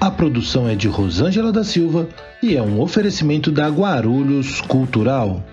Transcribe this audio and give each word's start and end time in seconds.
A 0.00 0.10
produção 0.10 0.66
é 0.66 0.74
de 0.74 0.88
Rosângela 0.88 1.52
da 1.52 1.62
Silva 1.62 2.08
e 2.42 2.56
é 2.56 2.62
um 2.62 2.80
oferecimento 2.80 3.52
da 3.52 3.68
Guarulhos 3.68 4.62
Cultural. 4.62 5.44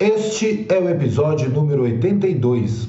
Este 0.00 0.64
é 0.70 0.78
o 0.78 0.88
episódio 0.88 1.50
número 1.50 1.82
82. 1.82 2.88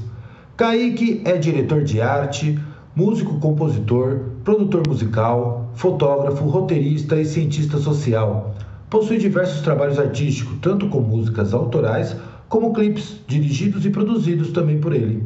Kaique 0.55 1.21
é 1.25 1.37
diretor 1.37 1.83
de 1.83 1.99
arte, 1.99 2.57
músico, 2.95 3.37
compositor, 3.41 4.21
produtor 4.45 4.87
musical, 4.87 5.69
fotógrafo, 5.75 6.45
roteirista 6.45 7.19
e 7.19 7.25
cientista 7.25 7.77
social. 7.79 8.55
Possui 8.89 9.17
diversos 9.17 9.59
trabalhos 9.59 9.99
artísticos, 9.99 10.57
tanto 10.61 10.87
com 10.87 11.01
músicas 11.01 11.53
autorais 11.53 12.15
como 12.47 12.71
clipes 12.71 13.19
dirigidos 13.27 13.85
e 13.85 13.89
produzidos 13.89 14.51
também 14.51 14.79
por 14.79 14.93
ele. 14.93 15.21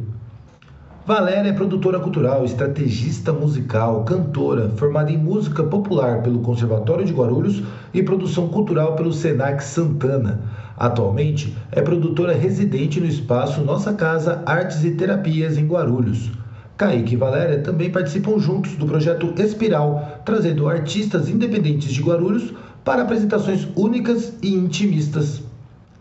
Valéria 1.06 1.50
é 1.50 1.52
produtora 1.52 2.00
cultural, 2.00 2.46
estrategista 2.46 3.30
musical, 3.30 4.04
cantora, 4.04 4.70
formada 4.70 5.12
em 5.12 5.18
música 5.18 5.62
popular 5.62 6.22
pelo 6.22 6.38
Conservatório 6.38 7.04
de 7.04 7.12
Guarulhos 7.12 7.62
e 7.92 8.02
produção 8.02 8.48
cultural 8.48 8.96
pelo 8.96 9.12
Senac 9.12 9.62
Santana. 9.62 10.40
Atualmente 10.78 11.54
é 11.70 11.82
produtora 11.82 12.32
residente 12.32 13.00
no 13.00 13.06
espaço 13.06 13.60
Nossa 13.60 13.92
Casa 13.92 14.42
Artes 14.46 14.82
e 14.82 14.92
Terapias 14.92 15.58
em 15.58 15.66
Guarulhos. 15.66 16.32
Kaique 16.78 17.12
e 17.12 17.18
Valéria 17.18 17.58
também 17.58 17.90
participam 17.90 18.38
juntos 18.38 18.72
do 18.76 18.86
projeto 18.86 19.34
Espiral, 19.36 20.22
trazendo 20.24 20.66
artistas 20.66 21.28
independentes 21.28 21.92
de 21.92 22.02
Guarulhos 22.02 22.54
para 22.82 23.02
apresentações 23.02 23.68
únicas 23.76 24.32
e 24.42 24.54
intimistas. 24.54 25.43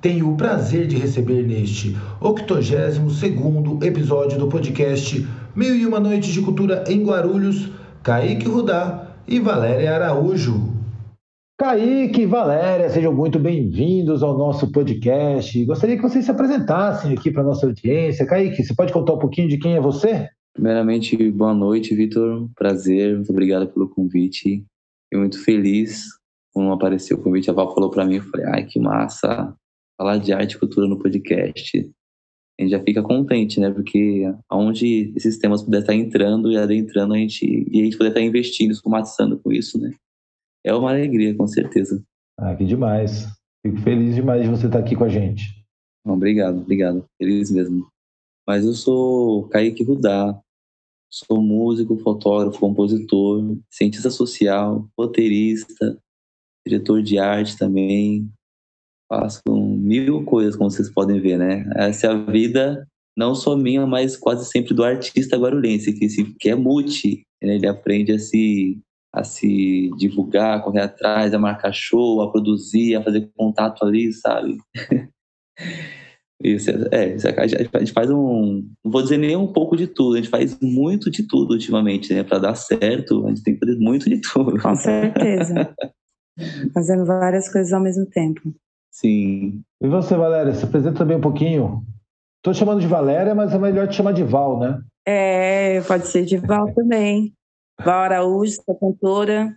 Tenho 0.04 0.34
o 0.34 0.36
prazer 0.36 0.86
de 0.86 0.98
receber 0.98 1.44
neste 1.44 1.96
82º 2.20 3.82
episódio 3.82 4.38
do 4.38 4.50
podcast 4.50 5.26
Mil 5.56 5.74
e 5.78 5.86
Uma 5.86 5.98
Noites 5.98 6.34
de 6.34 6.42
Cultura 6.42 6.84
em 6.90 7.06
Guarulhos, 7.06 7.72
Kaique 8.04 8.46
Rudá 8.46 9.16
e 9.26 9.40
Valéria 9.40 9.96
Araújo. 9.96 10.74
Kaique 11.58 12.24
e 12.24 12.26
Valéria, 12.26 12.90
sejam 12.90 13.14
muito 13.14 13.40
bem-vindos 13.40 14.22
ao 14.22 14.38
nosso 14.38 14.70
podcast. 14.74 15.64
Gostaria 15.64 15.96
que 15.96 16.02
vocês 16.02 16.26
se 16.26 16.32
apresentassem 16.32 17.14
aqui 17.14 17.32
para 17.32 17.42
a 17.44 17.46
nossa 17.46 17.66
audiência. 17.66 18.26
Kaique, 18.26 18.62
você 18.62 18.76
pode 18.76 18.92
contar 18.92 19.14
um 19.14 19.20
pouquinho 19.20 19.48
de 19.48 19.58
quem 19.58 19.78
é 19.78 19.80
você? 19.80 20.28
Primeiramente, 20.54 21.16
boa 21.32 21.54
noite, 21.54 21.96
Vitor. 21.96 22.50
Prazer, 22.58 23.16
muito 23.16 23.32
obrigado 23.32 23.68
pelo 23.68 23.88
convite. 23.88 24.66
Fiquei 25.06 25.18
muito 25.18 25.42
feliz 25.42 26.08
quando 26.54 26.74
apareceu 26.74 27.16
o 27.16 27.22
convite. 27.22 27.50
A 27.50 27.54
Val 27.54 27.74
falou 27.74 27.90
para 27.90 28.04
mim, 28.04 28.16
eu 28.16 28.24
falei, 28.24 28.46
ai, 28.48 28.66
que 28.66 28.82
massa 28.82 29.56
falar 29.98 30.18
de 30.18 30.34
arte 30.34 30.54
e 30.54 30.60
cultura 30.60 30.88
no 30.88 31.00
podcast. 31.00 31.78
A 32.60 32.62
gente 32.62 32.72
já 32.72 32.84
fica 32.84 33.02
contente, 33.02 33.60
né? 33.60 33.72
Porque 33.72 34.24
aonde 34.50 35.12
esses 35.16 35.38
temas 35.38 35.64
puder 35.64 35.82
estar 35.82 35.96
entrando 35.96 36.52
e 36.52 36.58
adentrando, 36.58 37.14
a 37.14 37.18
gente, 37.18 37.46
e 37.46 37.82
a 37.82 37.84
gente 37.84 37.98
puder 37.98 38.10
estar 38.10 38.22
investindo, 38.22 38.72
esfumaçando 38.72 39.40
com 39.40 39.52
isso, 39.52 39.80
né? 39.80 39.94
É 40.64 40.74
uma 40.74 40.92
alegria, 40.92 41.36
com 41.36 41.48
certeza. 41.48 42.04
Ah, 42.38 42.56
que 42.56 42.64
demais. 42.64 43.28
Fico 43.66 43.78
feliz 43.78 44.16
demais 44.16 44.44
de 44.44 44.50
você 44.50 44.68
estar 44.68 44.80
aqui 44.80 44.96
com 44.96 45.04
a 45.04 45.10
gente. 45.10 45.44
Obrigado, 46.06 46.60
obrigado. 46.60 47.06
Feliz 47.18 47.50
mesmo. 47.50 47.88
Mas 48.48 48.66
eu 48.66 48.74
sou 48.74 49.48
Kaique 49.48 49.84
Rudá, 49.84 50.40
sou 51.10 51.42
músico, 51.42 51.98
fotógrafo, 51.98 52.60
compositor, 52.60 53.58
cientista 53.70 54.10
social, 54.10 54.88
roteirista, 54.98 55.98
diretor 56.66 57.02
de 57.02 57.18
arte 57.18 57.58
também, 57.58 58.30
faço 59.20 59.42
mil 59.48 60.24
coisas, 60.26 60.56
como 60.56 60.72
vocês 60.72 60.90
podem 60.90 61.20
ver, 61.20 61.38
né? 61.38 61.70
Essa 61.76 62.08
é 62.08 62.10
a 62.10 62.16
vida, 62.16 62.88
não 63.16 63.36
só 63.36 63.56
minha, 63.56 63.86
mas 63.86 64.18
quase 64.18 64.46
sempre 64.46 64.74
do 64.74 64.84
artista 64.84 65.38
guarulhense, 65.38 65.94
que, 65.94 66.10
se, 66.10 66.24
que 66.40 66.50
é 66.50 66.56
multi, 66.56 67.24
né? 67.42 67.56
ele 67.56 67.68
aprende 67.68 68.12
a 68.12 68.20
se, 68.20 68.80
a 69.14 69.24
se 69.24 69.92
divulgar, 69.98 70.58
a 70.58 70.62
correr 70.62 70.82
atrás, 70.82 71.34
a 71.34 71.40
marcar 71.40 71.74
show, 71.74 72.22
a 72.22 72.32
produzir, 72.32 72.96
a 72.96 73.04
fazer 73.04 73.30
contato 73.36 73.86
ali, 73.86 74.12
sabe? 74.14 74.58
Isso, 76.44 76.70
é, 76.92 77.16
a 77.38 77.80
gente 77.80 77.94
faz 77.94 78.10
um, 78.10 78.68
não 78.84 78.92
vou 78.92 79.02
dizer 79.02 79.18
nem 79.18 79.38
um 79.38 79.48
pouco 79.48 79.78
de 79.78 79.88
tudo, 79.88 80.16
a 80.16 80.18
gente 80.18 80.30
faz 80.30 80.60
muito 80.60 81.10
de 81.10 81.24
tudo 81.24 81.54
ultimamente, 81.54 82.14
né? 82.14 82.22
Para 82.22 82.40
dar 82.40 82.56
certo, 82.56 83.26
a 83.26 83.30
gente 83.30 83.44
tem 83.44 83.54
que 83.54 83.66
fazer 83.66 83.80
muito 83.80 84.10
de 84.10 84.20
tudo. 84.20 84.60
Com 84.60 84.76
certeza. 84.76 85.74
Fazendo 86.74 87.06
várias 87.06 87.50
coisas 87.50 87.72
ao 87.72 87.80
mesmo 87.80 88.06
tempo. 88.08 88.54
Sim. 88.94 89.64
E 89.82 89.88
você, 89.88 90.16
Valéria, 90.16 90.54
se 90.54 90.64
apresenta 90.64 91.00
também 91.00 91.18
um 91.18 91.22
pouquinho. 91.22 91.84
Estou 92.38 92.54
chamando 92.54 92.80
de 92.80 92.88
Valéria, 92.88 93.34
mas 93.34 93.52
é 93.54 93.58
melhor 93.58 93.88
te 93.88 93.96
chamar 93.96 94.14
de 94.14 94.24
Val, 94.24 94.60
né? 94.60 94.80
É, 95.06 95.82
pode 95.82 96.08
ser 96.08 96.24
de 96.24 96.38
Val 96.38 96.72
também. 96.74 97.34
Val 97.84 98.02
Araújo, 98.02 98.54
sou 98.64 98.76
cantora, 98.76 99.52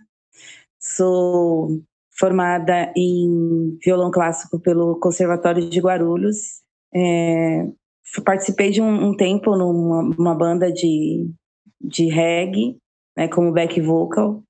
sou 0.79 1.81
formada 2.17 2.91
em 2.97 3.77
violão 3.83 4.09
clássico 4.09 4.59
pelo 4.59 4.99
Conservatório 4.99 5.69
de 5.69 5.79
Guarulhos. 5.79 6.37
É, 6.93 7.67
participei 8.25 8.71
de 8.71 8.81
um, 8.81 9.09
um 9.09 9.15
tempo 9.15 9.55
numa 9.55 10.33
banda 10.33 10.71
de, 10.71 11.29
de 11.79 12.07
reggae, 12.07 12.77
né, 13.15 13.27
como 13.27 13.53
back 13.53 13.79
vocal, 13.81 14.41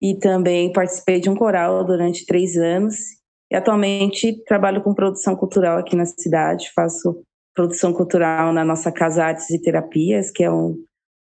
e 0.00 0.14
também 0.14 0.72
participei 0.72 1.20
de 1.20 1.28
um 1.28 1.36
coral 1.36 1.84
durante 1.84 2.24
três 2.24 2.56
anos 2.56 3.19
e 3.50 3.56
atualmente 3.56 4.42
trabalho 4.44 4.82
com 4.82 4.94
produção 4.94 5.34
cultural 5.34 5.78
aqui 5.78 5.96
na 5.96 6.06
cidade, 6.06 6.70
faço 6.74 7.22
produção 7.54 7.92
cultural 7.92 8.52
na 8.52 8.64
nossa 8.64 8.92
Casa 8.92 9.24
Artes 9.24 9.50
e 9.50 9.60
Terapias, 9.60 10.30
que 10.30 10.44
é 10.44 10.50
um, 10.50 10.76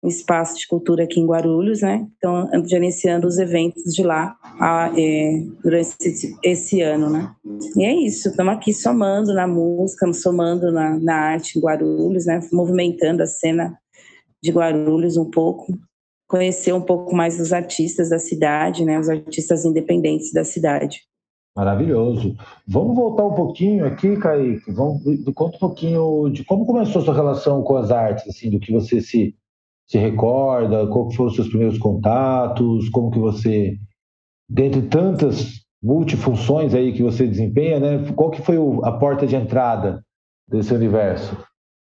um 0.03 0.09
espaço 0.09 0.59
de 0.59 0.67
cultura 0.67 1.05
aqui 1.05 1.21
em 1.21 1.27
Guarulhos, 1.27 1.83
né? 1.83 2.07
Então, 2.17 2.49
ando 2.53 2.69
gerenciando 2.69 3.27
os 3.27 3.39
eventos 3.39 3.93
de 3.93 4.03
lá 4.03 4.35
a, 4.59 4.91
é, 4.97 5.43
durante 5.63 5.95
esse, 6.01 6.37
esse, 6.43 6.81
ano, 6.81 7.11
né? 7.11 7.35
E 7.77 7.85
é 7.85 7.95
isso, 7.95 8.29
estamos 8.29 8.55
aqui 8.55 8.73
somando 8.73 9.35
na 9.35 9.47
música, 9.47 10.11
somando 10.13 10.73
na, 10.73 10.99
na 10.99 11.15
arte 11.15 11.59
em 11.59 11.63
Guarulhos, 11.63 12.27
né? 12.27 12.41
Movimentando 12.51 13.23
a 13.23 13.27
cena 13.27 13.79
de 14.43 14.51
Guarulhos 14.51 15.17
um 15.19 15.31
pouco, 15.31 15.67
conhecer 16.27 16.73
um 16.73 16.83
pouco 16.83 17.15
mais 17.15 17.37
dos 17.37 17.53
artistas 17.53 18.09
da 18.09 18.19
cidade, 18.19 18.85
né? 18.85 18.99
Os 18.99 19.11
artistas 19.11 19.65
independentes 19.65 20.33
da 20.33 20.45
cidade. 20.45 21.01
Maravilhoso. 21.57 22.37
Vamos 22.67 22.97
voltar 22.97 23.25
um 23.25 23.35
pouquinho 23.35 23.87
aqui, 23.87 24.17
Kaique. 24.17 24.73
Vamos, 24.73 25.03
conta 25.35 25.57
um 25.57 25.61
pouquinho 25.61 26.29
de 26.31 26.45
como 26.45 26.67
começou 26.67 27.01
a 27.01 27.05
sua 27.05 27.15
relação 27.15 27.63
com 27.63 27.77
as 27.77 27.93
artes, 27.93 28.27
assim, 28.27 28.51
do 28.51 28.59
que 28.59 28.73
você 28.73 29.01
se, 29.01 29.37
se 29.87 29.97
recorda, 29.97 30.87
qual 30.89 31.11
foram 31.13 31.31
os 31.31 31.37
seus 31.37 31.49
primeiros 31.49 31.79
contatos, 31.79 32.89
como 32.89 33.11
que 33.11 33.21
você, 33.21 33.79
dentre 34.49 34.83
tantas 34.83 35.65
multifunções 35.81 36.75
aí 36.75 36.93
que 36.93 37.03
você 37.03 37.27
desempenha, 37.27 37.79
né, 37.79 38.13
qual 38.17 38.31
que 38.31 38.43
foi 38.43 38.57
a 38.83 38.93
porta 38.93 39.25
de 39.25 39.37
entrada 39.37 40.03
desse 40.49 40.75
universo? 40.75 41.37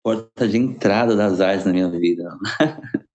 Porta 0.02 0.48
de 0.48 0.56
entrada 0.56 1.14
das 1.14 1.38
artes 1.40 1.66
na 1.66 1.72
minha 1.72 1.90
vida. 1.90 2.24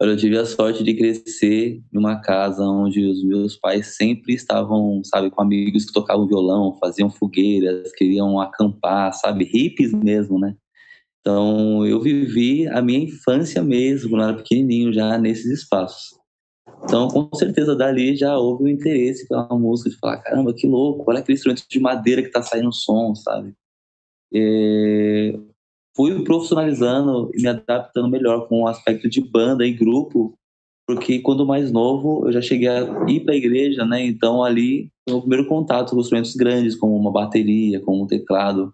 Eu 0.00 0.16
tive 0.16 0.38
a 0.38 0.46
sorte 0.46 0.82
de 0.82 0.94
crescer 0.94 1.82
em 1.92 1.98
uma 1.98 2.20
casa 2.20 2.62
onde 2.62 3.04
os 3.04 3.22
meus 3.22 3.56
pais 3.56 3.96
sempre 3.96 4.34
estavam, 4.34 5.02
sabe, 5.04 5.30
com 5.30 5.42
amigos 5.42 5.84
que 5.84 5.92
tocavam 5.92 6.26
violão, 6.26 6.78
faziam 6.78 7.10
fogueiras, 7.10 7.92
queriam 7.92 8.40
acampar, 8.40 9.12
sabe, 9.12 9.44
hippies 9.44 9.92
mesmo, 9.92 10.38
né? 10.38 10.56
Então, 11.20 11.86
eu 11.86 12.00
vivi 12.00 12.66
a 12.68 12.80
minha 12.80 13.00
infância 13.00 13.62
mesmo, 13.62 14.10
quando 14.10 14.24
era 14.24 14.34
pequenininho, 14.34 14.92
já 14.92 15.18
nesses 15.18 15.60
espaços. 15.60 16.18
Então, 16.84 17.08
com 17.08 17.28
certeza, 17.36 17.76
dali 17.76 18.16
já 18.16 18.38
houve 18.38 18.64
o 18.64 18.66
um 18.66 18.70
interesse 18.70 19.28
pela 19.28 19.46
música, 19.50 19.90
de 19.90 19.98
falar, 19.98 20.22
caramba, 20.22 20.54
que 20.54 20.66
louco, 20.66 21.04
olha 21.06 21.20
aquele 21.20 21.36
instrumento 21.36 21.66
de 21.68 21.78
madeira 21.78 22.22
que 22.22 22.30
tá 22.30 22.42
saindo 22.42 22.72
som, 22.72 23.14
sabe? 23.14 23.52
É, 24.34 25.34
fui 25.94 26.22
profissionalizando 26.24 27.30
e 27.34 27.42
me 27.42 27.48
adaptando 27.48 28.08
melhor 28.08 28.48
com 28.48 28.62
o 28.62 28.68
aspecto 28.68 29.08
de 29.08 29.20
banda 29.20 29.66
e 29.66 29.72
grupo, 29.72 30.34
porque 30.86 31.20
quando 31.20 31.46
mais 31.46 31.70
novo 31.70 32.26
eu 32.26 32.32
já 32.32 32.40
cheguei 32.40 32.68
a 32.68 33.04
ir 33.08 33.20
para 33.20 33.34
a 33.34 33.36
igreja, 33.36 33.84
né? 33.84 34.04
Então 34.04 34.42
ali 34.42 34.90
foi 35.08 35.18
o 35.18 35.20
primeiro 35.20 35.46
contato 35.46 35.90
com 35.90 36.00
instrumentos 36.00 36.34
grandes, 36.34 36.76
como 36.76 36.96
uma 36.96 37.12
bateria, 37.12 37.80
como 37.80 38.04
um 38.04 38.06
teclado. 38.06 38.72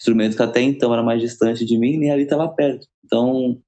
instrumentos 0.00 0.36
que 0.36 0.42
até 0.42 0.60
então 0.60 0.92
era 0.92 1.02
mais 1.02 1.20
distante 1.20 1.64
de 1.64 1.78
mim, 1.78 1.96
nem 1.96 2.10
ali 2.10 2.22
estava 2.22 2.48
perto. 2.48 2.86
Então, 3.04 3.58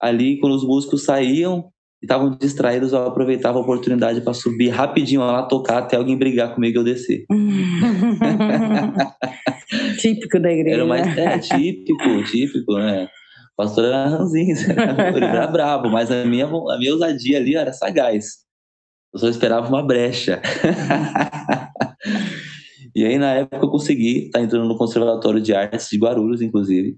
ali, 0.00 0.38
quando 0.38 0.54
os 0.54 0.64
músicos 0.64 1.04
saíam 1.04 1.70
e 2.02 2.06
estavam 2.06 2.36
distraídos, 2.36 2.92
eu 2.92 3.06
aproveitava 3.06 3.58
a 3.58 3.62
oportunidade 3.62 4.20
para 4.20 4.34
subir 4.34 4.68
rapidinho 4.68 5.22
lá, 5.22 5.42
tocar 5.44 5.78
até 5.78 5.96
alguém 5.96 6.18
brigar 6.18 6.54
comigo 6.54 6.76
e 6.76 6.80
eu 6.80 6.84
descer. 6.84 7.24
típico 9.98 10.40
da 10.40 10.52
igreja. 10.52 10.76
Era 10.76 10.86
mais, 10.86 11.18
é, 11.18 11.38
típico, 11.38 12.24
típico, 12.24 12.74
né? 12.74 13.04
O 13.04 13.56
pastor 13.56 13.84
era 13.84 14.08
ranzinho, 14.08 14.56
ele 15.14 15.24
era 15.24 15.46
bravo, 15.46 15.88
mas 15.88 16.10
a 16.10 16.24
minha, 16.24 16.46
a 16.46 16.78
minha 16.78 16.92
ousadia 16.92 17.38
ali 17.38 17.54
era 17.54 17.72
sagaz. 17.72 18.44
Eu 19.12 19.20
só 19.20 19.28
esperava 19.28 19.68
uma 19.68 19.82
brecha. 19.82 20.42
e 22.94 23.04
aí, 23.04 23.16
na 23.16 23.34
época, 23.34 23.64
eu 23.64 23.70
consegui 23.70 24.26
estar 24.26 24.40
tá 24.40 24.44
entrando 24.44 24.66
no 24.66 24.76
Conservatório 24.76 25.40
de 25.40 25.54
Artes 25.54 25.88
de 25.88 25.98
Guarulhos, 25.98 26.42
inclusive. 26.42 26.96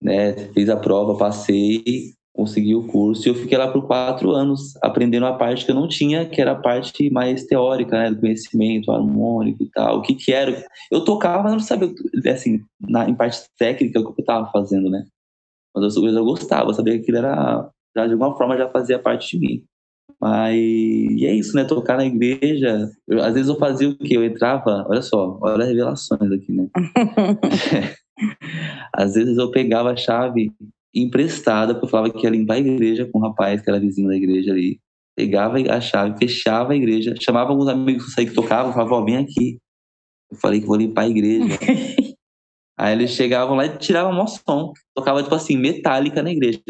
Né? 0.00 0.32
Fiz 0.54 0.68
a 0.68 0.76
prova, 0.76 1.18
passei, 1.18 2.14
consegui 2.32 2.74
o 2.74 2.86
curso. 2.86 3.26
E 3.26 3.30
eu 3.30 3.34
fiquei 3.34 3.56
lá 3.58 3.70
por 3.70 3.86
quatro 3.86 4.30
anos, 4.30 4.74
aprendendo 4.82 5.26
a 5.26 5.34
parte 5.34 5.64
que 5.64 5.70
eu 5.70 5.74
não 5.74 5.88
tinha, 5.88 6.26
que 6.26 6.40
era 6.40 6.52
a 6.52 6.60
parte 6.60 7.10
mais 7.10 7.44
teórica, 7.44 7.98
né? 7.98 8.10
Do 8.10 8.20
conhecimento 8.20 8.90
harmônico 8.90 9.62
e 9.62 9.70
tal. 9.70 9.98
O 9.98 10.02
que 10.02 10.14
que 10.14 10.32
era. 10.32 10.64
Eu 10.90 11.04
tocava, 11.04 11.44
mas 11.44 11.52
não 11.52 11.60
sabia, 11.60 11.92
assim, 12.32 12.60
na, 12.80 13.08
em 13.08 13.14
parte 13.14 13.42
técnica, 13.58 14.00
o 14.00 14.12
que 14.12 14.20
eu 14.20 14.22
estava 14.22 14.50
fazendo, 14.50 14.88
né? 14.90 15.04
Mas 15.74 15.96
eu, 15.96 16.06
eu 16.06 16.24
gostava, 16.24 16.74
sabia 16.74 16.94
que 16.94 17.02
aquilo 17.02 17.18
era, 17.18 17.70
já, 17.96 18.06
de 18.06 18.12
alguma 18.12 18.36
forma, 18.36 18.56
já 18.56 18.68
fazia 18.68 18.98
parte 18.98 19.36
de 19.36 19.46
mim. 19.46 19.64
Mas 20.20 20.54
e 20.54 21.26
é 21.26 21.34
isso, 21.34 21.56
né? 21.56 21.64
Tocar 21.64 21.96
na 21.96 22.04
igreja. 22.04 22.90
Eu, 23.08 23.22
às 23.22 23.34
vezes 23.34 23.48
eu 23.48 23.56
fazia 23.56 23.88
o 23.88 23.96
quê? 23.96 24.16
Eu 24.16 24.24
entrava, 24.24 24.86
olha 24.88 25.02
só, 25.02 25.38
olha 25.40 25.62
as 25.62 25.68
revelações 25.68 26.30
aqui, 26.32 26.52
né? 26.52 26.68
às 28.92 29.14
vezes 29.14 29.38
eu 29.38 29.50
pegava 29.50 29.92
a 29.92 29.96
chave 29.96 30.52
emprestada, 30.94 31.74
porque 31.74 31.86
eu 31.86 31.90
falava 31.90 32.12
que 32.12 32.24
ia 32.24 32.30
limpar 32.30 32.54
a 32.54 32.58
igreja 32.58 33.08
com 33.10 33.18
um 33.18 33.22
rapaz 33.22 33.60
que 33.60 33.70
era 33.70 33.80
vizinho 33.80 34.08
da 34.08 34.16
igreja 34.16 34.52
ali. 34.52 34.80
Pegava 35.16 35.58
a 35.58 35.80
chave, 35.80 36.18
fechava 36.18 36.72
a 36.72 36.76
igreja, 36.76 37.14
chamava 37.20 37.50
alguns 37.50 37.68
amigos 37.68 38.14
que 38.14 38.26
que 38.26 38.34
tocavam, 38.34 38.72
falava, 38.72 38.94
ó, 38.94 39.04
vem 39.04 39.16
aqui. 39.16 39.58
Eu 40.30 40.38
falei 40.38 40.60
que 40.60 40.66
vou 40.66 40.76
limpar 40.76 41.02
a 41.02 41.08
igreja. 41.08 41.58
Aí 42.78 42.94
eles 42.94 43.10
chegavam 43.10 43.56
lá 43.56 43.66
e 43.66 43.76
tiravam 43.76 44.12
mó 44.12 44.26
som. 44.26 44.72
Tocava, 44.94 45.22
tipo 45.22 45.34
assim, 45.34 45.56
metálica 45.56 46.22
na 46.22 46.30
igreja 46.30 46.62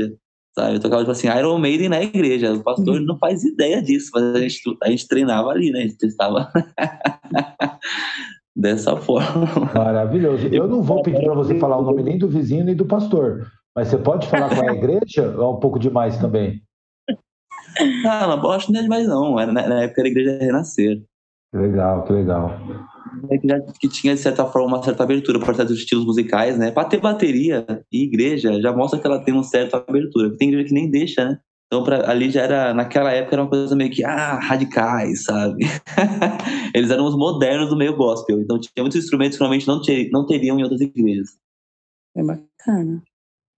sabe? 0.54 0.76
Eu 0.76 0.80
tocava, 0.80 1.02
tipo 1.02 1.12
assim, 1.12 1.28
Iron 1.28 1.58
Maiden 1.58 1.88
na 1.88 2.02
igreja. 2.02 2.52
O 2.52 2.62
pastor 2.62 2.98
uhum. 2.98 3.06
não 3.06 3.18
faz 3.18 3.42
ideia 3.44 3.82
disso, 3.82 4.10
mas 4.12 4.34
a 4.34 4.40
gente, 4.40 4.60
a 4.82 4.90
gente 4.90 5.08
treinava 5.08 5.50
ali, 5.50 5.70
né? 5.70 5.80
A 5.80 5.82
gente 5.82 5.98
testava 5.98 6.50
dessa 8.54 8.96
forma. 8.96 9.46
Maravilhoso. 9.74 10.48
Eu 10.48 10.68
não 10.68 10.82
vou 10.82 11.02
pedir 11.02 11.24
para 11.24 11.34
você 11.34 11.58
falar 11.58 11.78
o 11.78 11.82
nome 11.82 12.02
nem 12.02 12.18
do 12.18 12.28
vizinho 12.28 12.64
nem 12.64 12.74
do 12.74 12.84
pastor, 12.84 13.46
mas 13.74 13.88
você 13.88 13.98
pode 13.98 14.28
falar 14.28 14.54
com 14.54 14.68
a 14.68 14.72
igreja 14.74 15.34
ou 15.36 15.42
é 15.42 15.48
um 15.48 15.60
pouco 15.60 15.78
demais 15.78 16.18
também? 16.18 16.62
Ah, 18.04 18.26
não, 18.26 18.52
é 18.52 18.82
demais 18.82 19.06
não. 19.06 19.38
Era, 19.38 19.52
na 19.52 19.82
época 19.82 20.00
era 20.00 20.08
a 20.08 20.10
igreja 20.10 20.38
Renascer. 20.38 21.02
Que 21.52 21.58
legal, 21.58 22.04
que 22.04 22.12
legal. 22.12 22.50
É 23.28 23.38
que, 23.38 23.48
já, 23.48 23.60
que 23.60 23.88
tinha, 23.88 24.14
de 24.14 24.20
certa 24.20 24.46
forma, 24.46 24.76
uma 24.76 24.82
certa 24.82 25.02
abertura 25.02 25.38
para 25.40 25.54
certos 25.54 25.78
estilos 25.78 26.04
musicais, 26.04 26.56
né? 26.56 26.70
Para 26.70 26.88
ter 26.88 27.00
bateria 27.00 27.66
e 27.92 28.04
igreja, 28.04 28.60
já 28.60 28.72
mostra 28.72 29.00
que 29.00 29.06
ela 29.06 29.22
tem 29.22 29.34
uma 29.34 29.42
certa 29.42 29.76
abertura. 29.76 30.36
Tem 30.36 30.48
igreja 30.48 30.68
que 30.68 30.74
nem 30.74 30.90
deixa, 30.90 31.24
né? 31.24 31.40
Então, 31.66 31.84
pra, 31.84 32.10
ali 32.10 32.30
já 32.30 32.42
era, 32.42 32.74
naquela 32.74 33.12
época, 33.12 33.34
era 33.34 33.42
uma 33.42 33.48
coisa 33.48 33.76
meio 33.76 33.90
que, 33.90 34.04
ah, 34.04 34.38
radicais, 34.40 35.24
sabe? 35.24 35.64
Eles 36.74 36.90
eram 36.90 37.04
os 37.04 37.16
modernos 37.16 37.68
do 37.68 37.76
meio 37.76 37.96
gospel. 37.96 38.40
Então, 38.40 38.58
tinha 38.58 38.72
muitos 38.82 38.98
instrumentos 38.98 39.36
que 39.36 39.40
normalmente 39.40 39.68
não, 39.68 39.80
ter, 39.80 40.08
não 40.10 40.26
teriam 40.26 40.58
em 40.58 40.62
outras 40.62 40.80
igrejas. 40.80 41.38
É 42.16 42.22
bacana. 42.22 43.02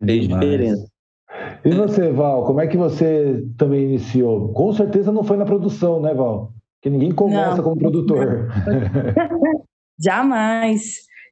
Fez 0.04 0.28
diferença. 0.28 0.86
E 1.64 1.70
você, 1.70 2.10
Val, 2.10 2.44
como 2.44 2.60
é 2.60 2.66
que 2.66 2.76
você 2.76 3.44
também 3.56 3.84
iniciou? 3.84 4.52
Com 4.52 4.72
certeza 4.72 5.12
não 5.12 5.24
foi 5.24 5.36
na 5.36 5.44
produção, 5.44 6.00
né, 6.00 6.12
Val? 6.12 6.52
Que 6.80 6.90
ninguém 6.90 7.12
começa 7.12 7.56
não. 7.56 7.64
como 7.64 7.78
produtor. 7.78 8.48
Jamais. 9.98 10.82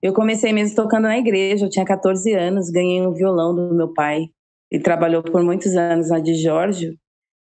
Eu 0.02 0.14
comecei 0.14 0.52
mesmo 0.52 0.76
tocando 0.76 1.02
na 1.02 1.18
igreja, 1.18 1.66
eu 1.66 1.70
tinha 1.70 1.84
14 1.84 2.32
anos, 2.32 2.70
ganhei 2.70 3.06
um 3.06 3.12
violão 3.12 3.54
do 3.54 3.74
meu 3.74 3.92
pai. 3.92 4.26
Ele 4.70 4.82
trabalhou 4.82 5.22
por 5.22 5.42
muitos 5.42 5.76
anos 5.76 6.08
na 6.08 6.20
de 6.20 6.34
Jorge. 6.34 6.96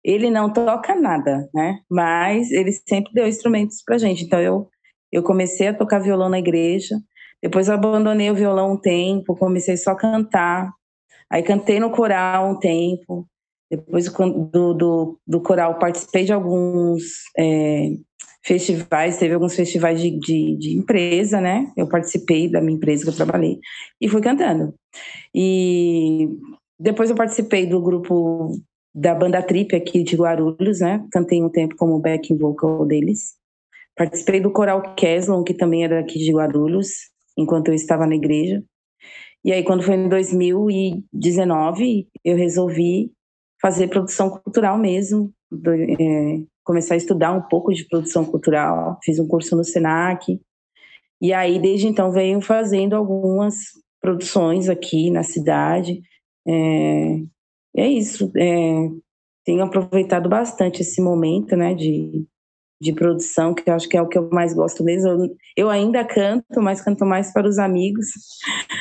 Ele 0.03 0.31
não 0.31 0.51
toca 0.51 0.95
nada, 0.95 1.47
né? 1.53 1.79
Mas 1.89 2.49
ele 2.51 2.71
sempre 2.71 3.11
deu 3.13 3.27
instrumentos 3.27 3.83
pra 3.85 3.97
gente. 3.97 4.23
Então 4.23 4.39
eu 4.39 4.67
eu 5.11 5.23
comecei 5.23 5.67
a 5.67 5.73
tocar 5.73 5.99
violão 5.99 6.29
na 6.29 6.39
igreja. 6.39 6.95
Depois 7.41 7.67
eu 7.67 7.75
abandonei 7.75 8.29
o 8.29 8.35
violão 8.35 8.73
um 8.73 8.77
tempo, 8.77 9.35
comecei 9.35 9.77
só 9.77 9.91
a 9.91 9.95
cantar. 9.95 10.71
Aí 11.31 11.43
cantei 11.43 11.79
no 11.79 11.91
coral 11.91 12.51
um 12.51 12.59
tempo. 12.59 13.27
Depois 13.69 14.09
do, 14.09 14.73
do, 14.73 15.19
do 15.27 15.41
coral, 15.41 15.77
participei 15.77 16.23
de 16.23 16.31
alguns 16.31 17.03
é, 17.37 17.89
festivais, 18.45 19.17
teve 19.17 19.33
alguns 19.33 19.55
festivais 19.55 19.99
de, 19.99 20.11
de, 20.11 20.55
de, 20.55 20.77
empresa, 20.77 21.41
né? 21.41 21.69
Eu 21.75 21.87
participei 21.87 22.49
da 22.49 22.61
minha 22.61 22.77
empresa 22.77 23.03
que 23.03 23.09
eu 23.09 23.15
trabalhei 23.15 23.59
e 23.99 24.07
fui 24.07 24.21
cantando. 24.21 24.73
E 25.35 26.29
depois 26.79 27.09
eu 27.09 27.15
participei 27.15 27.65
do 27.65 27.81
grupo 27.81 28.57
da 28.95 29.13
banda 29.13 29.43
Trip 29.43 29.75
aqui 29.75 30.01
de 30.01 30.15
Guarulhos, 30.15 30.79
né? 30.79 31.05
Cantei 31.11 31.43
um 31.43 31.49
tempo 31.49 31.75
como 31.75 31.99
backing 31.99 32.37
vocal 32.37 32.85
deles. 32.85 33.35
Participei 33.97 34.39
do 34.39 34.51
coral 34.51 34.95
Keslon, 34.95 35.43
que 35.43 35.53
também 35.53 35.83
era 35.83 35.99
aqui 35.99 36.17
de 36.19 36.31
Guarulhos, 36.31 36.87
enquanto 37.37 37.67
eu 37.67 37.73
estava 37.73 38.07
na 38.07 38.15
igreja. 38.15 38.63
E 39.43 39.51
aí, 39.51 39.63
quando 39.63 39.83
foi 39.83 39.95
em 39.95 40.09
2019, 40.09 42.07
eu 42.23 42.35
resolvi 42.35 43.11
fazer 43.61 43.87
produção 43.87 44.29
cultural 44.29 44.77
mesmo, 44.77 45.31
do, 45.51 45.71
é, 45.71 46.41
começar 46.63 46.95
a 46.95 46.97
estudar 46.97 47.31
um 47.31 47.41
pouco 47.41 47.73
de 47.73 47.87
produção 47.87 48.25
cultural, 48.25 48.99
fiz 49.03 49.19
um 49.19 49.27
curso 49.27 49.55
no 49.55 49.63
Senac, 49.63 50.39
e 51.21 51.33
aí 51.33 51.59
desde 51.59 51.87
então 51.87 52.11
venho 52.11 52.41
fazendo 52.41 52.95
algumas 52.95 53.55
produções 54.01 54.69
aqui 54.69 55.09
na 55.09 55.23
cidade. 55.23 56.01
É, 56.47 57.19
é 57.77 57.87
isso, 57.87 58.31
é, 58.35 58.89
tenho 59.45 59.63
aproveitado 59.63 60.27
bastante 60.27 60.81
esse 60.81 61.01
momento, 61.01 61.55
né, 61.55 61.73
de, 61.73 62.25
de 62.79 62.93
produção, 62.93 63.53
que 63.53 63.69
eu 63.69 63.73
acho 63.73 63.89
que 63.89 63.97
é 63.97 64.01
o 64.01 64.07
que 64.07 64.17
eu 64.17 64.29
mais 64.31 64.53
gosto 64.53 64.83
mesmo. 64.83 65.35
Eu, 65.55 65.69
ainda 65.69 66.05
canto, 66.05 66.61
mas 66.61 66.81
canto 66.81 67.05
mais 67.05 67.33
para 67.33 67.47
os 67.47 67.57
amigos 67.57 68.07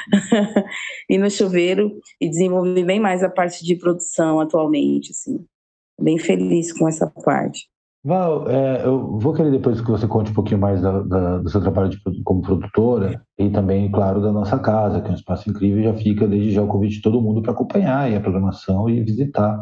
e 1.09 1.17
no 1.19 1.31
chuveiro 1.31 1.99
e 2.21 2.29
desenvolvi 2.29 2.85
bem 2.85 3.01
mais 3.01 3.23
a 3.23 3.31
parte 3.31 3.65
de 3.65 3.77
produção 3.77 4.41
atualmente, 4.41 5.13
assim. 5.13 5.45
Bem 6.01 6.19
feliz 6.19 6.73
com 6.73 6.87
essa 6.87 7.07
parte. 7.07 7.69
Val, 8.05 8.49
é, 8.49 8.87
eu 8.87 9.19
vou 9.19 9.35
querer 9.35 9.51
depois 9.51 9.81
que 9.81 9.91
você 9.91 10.07
conte 10.07 10.31
um 10.31 10.35
pouquinho 10.35 10.61
mais 10.61 10.81
da, 10.81 11.01
da, 11.01 11.39
do 11.39 11.49
seu 11.49 11.61
trabalho 11.61 11.89
de, 11.89 11.99
como 12.23 12.41
produtora 12.41 13.21
e 13.37 13.51
também, 13.51 13.91
claro, 13.91 14.21
da 14.21 14.31
nossa 14.31 14.57
casa, 14.61 15.01
que 15.01 15.09
é 15.09 15.11
um 15.11 15.17
espaço 15.17 15.51
incrível. 15.51 15.83
Já 15.83 15.95
fica 15.95 16.29
desde 16.29 16.53
já 16.53 16.63
o 16.63 16.69
convite 16.69 16.97
de 16.97 17.03
todo 17.03 17.21
mundo 17.21 17.43
para 17.43 17.51
acompanhar 17.51 18.13
a 18.13 18.21
programação 18.21 18.89
e 18.89 19.03
visitar 19.03 19.59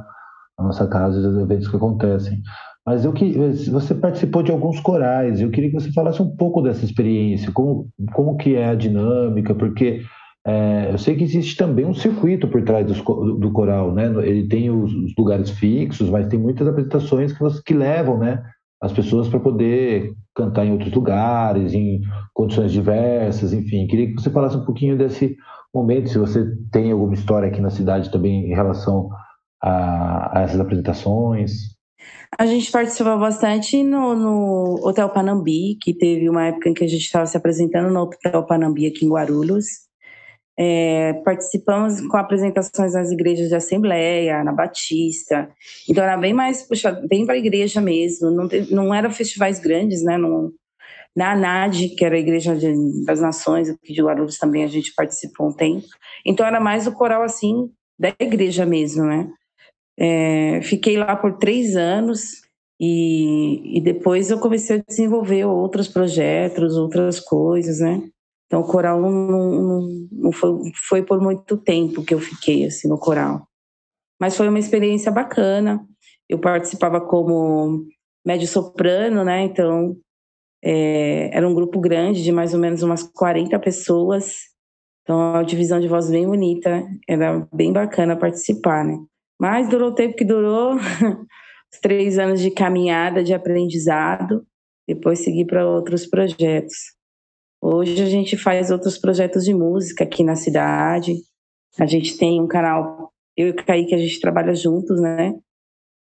a 0.58 0.62
nossa 0.62 0.86
casa 0.86 1.18
e 1.18 1.26
os 1.26 1.38
eventos 1.38 1.68
que 1.68 1.76
acontecem. 1.76 2.42
Mas 2.86 3.04
eu 3.04 3.12
que 3.12 3.32
você 3.70 3.94
participou 3.94 4.42
de 4.42 4.52
alguns 4.52 4.78
corais. 4.80 5.40
Eu 5.40 5.50
queria 5.50 5.70
que 5.70 5.80
você 5.80 5.90
falasse 5.92 6.20
um 6.20 6.36
pouco 6.36 6.60
dessa 6.60 6.84
experiência, 6.84 7.50
como 7.52 7.88
como 8.12 8.36
que 8.36 8.54
é 8.56 8.68
a 8.68 8.74
dinâmica, 8.74 9.54
porque 9.54 10.02
é, 10.46 10.90
eu 10.92 10.98
sei 10.98 11.16
que 11.16 11.24
existe 11.24 11.56
também 11.56 11.86
um 11.86 11.94
circuito 11.94 12.46
por 12.48 12.62
trás 12.62 12.86
do, 12.86 13.38
do 13.38 13.50
coral, 13.52 13.94
né? 13.94 14.06
Ele 14.26 14.46
tem 14.46 14.70
os, 14.70 14.92
os, 14.92 15.14
lugares 15.16 15.50
fixos, 15.50 16.10
mas 16.10 16.28
tem 16.28 16.38
muitas 16.38 16.68
apresentações 16.68 17.32
que, 17.32 17.62
que 17.64 17.74
levam, 17.74 18.18
né? 18.18 18.42
As 18.82 18.92
pessoas 18.92 19.28
para 19.28 19.40
poder 19.40 20.12
cantar 20.34 20.66
em 20.66 20.72
outros 20.72 20.92
lugares, 20.92 21.72
em 21.72 22.02
condições 22.34 22.70
diversas, 22.72 23.54
enfim. 23.54 23.86
Queria 23.86 24.08
que 24.08 24.20
você 24.20 24.28
falasse 24.28 24.56
um 24.58 24.64
pouquinho 24.66 24.98
desse 24.98 25.34
momento, 25.74 26.10
se 26.10 26.18
você 26.18 26.44
tem 26.70 26.92
alguma 26.92 27.14
história 27.14 27.48
aqui 27.48 27.62
na 27.62 27.70
cidade 27.70 28.10
também 28.10 28.50
em 28.50 28.54
relação 28.54 29.08
a, 29.62 30.38
a 30.38 30.42
essas 30.42 30.60
apresentações. 30.60 31.73
A 32.38 32.46
gente 32.46 32.70
participou 32.70 33.18
bastante 33.18 33.82
no, 33.82 34.14
no, 34.14 34.86
Hotel 34.86 35.08
Panambi, 35.08 35.76
que 35.80 35.94
teve 35.94 36.28
uma 36.28 36.46
época 36.46 36.68
em 36.68 36.74
que 36.74 36.84
a 36.84 36.88
gente 36.88 37.02
estava 37.02 37.26
se 37.26 37.36
apresentando 37.36 37.92
no 37.92 38.02
Hotel 38.02 38.44
Panambi 38.44 38.86
aqui 38.86 39.04
em 39.04 39.10
Guarulhos. 39.10 39.66
É, 40.56 41.14
participamos 41.24 42.00
com 42.00 42.16
apresentações 42.16 42.94
nas 42.94 43.10
igrejas 43.10 43.48
de 43.48 43.54
Assembleia, 43.54 44.44
na 44.44 44.52
Batista. 44.52 45.48
Então 45.88 46.02
era 46.02 46.16
bem 46.16 46.32
mais, 46.32 46.62
puxa, 46.62 46.92
bem 47.08 47.24
para 47.24 47.34
a 47.34 47.38
igreja 47.38 47.80
mesmo. 47.80 48.30
Não, 48.30 48.48
não 48.70 48.94
eram 48.94 49.10
festivais 49.10 49.58
grandes, 49.58 50.02
né? 50.04 50.16
Não, 50.18 50.52
na 51.14 51.32
ANAD, 51.32 51.90
que 51.90 52.04
era 52.04 52.16
a 52.16 52.18
Igreja 52.18 52.56
das 53.06 53.20
Nações, 53.20 53.70
aqui 53.70 53.92
de 53.92 54.02
Guarulhos 54.02 54.38
também 54.38 54.64
a 54.64 54.68
gente 54.68 54.92
participou 54.94 55.48
um 55.48 55.52
tempo. 55.52 55.86
Então 56.26 56.44
era 56.44 56.58
mais 56.58 56.86
o 56.86 56.92
coral 56.92 57.22
assim 57.22 57.70
da 57.98 58.12
igreja 58.18 58.66
mesmo, 58.66 59.04
né? 59.04 59.30
É, 59.98 60.60
fiquei 60.62 60.96
lá 60.96 61.14
por 61.14 61.38
três 61.38 61.76
anos 61.76 62.42
e, 62.80 63.78
e, 63.78 63.80
depois 63.80 64.30
eu 64.30 64.40
comecei 64.40 64.78
a 64.78 64.82
desenvolver 64.86 65.44
outros 65.44 65.86
projetos, 65.86 66.76
outras 66.76 67.20
coisas, 67.20 67.78
né? 67.78 68.02
Então, 68.46 68.60
o 68.60 68.66
coral 68.66 69.00
não, 69.00 69.10
não, 69.10 69.88
não 70.12 70.32
foi, 70.32 70.52
foi 70.88 71.02
por 71.02 71.20
muito 71.20 71.56
tempo 71.56 72.04
que 72.04 72.12
eu 72.12 72.18
fiquei 72.18 72.66
assim 72.66 72.88
no 72.88 72.98
coral. 72.98 73.46
Mas 74.20 74.36
foi 74.36 74.48
uma 74.48 74.58
experiência 74.58 75.10
bacana. 75.10 75.86
Eu 76.28 76.38
participava 76.38 77.00
como 77.00 77.84
médio 78.26 78.48
soprano, 78.48 79.24
né? 79.24 79.42
Então, 79.42 79.96
é, 80.62 81.36
era 81.36 81.48
um 81.48 81.54
grupo 81.54 81.80
grande 81.80 82.22
de 82.22 82.32
mais 82.32 82.54
ou 82.54 82.60
menos 82.60 82.82
umas 82.82 83.02
40 83.02 83.58
pessoas. 83.60 84.34
Então, 85.02 85.36
a 85.36 85.42
divisão 85.42 85.78
de 85.78 85.88
voz 85.88 86.10
bem 86.10 86.26
bonita. 86.26 86.84
Era 87.08 87.46
bem 87.52 87.72
bacana 87.72 88.16
participar, 88.16 88.84
né? 88.84 88.98
Mas 89.40 89.68
durou 89.68 89.90
o 89.90 89.94
tempo 89.94 90.16
que 90.16 90.24
durou. 90.24 90.76
Os 91.72 91.80
três 91.80 92.18
anos 92.18 92.40
de 92.40 92.50
caminhada, 92.50 93.24
de 93.24 93.34
aprendizado. 93.34 94.46
Depois 94.86 95.20
segui 95.20 95.44
para 95.44 95.66
outros 95.66 96.06
projetos. 96.06 96.94
Hoje 97.60 98.02
a 98.02 98.06
gente 98.06 98.36
faz 98.36 98.70
outros 98.70 98.98
projetos 98.98 99.44
de 99.44 99.54
música 99.54 100.04
aqui 100.04 100.22
na 100.22 100.36
cidade. 100.36 101.14
A 101.78 101.86
gente 101.86 102.16
tem 102.18 102.40
um 102.40 102.46
canal, 102.46 103.10
eu 103.36 103.48
e 103.48 103.50
o 103.50 103.56
Kaique, 103.56 103.94
a 103.94 103.98
gente 103.98 104.20
trabalha 104.20 104.54
juntos, 104.54 105.00
né? 105.00 105.34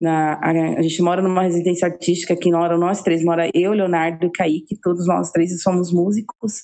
Na, 0.00 0.34
a, 0.34 0.50
a, 0.78 0.82
gente 0.82 1.02
mora 1.02 1.20
numa 1.20 1.42
residência 1.42 1.88
artística 1.88 2.36
que 2.36 2.52
mora 2.52 2.78
nós 2.78 3.02
três, 3.02 3.24
mora 3.24 3.50
eu, 3.52 3.72
Leonardo 3.72 4.26
e 4.26 4.30
Kaique, 4.30 4.78
todos 4.80 5.06
nós 5.08 5.32
três 5.32 5.60
somos 5.60 5.92
músicos. 5.92 6.62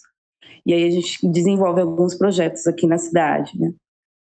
E 0.65 0.73
aí 0.73 0.85
a 0.85 0.91
gente 0.91 1.29
desenvolve 1.29 1.81
alguns 1.81 2.15
projetos 2.15 2.65
aqui 2.69 2.87
na 2.87 2.97
cidade, 2.97 3.59
né? 3.59 3.73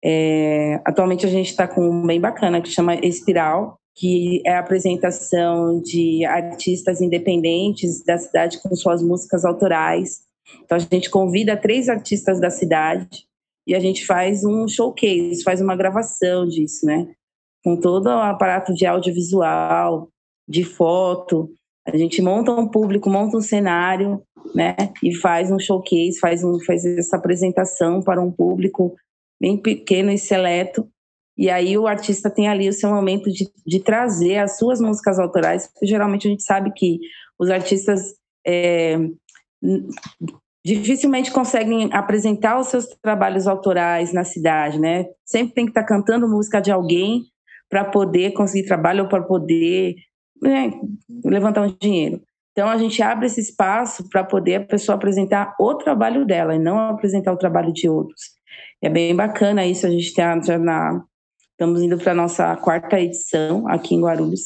É, 0.04 0.82
atualmente 0.86 1.26
a 1.26 1.30
gente 1.30 1.50
está 1.50 1.68
com 1.68 1.82
um 1.90 2.06
bem 2.06 2.20
bacana 2.20 2.62
que 2.62 2.70
chama 2.70 2.96
Espiral, 2.96 3.78
que 3.96 4.42
é 4.46 4.56
a 4.56 4.60
apresentação 4.60 5.82
de 5.82 6.26
artistas 6.26 7.00
independentes 7.00 8.04
da 8.04 8.18
cidade 8.18 8.62
com 8.62 8.76
suas 8.76 9.02
músicas 9.02 9.46
autorais 9.46 10.24
então 10.64 10.78
a 10.78 10.80
gente 10.80 11.10
convida 11.10 11.58
três 11.58 11.90
artistas 11.90 12.40
da 12.40 12.50
cidade 12.50 13.26
e 13.66 13.74
a 13.76 13.80
gente 13.80 14.06
faz 14.06 14.44
um 14.44 14.68
showcase, 14.68 15.44
faz 15.44 15.62
uma 15.62 15.76
gravação 15.76 16.46
disso, 16.48 16.86
né? 16.86 17.14
Com 17.64 17.80
todo 17.80 18.08
o 18.08 18.22
aparato 18.22 18.74
de 18.74 18.86
audiovisual, 18.86 20.10
de 20.48 20.64
foto. 20.64 21.50
A 21.88 21.96
gente 21.96 22.22
monta 22.22 22.52
um 22.52 22.68
público, 22.68 23.10
monta 23.10 23.38
um 23.38 23.42
cenário, 23.42 24.22
né? 24.54 24.76
E 25.02 25.16
faz 25.16 25.50
um 25.50 25.60
showcase, 25.60 26.20
faz, 26.20 26.44
um, 26.44 26.60
faz 26.66 26.86
essa 26.86 27.16
apresentação 27.16 28.02
para 28.02 28.22
um 28.22 28.32
público 28.32 28.96
bem 29.44 29.58
pequeno 29.58 30.10
e 30.10 30.18
seleto. 30.18 30.88
E 31.38 31.50
aí 31.50 31.78
o 31.78 31.86
artista 31.86 32.30
tem 32.30 32.48
ali 32.48 32.70
o 32.70 32.74
seu 32.74 32.90
momento 32.90 33.30
de, 33.30 33.52
de 33.68 33.84
trazer 33.84 34.38
as 34.38 34.58
suas 34.58 34.80
músicas 34.80 35.20
autorais, 35.20 35.68
porque 35.68 35.86
geralmente 35.86 36.26
a 36.26 36.32
gente 36.32 36.44
sabe 36.44 36.72
que 36.72 36.98
os 37.38 37.50
artistas 37.50 38.14
é, 38.48 38.98
dificilmente 40.66 41.30
conseguem 41.30 41.90
apresentar 41.92 42.58
os 42.58 42.68
seus 42.68 42.86
trabalhos 43.02 43.46
autorais 43.46 44.14
na 44.14 44.24
cidade, 44.24 44.80
né? 44.80 45.08
Sempre 45.26 45.54
tem 45.56 45.66
que 45.66 45.72
estar 45.72 45.84
cantando 45.84 46.30
música 46.30 46.62
de 46.62 46.72
alguém 46.72 47.24
para 47.70 47.84
poder 47.84 48.32
conseguir 48.32 48.66
trabalho 48.66 49.04
ou 49.04 49.10
para 49.10 49.24
poder 49.24 49.96
né, 50.42 50.72
levantar 51.26 51.64
um 51.64 51.76
dinheiro. 51.82 52.22
Então 52.54 52.70
a 52.70 52.78
gente 52.78 53.02
abre 53.02 53.26
esse 53.26 53.42
espaço 53.42 54.08
para 54.10 54.24
poder 54.24 54.56
a 54.56 54.66
pessoa 54.66 54.96
apresentar 54.96 55.54
o 55.60 55.74
trabalho 55.76 56.26
dela 56.26 56.56
e 56.56 56.60
não 56.60 56.80
apresentar 56.80 57.34
o 57.34 57.38
trabalho 57.38 57.74
de 57.74 57.90
outros. 57.90 58.22
É 58.84 58.90
bem 58.90 59.16
bacana 59.16 59.66
isso. 59.66 59.88
A 59.88 59.90
gente 59.90 60.08
está 60.08 60.40
já 60.42 60.60
na 60.60 61.02
estamos 61.52 61.82
indo 61.82 61.98
para 61.98 62.12
a 62.12 62.16
nossa 62.16 62.54
quarta 62.58 63.00
edição 63.00 63.66
aqui 63.70 63.96
em 63.96 64.02
Guarulhos, 64.02 64.42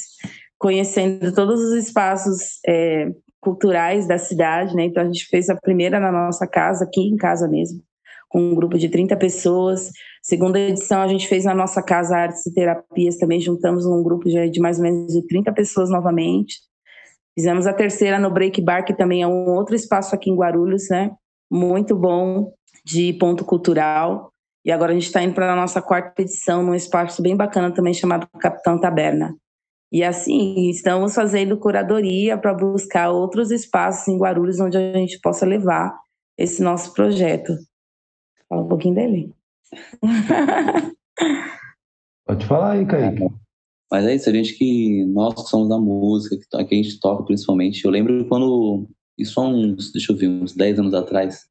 conhecendo 0.60 1.34
todos 1.34 1.60
os 1.60 1.74
espaços 1.74 2.60
é, 2.68 3.10
culturais 3.42 4.08
da 4.08 4.20
cidade, 4.20 4.76
né? 4.76 4.84
Então 4.84 5.02
a 5.02 5.06
gente 5.08 5.26
fez 5.26 5.50
a 5.50 5.56
primeira 5.56 6.00
na 6.00 6.12
nossa 6.12 6.46
casa, 6.46 6.86
aqui 6.86 7.02
em 7.02 7.16
casa 7.16 7.48
mesmo, 7.48 7.82
com 8.30 8.40
um 8.40 8.54
grupo 8.54 8.78
de 8.78 8.90
30 8.90 9.18
pessoas. 9.18 9.90
Segunda 10.22 10.60
edição 10.60 11.02
a 11.02 11.08
gente 11.08 11.28
fez 11.28 11.46
na 11.46 11.56
nossa 11.56 11.82
casa 11.82 12.16
Artes 12.16 12.46
e 12.46 12.54
Terapias, 12.54 13.18
também 13.18 13.40
juntamos 13.40 13.88
um 13.88 14.04
grupo 14.04 14.30
de 14.30 14.60
mais 14.60 14.78
ou 14.78 14.84
menos 14.84 15.14
de 15.14 15.26
30 15.26 15.52
pessoas 15.54 15.90
novamente. 15.90 16.58
Fizemos 17.34 17.66
a 17.66 17.74
terceira 17.74 18.20
no 18.20 18.30
Break 18.30 18.62
Bar, 18.62 18.86
que 18.86 18.96
também 18.96 19.24
é 19.24 19.28
um 19.28 19.50
outro 19.56 19.74
espaço 19.74 20.14
aqui 20.14 20.30
em 20.30 20.36
Guarulhos, 20.36 20.90
né? 20.92 21.10
Muito 21.50 21.96
bom, 21.96 22.52
de 22.88 23.12
ponto 23.14 23.44
cultural. 23.44 24.32
E 24.64 24.72
agora 24.72 24.92
a 24.92 24.96
gente 24.96 25.08
está 25.08 25.22
indo 25.22 25.34
para 25.34 25.52
a 25.52 25.56
nossa 25.56 25.82
quarta 25.82 26.22
edição, 26.22 26.64
num 26.64 26.74
espaço 26.74 27.22
bem 27.22 27.36
bacana 27.36 27.74
também 27.74 27.94
chamado 27.94 28.26
Capitão 28.40 28.80
Taberna. 28.80 29.36
E 29.92 30.04
assim, 30.04 30.70
estamos 30.70 31.14
fazendo 31.14 31.58
curadoria 31.58 32.38
para 32.38 32.54
buscar 32.54 33.10
outros 33.10 33.52
espaços 33.52 34.08
em 34.08 34.18
Guarulhos 34.18 34.60
onde 34.60 34.78
a 34.78 34.94
gente 34.94 35.20
possa 35.20 35.46
levar 35.46 35.94
esse 36.38 36.62
nosso 36.62 36.94
projeto. 36.94 37.54
Fala 38.48 38.64
um 38.64 38.68
pouquinho 38.68 38.96
dele. 38.96 39.34
Pode 42.26 42.46
falar 42.46 42.72
aí, 42.74 42.86
Kaique. 42.86 43.28
Mas 43.90 44.06
é 44.06 44.16
isso, 44.16 44.30
a 44.30 44.34
gente 44.34 44.54
que 44.54 45.06
nós 45.06 45.34
que 45.34 45.50
somos 45.50 45.70
da 45.70 45.78
música, 45.78 46.38
que, 46.38 46.46
que 46.66 46.76
a 46.76 46.78
gente 46.78 47.00
toca 47.00 47.24
principalmente. 47.24 47.84
Eu 47.86 47.92
lembro 47.92 48.26
quando, 48.28 48.86
isso 49.18 49.40
há 49.40 49.48
uns, 49.48 49.92
deixa 49.94 50.12
eu 50.12 50.18
ver, 50.18 50.28
uns 50.28 50.54
10 50.54 50.80
anos 50.80 50.94
atrás, 50.94 51.48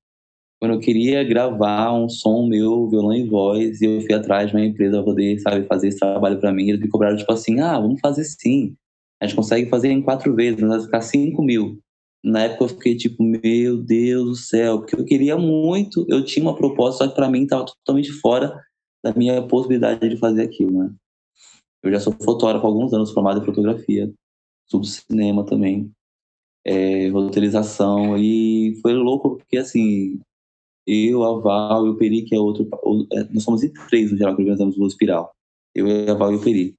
quando 0.58 0.72
eu 0.75 0.80
queria 0.80 1.22
gravar 1.22 1.92
um 1.92 2.08
som 2.08 2.46
meu, 2.46 2.88
violão 2.88 3.14
e 3.14 3.28
voz, 3.28 3.80
e 3.80 3.84
eu 3.84 4.00
fui 4.00 4.14
atrás 4.14 4.50
de 4.50 4.56
uma 4.56 4.64
empresa 4.64 5.02
poder, 5.02 5.38
sabe, 5.40 5.66
fazer 5.66 5.88
esse 5.88 5.98
trabalho 5.98 6.40
para 6.40 6.52
mim, 6.52 6.68
eles 6.68 6.80
me 6.80 6.88
cobraram, 6.88 7.16
tipo 7.16 7.32
assim, 7.32 7.60
ah, 7.60 7.78
vamos 7.78 8.00
fazer 8.00 8.25
sim. 8.25 8.75
A 9.20 9.26
gente 9.26 9.36
consegue 9.36 9.68
fazer 9.68 9.90
em 9.90 10.02
quatro 10.02 10.34
vezes, 10.34 10.60
mas 10.60 10.70
vai 10.70 10.80
ficar 10.82 11.00
cinco 11.02 11.42
mil. 11.42 11.78
Na 12.25 12.44
época 12.44 12.64
eu 12.64 12.68
fiquei 12.68 12.96
tipo, 12.96 13.22
meu 13.22 13.76
Deus 13.76 14.25
do 14.25 14.36
céu, 14.36 14.78
porque 14.78 14.96
eu 14.96 15.04
queria 15.04 15.36
muito, 15.36 16.04
eu 16.08 16.25
tinha 16.25 16.44
uma 16.44 16.56
proposta, 16.56 17.04
só 17.04 17.10
que 17.10 17.14
para 17.14 17.30
mim 17.30 17.44
estava 17.44 17.66
totalmente 17.66 18.10
fora 18.12 18.60
da 19.04 19.12
minha 19.14 19.42
possibilidade 19.46 20.08
de 20.08 20.16
fazer 20.16 20.42
aquilo, 20.42 20.72
né? 20.72 20.90
Eu 21.82 21.92
já 21.92 22.00
sou 22.00 22.12
fotógrafo 22.12 22.66
há 22.66 22.68
alguns 22.68 22.92
anos, 22.92 23.12
formado 23.12 23.40
em 23.40 23.44
fotografia, 23.44 24.12
estudo 24.66 24.86
cinema 24.86 25.44
também, 25.44 25.92
é, 26.64 27.08
roteirização, 27.10 28.18
e 28.18 28.76
foi 28.82 28.92
louco 28.94 29.36
porque, 29.36 29.56
assim, 29.58 30.18
eu, 30.87 31.25
a 31.25 31.40
Val 31.40 31.87
e 31.87 31.90
o 31.90 31.97
Peri, 31.97 32.23
que 32.23 32.35
é 32.35 32.38
outro. 32.38 32.69
É, 33.12 33.25
nós 33.33 33.43
somos 33.43 33.62
em 33.62 33.73
três, 33.88 34.12
no 34.12 34.19
geral, 34.19 34.37
que 34.37 34.43
organizamos 34.43 34.78
o 34.78 34.87
Espiral. 34.87 35.33
Eu, 35.75 35.87
a 36.11 36.14
Val 36.14 36.33
e 36.33 36.37
o 36.37 36.40
Peri. 36.40 36.75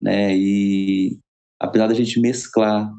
Né? 0.00 0.36
E 0.36 1.18
apesar 1.58 1.86
da 1.86 1.94
gente 1.94 2.20
mesclar 2.20 2.92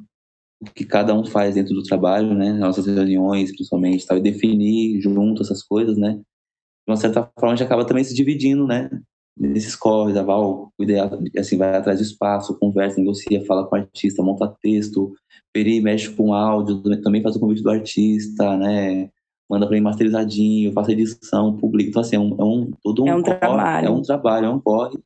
o 0.59 0.65
que 0.65 0.85
cada 0.85 1.13
um 1.13 1.25
faz 1.25 1.55
dentro 1.55 1.73
do 1.73 1.83
trabalho, 1.83 2.33
né? 2.33 2.51
Nossas 2.53 2.87
reuniões, 2.87 3.51
principalmente, 3.51 4.05
tal, 4.05 4.17
e 4.17 4.21
definir 4.21 4.99
junto 5.01 5.43
essas 5.43 5.61
coisas, 5.61 5.97
né? 5.97 6.13
De 6.15 6.91
uma 6.91 6.97
certa 6.97 7.29
forma, 7.39 7.53
a 7.53 7.55
gente 7.55 7.65
acaba 7.65 7.85
também 7.85 8.03
se 8.03 8.15
dividindo, 8.15 8.65
né? 8.65 8.89
Nesses 9.37 9.75
corres, 9.75 10.17
a 10.17 10.23
Val 10.23 10.73
ideal, 10.79 11.11
assim, 11.37 11.57
vai 11.57 11.75
atrás 11.75 11.99
do 11.99 12.03
espaço, 12.03 12.57
conversa, 12.57 12.99
negocia, 12.99 13.45
fala 13.45 13.67
com 13.67 13.75
o 13.75 13.79
artista, 13.79 14.23
monta 14.23 14.47
texto, 14.61 15.13
Peri 15.53 15.79
mexe 15.79 16.09
com 16.09 16.33
áudio, 16.33 16.81
também 17.01 17.21
faz 17.21 17.35
o 17.35 17.39
convite 17.39 17.61
do 17.61 17.69
artista, 17.69 18.57
né? 18.57 19.11
Manda 19.49 19.65
para 19.65 19.75
mim 19.75 19.81
masterizadinho, 19.81 20.73
faço 20.73 20.91
edição, 20.91 21.55
publico. 21.55 21.89
Então, 21.89 22.01
assim, 22.01 22.15
é 22.15 22.19
um, 22.19 22.35
é 22.37 22.43
um 22.43 22.71
todo 22.83 23.03
um, 23.03 23.07
é 23.07 23.15
um 23.15 23.21
corre, 23.21 23.37
trabalho. 23.37 23.87
É 23.87 23.89
um 23.89 24.01
trabalho, 24.01 24.45
é 24.45 24.49
um 24.49 24.59
corre. 24.59 24.99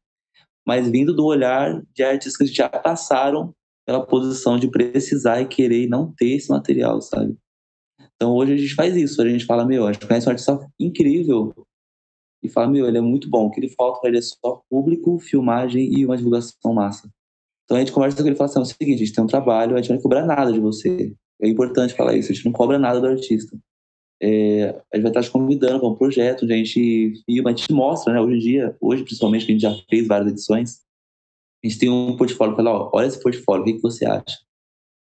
Mas 0.66 0.90
vindo 0.90 1.14
do 1.14 1.26
olhar 1.26 1.82
de 1.94 2.04
artistas 2.04 2.50
que 2.50 2.56
já 2.56 2.70
passaram 2.70 3.54
pela 3.86 4.06
posição 4.06 4.58
de 4.58 4.70
precisar 4.70 5.42
e 5.42 5.48
querer 5.48 5.84
e 5.84 5.88
não 5.88 6.12
ter 6.12 6.36
esse 6.36 6.50
material, 6.50 7.02
sabe? 7.02 7.36
Então 8.16 8.36
hoje 8.36 8.54
a 8.54 8.58
gente 8.58 8.76
faz 8.76 8.96
isso, 8.96 9.22
a 9.22 9.28
gente 9.28 9.46
fala, 9.46 9.66
meu, 9.66 9.88
a 9.88 9.94
gente 9.94 10.06
conhece 10.06 10.28
um 10.28 10.32
artista 10.32 10.60
incrível 10.80 11.54
e 12.44 12.50
fala, 12.50 12.68
meu, 12.68 12.88
ele 12.88 12.98
é 12.98 13.02
muito 13.02 13.30
bom, 13.30 13.48
o 13.48 13.52
que 13.52 13.60
ele 13.60 13.70
falta 13.70 14.00
para 14.00 14.10
ele 14.10 14.20
é 14.20 14.22
só 14.22 14.62
público, 14.70 15.20
filmagem 15.20 15.92
e 15.92 16.06
uma 16.06 16.16
divulgação 16.16 16.74
massa. 16.74 17.10
Então 17.66 17.78
a 17.78 17.80
gente 17.80 17.92
conversa 17.92 18.18
com 18.18 18.24
ele 18.24 18.36
e 18.36 18.38
fala 18.38 18.50
assim, 18.50 18.60
é 18.60 18.62
o 18.62 18.66
seguinte, 18.66 18.96
a 18.96 19.06
gente 19.06 19.14
tem 19.14 19.24
um 19.24 19.28
trabalho, 19.28 19.76
a 19.76 19.82
gente 19.82 19.90
não 19.90 19.98
vai 19.98 20.04
cobrar 20.04 20.26
nada 20.26 20.54
de 20.54 20.60
você. 20.60 21.16
É 21.42 21.48
importante 21.48 21.96
falar 21.96 22.16
isso, 22.16 22.32
a 22.32 22.36
gente 22.36 22.46
não 22.46 22.52
cobra 22.52 22.78
nada 22.78 23.00
do 23.00 23.08
artista 23.08 23.58
é, 24.22 24.70
a 24.94 24.98
gente 24.98 25.04
vai 25.04 25.10
estar 25.10 25.24
te 25.24 25.32
convidando 25.32 25.80
para 25.80 25.90
um 25.90 25.96
projeto 25.96 26.44
onde 26.44 26.54
a 26.54 26.58
gente 26.58 27.24
filma, 27.26 27.50
a 27.50 27.56
gente 27.56 27.74
mostra, 27.74 28.14
né? 28.14 28.22
Hoje 28.22 28.36
em 28.36 28.40
dia, 28.40 28.78
hoje 28.80 29.04
principalmente, 29.04 29.46
que 29.46 29.52
a 29.52 29.56
gente 29.56 29.62
já 29.62 29.76
fez 29.90 30.08
várias 30.08 30.32
edições, 30.32 30.82
a 31.64 31.68
gente 31.68 31.80
tem 31.80 31.90
um 31.90 32.16
portfólio, 32.16 32.56
fala, 32.56 32.90
olha 32.94 33.08
esse 33.08 33.22
portfólio, 33.22 33.64
o 33.64 33.66
que, 33.66 33.74
que 33.74 33.82
você 33.82 34.06
acha? 34.06 34.38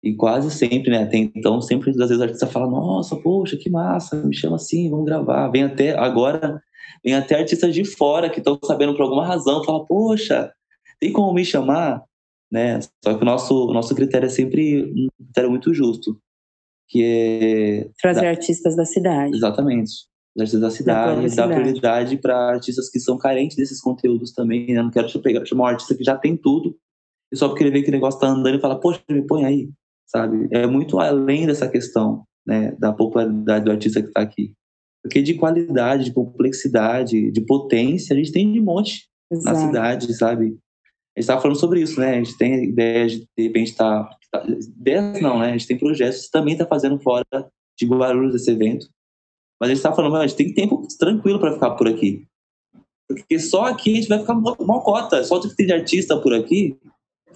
E 0.03 0.13
quase 0.13 0.51
sempre, 0.51 0.91
né, 0.91 1.03
até 1.03 1.17
então, 1.17 1.59
sempre 1.61 1.89
às 1.89 1.97
vezes 1.97 2.19
o 2.19 2.23
artista 2.23 2.47
fala, 2.47 2.69
nossa, 2.69 3.15
poxa, 3.15 3.57
que 3.57 3.69
massa, 3.69 4.15
me 4.23 4.35
chama 4.35 4.57
assim, 4.57 4.89
vamos 4.89 5.05
gravar. 5.05 5.49
Vem 5.49 5.63
até, 5.63 5.97
agora, 5.97 6.61
vem 7.03 7.15
até 7.15 7.35
artistas 7.35 7.73
de 7.73 7.83
fora 7.83 8.29
que 8.29 8.39
estão 8.39 8.59
sabendo 8.63 8.95
por 8.95 9.03
alguma 9.03 9.25
razão, 9.25 9.63
fala, 9.63 9.85
poxa, 9.85 10.53
tem 10.99 11.11
como 11.11 11.33
me 11.33 11.43
chamar? 11.43 12.03
Né? 12.51 12.79
Só 13.03 13.13
que 13.15 13.21
o 13.23 13.25
nosso, 13.25 13.69
o 13.69 13.73
nosso 13.73 13.93
critério 13.95 14.27
é 14.27 14.29
sempre 14.29 14.83
um 14.85 15.07
critério 15.25 15.49
muito 15.49 15.73
justo 15.73 16.19
que 16.89 17.03
é 17.03 17.89
trazer 18.01 18.21
da, 18.21 18.29
artistas 18.29 18.75
da 18.75 18.85
cidade. 18.85 19.35
Exatamente. 19.35 19.91
Artistas 20.37 20.61
da 20.61 20.69
cidade, 20.69 21.35
dar 21.35 21.47
prioridade 21.47 22.17
para 22.17 22.35
artistas 22.49 22.89
que 22.89 22.99
são 22.99 23.17
carentes 23.17 23.55
desses 23.55 23.79
conteúdos 23.79 24.33
também. 24.33 24.73
Né? 24.73 24.81
Não 24.81 24.89
quero 24.89 25.07
pegar, 25.21 25.45
chamar 25.45 25.65
um 25.65 25.67
artista 25.67 25.95
que 25.95 26.03
já 26.03 26.17
tem 26.17 26.35
tudo, 26.35 26.75
e 27.31 27.37
só 27.37 27.47
porque 27.47 27.63
ele 27.63 27.71
vê 27.71 27.83
que 27.83 27.89
o 27.89 27.91
negócio 27.91 28.19
tá 28.19 28.27
andando 28.27 28.57
e 28.57 28.61
fala, 28.61 28.79
poxa, 28.79 29.01
me 29.09 29.25
põe 29.25 29.45
aí, 29.45 29.69
sabe? 30.07 30.47
É 30.51 30.65
muito 30.65 30.99
além 30.99 31.45
dessa 31.45 31.67
questão, 31.67 32.23
né, 32.45 32.75
da 32.79 32.91
popularidade 32.91 33.65
do 33.65 33.71
artista 33.71 34.01
que 34.01 34.07
está 34.07 34.21
aqui. 34.21 34.53
Porque 35.03 35.21
de 35.21 35.35
qualidade, 35.35 36.05
de 36.05 36.13
complexidade, 36.13 37.31
de 37.31 37.41
potência, 37.41 38.13
a 38.13 38.17
gente 38.17 38.31
tem 38.31 38.51
de 38.51 38.59
monte 38.59 39.07
Exato. 39.31 39.57
na 39.57 39.65
cidade, 39.65 40.13
sabe? 40.13 40.45
A 40.45 41.19
gente 41.19 41.25
estava 41.25 41.41
falando 41.41 41.59
sobre 41.59 41.81
isso, 41.81 41.99
né? 41.99 42.15
A 42.15 42.23
gente 42.23 42.37
tem 42.37 42.65
ideia 42.65 43.07
de, 43.07 43.19
de 43.37 43.43
repente, 43.43 43.71
estar. 43.71 44.03
Tá, 44.03 44.17
tá, 44.31 44.43
ideias 44.47 45.21
não, 45.21 45.39
né? 45.39 45.49
A 45.49 45.51
gente 45.51 45.67
tem 45.67 45.77
projetos 45.77 46.25
que 46.25 46.31
também 46.31 46.53
está 46.53 46.65
fazendo 46.65 46.99
fora 46.99 47.25
de 47.77 47.85
Guarulhos 47.85 48.35
esse 48.35 48.51
evento. 48.51 48.87
Mas 49.59 49.69
a 49.69 49.73
gente 49.73 49.79
está 49.79 49.93
falando, 49.93 50.15
a 50.15 50.27
gente 50.27 50.37
tem 50.37 50.53
tempo 50.53 50.87
tranquilo 50.97 51.39
para 51.39 51.53
ficar 51.53 51.71
por 51.71 51.87
aqui. 51.87 52.25
Porque 53.07 53.39
só 53.39 53.65
aqui 53.65 53.93
a 53.93 53.95
gente 53.95 54.07
vai 54.07 54.19
ficar 54.19 54.35
mal 54.35 54.83
cota. 54.83 55.23
Só 55.23 55.37
o 55.37 55.41
que 55.41 55.55
tem 55.55 55.65
de 55.65 55.73
artista 55.73 56.19
por 56.21 56.33
aqui, 56.33 56.77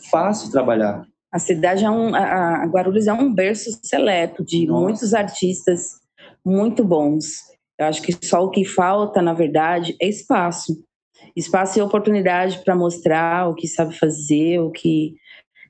fácil 0.10 0.52
trabalhar. 0.52 1.06
A 1.32 1.40
cidade 1.40 1.84
é 1.84 1.90
um. 1.90 2.14
A 2.14 2.64
Guarulhos 2.66 3.08
é 3.08 3.14
um 3.14 3.34
berço 3.34 3.72
seleto 3.84 4.46
de 4.46 4.68
Nossa. 4.68 4.82
muitos 4.82 5.14
artistas 5.14 6.00
muito 6.46 6.84
bons. 6.84 7.40
Eu 7.80 7.88
acho 7.88 8.02
que 8.04 8.14
só 8.26 8.44
o 8.44 8.52
que 8.52 8.64
falta, 8.64 9.22
na 9.22 9.34
verdade, 9.34 9.96
é 10.00 10.08
espaço. 10.08 10.84
Espaço 11.36 11.80
e 11.80 11.82
oportunidade 11.82 12.64
para 12.64 12.76
mostrar 12.76 13.50
o 13.50 13.56
que 13.56 13.68
sabe 13.68 13.98
fazer, 13.98 14.60
o 14.60 14.70
que, 14.70 15.16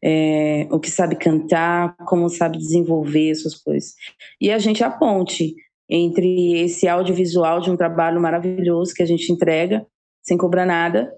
é, 0.05 0.67
o 0.69 0.79
que 0.81 0.91
sabe 0.91 1.15
cantar, 1.15 1.95
como 2.05 2.29
sabe 2.29 2.57
desenvolver 2.57 3.31
essas 3.31 3.55
coisas. 3.55 3.93
E 4.41 4.51
a 4.51 4.57
gente 4.57 4.83
é 4.83 4.85
a 4.85 4.91
ponte 4.91 5.55
entre 5.89 6.59
esse 6.59 6.87
audiovisual 6.89 7.61
de 7.61 7.71
um 7.71 7.77
trabalho 7.77 8.19
maravilhoso 8.19 8.93
que 8.93 9.01
a 9.01 9.05
gente 9.05 9.31
entrega, 9.31 9.85
sem 10.21 10.37
cobrar 10.37 10.65
nada, 10.65 11.13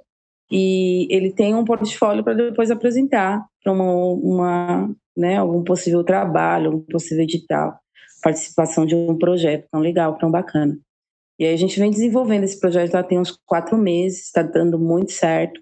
e 0.52 1.08
ele 1.10 1.34
tem 1.34 1.56
um 1.56 1.66
portfólio 1.66 2.24
para 2.24 2.36
depois 2.36 2.70
apresentar 2.70 3.44
para 3.64 3.74
uma, 3.74 3.94
uma, 3.94 4.96
né, 5.18 5.38
algum 5.38 5.64
possível 5.64 6.04
trabalho, 6.04 6.76
um 6.76 6.82
possível 6.82 7.24
edital, 7.24 7.80
participação 8.22 8.86
de 8.86 8.96
um 8.96 9.18
projeto 9.18 9.68
tão 9.72 9.82
legal, 9.82 10.16
tão 10.20 10.30
bacana. 10.30 10.78
E 11.40 11.46
aí 11.46 11.54
a 11.54 11.58
gente 11.58 11.80
vem 11.80 11.90
desenvolvendo 11.90 12.44
esse 12.44 12.60
projeto 12.60 12.92
já 12.92 13.04
tem 13.04 13.20
uns 13.20 13.36
quatro 13.46 13.78
meses, 13.78 14.26
está 14.26 14.44
dando 14.44 14.78
muito 14.78 15.12
certo 15.12 15.60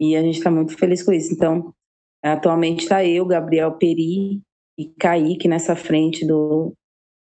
e 0.00 0.16
a 0.16 0.22
gente 0.22 0.38
está 0.38 0.50
muito 0.50 0.76
feliz 0.78 1.02
com 1.02 1.12
isso. 1.12 1.32
Então, 1.32 1.74
atualmente 2.22 2.82
está 2.82 3.04
eu, 3.04 3.24
Gabriel 3.26 3.72
Peri 3.72 4.40
e 4.78 4.86
Kaique 4.98 5.48
nessa 5.48 5.76
frente 5.76 6.26
do, 6.26 6.74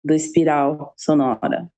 do 0.04 0.14
Espiral 0.14 0.94
Sonora. 0.98 1.70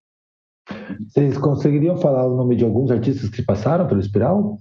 Vocês 1.08 1.38
conseguiriam 1.38 1.98
falar 1.98 2.28
o 2.28 2.36
nome 2.36 2.56
de 2.56 2.64
alguns 2.64 2.92
artistas 2.92 3.30
que 3.30 3.42
passaram 3.42 3.88
pelo 3.88 4.02
Espiral? 4.02 4.58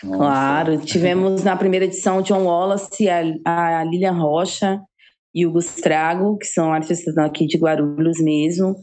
Claro, 0.00 0.78
tivemos 0.78 1.44
na 1.44 1.56
primeira 1.56 1.84
edição 1.84 2.22
John 2.22 2.44
Wallace, 2.44 3.08
a, 3.08 3.80
a 3.80 3.84
Lilian 3.84 4.12
Rocha 4.12 4.80
e 5.34 5.46
o 5.46 5.52
Gustrago, 5.52 6.38
que 6.38 6.46
são 6.46 6.72
artistas 6.72 7.16
aqui 7.18 7.46
de 7.46 7.58
Guarulhos 7.58 8.18
mesmo. 8.18 8.74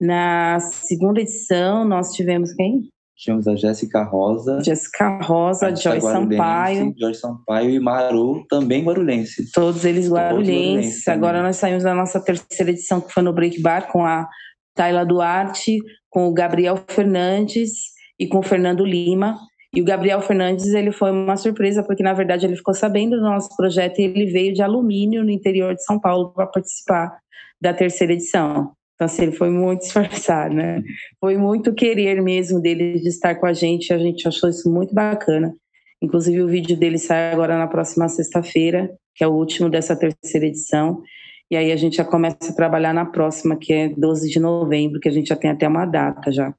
Na 0.00 0.58
segunda 0.60 1.20
edição, 1.20 1.84
nós 1.84 2.12
tivemos 2.12 2.52
quem? 2.52 2.88
Tivemos 3.18 3.48
a 3.48 3.56
Jéssica 3.56 4.04
Rosa. 4.04 4.62
Jéssica 4.62 5.20
Rosa, 5.20 5.74
Joyce 5.74 6.06
Sampaio. 6.06 6.94
Joyce 6.96 7.20
Sampaio 7.20 7.70
e 7.70 7.80
Maru, 7.80 8.46
também 8.48 8.84
guarulhense. 8.84 9.50
Todos 9.52 9.84
eles 9.84 10.08
guarulhenses. 10.08 11.08
Agora 11.08 11.42
nós 11.42 11.56
saímos 11.56 11.82
da 11.82 11.92
nossa 11.92 12.20
terceira 12.20 12.70
edição, 12.70 13.00
que 13.00 13.12
foi 13.12 13.24
no 13.24 13.32
Break 13.32 13.60
Bar, 13.60 13.90
com 13.90 14.04
a 14.04 14.28
Tayla 14.72 15.04
Duarte, 15.04 15.80
com 16.08 16.28
o 16.28 16.32
Gabriel 16.32 16.78
Fernandes 16.88 17.72
e 18.20 18.28
com 18.28 18.38
o 18.38 18.42
Fernando 18.42 18.84
Lima. 18.84 19.36
E 19.74 19.82
o 19.82 19.84
Gabriel 19.84 20.20
Fernandes, 20.20 20.66
ele 20.68 20.92
foi 20.92 21.10
uma 21.10 21.36
surpresa, 21.36 21.82
porque 21.82 22.04
na 22.04 22.12
verdade 22.12 22.46
ele 22.46 22.56
ficou 22.56 22.72
sabendo 22.72 23.16
do 23.16 23.22
nosso 23.22 23.48
projeto 23.56 23.98
e 23.98 24.04
ele 24.04 24.26
veio 24.26 24.54
de 24.54 24.62
alumínio 24.62 25.24
no 25.24 25.30
interior 25.30 25.74
de 25.74 25.82
São 25.82 25.98
Paulo 25.98 26.32
para 26.32 26.46
participar 26.46 27.18
da 27.60 27.74
terceira 27.74 28.12
edição. 28.12 28.77
Então, 28.98 29.06
assim, 29.06 29.22
ele 29.22 29.32
foi 29.32 29.48
muito 29.48 29.82
esforçado, 29.86 30.52
né? 30.52 30.82
Foi 31.20 31.36
muito 31.36 31.72
querer 31.72 32.20
mesmo 32.20 32.60
dele 32.60 32.98
de 32.98 33.08
estar 33.08 33.36
com 33.36 33.46
a 33.46 33.52
gente, 33.52 33.92
a 33.92 33.98
gente 33.98 34.26
achou 34.26 34.50
isso 34.50 34.68
muito 34.68 34.92
bacana. 34.92 35.54
Inclusive, 36.02 36.42
o 36.42 36.48
vídeo 36.48 36.76
dele 36.76 36.98
sai 36.98 37.32
agora 37.32 37.56
na 37.56 37.68
próxima 37.68 38.08
sexta-feira, 38.08 38.90
que 39.14 39.22
é 39.22 39.28
o 39.28 39.32
último 39.32 39.70
dessa 39.70 39.96
terceira 39.96 40.46
edição. 40.46 41.00
E 41.48 41.56
aí 41.56 41.70
a 41.70 41.76
gente 41.76 41.96
já 41.96 42.04
começa 42.04 42.50
a 42.50 42.54
trabalhar 42.54 42.92
na 42.92 43.06
próxima, 43.06 43.56
que 43.56 43.72
é 43.72 43.88
12 43.88 44.28
de 44.28 44.40
novembro, 44.40 45.00
que 45.00 45.08
a 45.08 45.12
gente 45.12 45.28
já 45.28 45.36
tem 45.36 45.50
até 45.50 45.66
uma 45.66 45.86
data 45.86 46.30
já. 46.32 46.52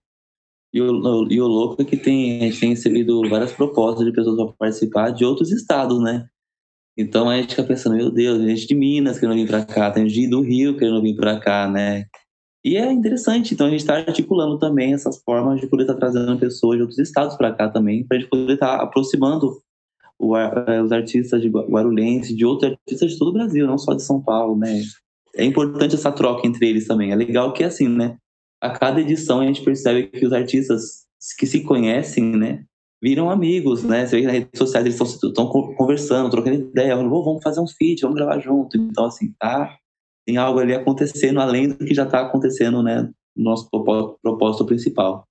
E 0.74 0.82
o, 0.82 1.28
e 1.30 1.42
o 1.42 1.48
louco 1.48 1.82
é 1.82 1.86
que 1.86 1.98
tem, 1.98 2.42
a 2.42 2.46
gente 2.46 2.60
tem 2.60 2.70
recebido 2.70 3.22
várias 3.30 3.52
propostas 3.52 4.06
de 4.06 4.14
pessoas 4.14 4.38
para 4.38 4.54
participar 4.58 5.10
de 5.12 5.26
outros 5.26 5.52
estados, 5.52 6.02
né? 6.02 6.26
Então 6.98 7.30
a 7.30 7.38
gente 7.38 7.52
fica 7.52 7.64
pensando, 7.64 7.96
meu 7.96 8.12
Deus, 8.12 8.42
gente 8.44 8.68
de 8.68 8.76
Minas 8.76 9.20
querendo 9.20 9.36
vir 9.36 9.48
para 9.48 9.66
cá, 9.66 9.90
tem 9.92 10.08
gente 10.08 10.30
do 10.30 10.42
Rio 10.42 10.78
querendo 10.78 11.02
vir 11.02 11.16
para 11.16 11.40
cá, 11.40 11.68
né? 11.68 12.06
E 12.64 12.76
é 12.76 12.92
interessante, 12.92 13.54
então 13.54 13.68
a 13.68 13.70
gente 13.70 13.80
está 13.80 13.96
articulando 13.96 14.60
também 14.60 14.94
essas 14.94 15.22
formas 15.22 15.62
de 15.62 15.68
poder 15.68 15.84
estar 15.84 15.94
tá 15.94 16.00
trazendo 16.00 16.38
pessoas 16.38 16.78
de 16.78 16.82
outros 16.82 17.00
estados 17.00 17.38
para 17.38 17.54
cá 17.54 17.70
também, 17.70 18.06
para 18.06 18.18
a 18.18 18.20
gente 18.20 18.30
poder 18.30 18.54
estar 18.54 18.78
tá 18.78 18.84
aproximando 18.84 19.62
o, 20.20 20.36
é, 20.36 20.82
os 20.82 20.92
artistas 20.92 21.42
de 21.42 21.48
Guarulhense, 21.48 22.36
de 22.36 22.46
outros 22.46 22.72
artistas 22.72 23.12
de 23.12 23.18
todo 23.18 23.30
o 23.30 23.34
Brasil, 23.34 23.66
não 23.66 23.78
só 23.78 23.94
de 23.94 24.04
São 24.04 24.22
Paulo, 24.22 24.58
né? 24.58 24.82
É 25.36 25.46
importante 25.46 25.96
essa 25.96 26.12
troca 26.12 26.46
entre 26.46 26.68
eles 26.68 26.86
também. 26.86 27.12
É 27.12 27.16
legal 27.16 27.54
que 27.54 27.64
assim, 27.64 27.88
né? 27.88 28.18
A 28.62 28.72
cada 28.72 29.00
edição 29.00 29.40
a 29.40 29.46
gente 29.46 29.64
percebe 29.64 30.08
que 30.08 30.26
os 30.26 30.34
artistas 30.34 31.06
que 31.38 31.46
se 31.46 31.64
conhecem, 31.64 32.36
né? 32.36 32.66
Viram 33.02 33.30
amigos, 33.30 33.84
né? 33.84 34.06
Você 34.06 34.18
vê 34.18 34.22
que 34.22 34.28
nas 34.28 34.36
redes 34.36 34.58
sociais 34.58 34.86
eles 34.86 35.00
estão 35.00 35.48
conversando, 35.48 36.30
trocando 36.30 36.58
ideia, 36.58 36.98
vamos 36.98 37.42
fazer 37.42 37.62
um 37.62 37.68
feat, 37.68 38.02
vamos 38.02 38.18
gravar 38.18 38.40
junto. 38.40 38.76
Então, 38.76 39.06
assim, 39.06 39.34
tá 39.40 39.74
tem 40.30 40.38
algo 40.38 40.60
ali 40.60 40.76
acontecendo 40.76 41.40
além 41.40 41.70
do 41.70 41.78
que 41.78 41.92
já 41.92 42.04
está 42.04 42.22
acontecendo, 42.22 42.84
né, 42.84 43.10
no 43.36 43.44
nosso 43.44 43.68
propósito 44.22 44.64
principal. 44.64 45.28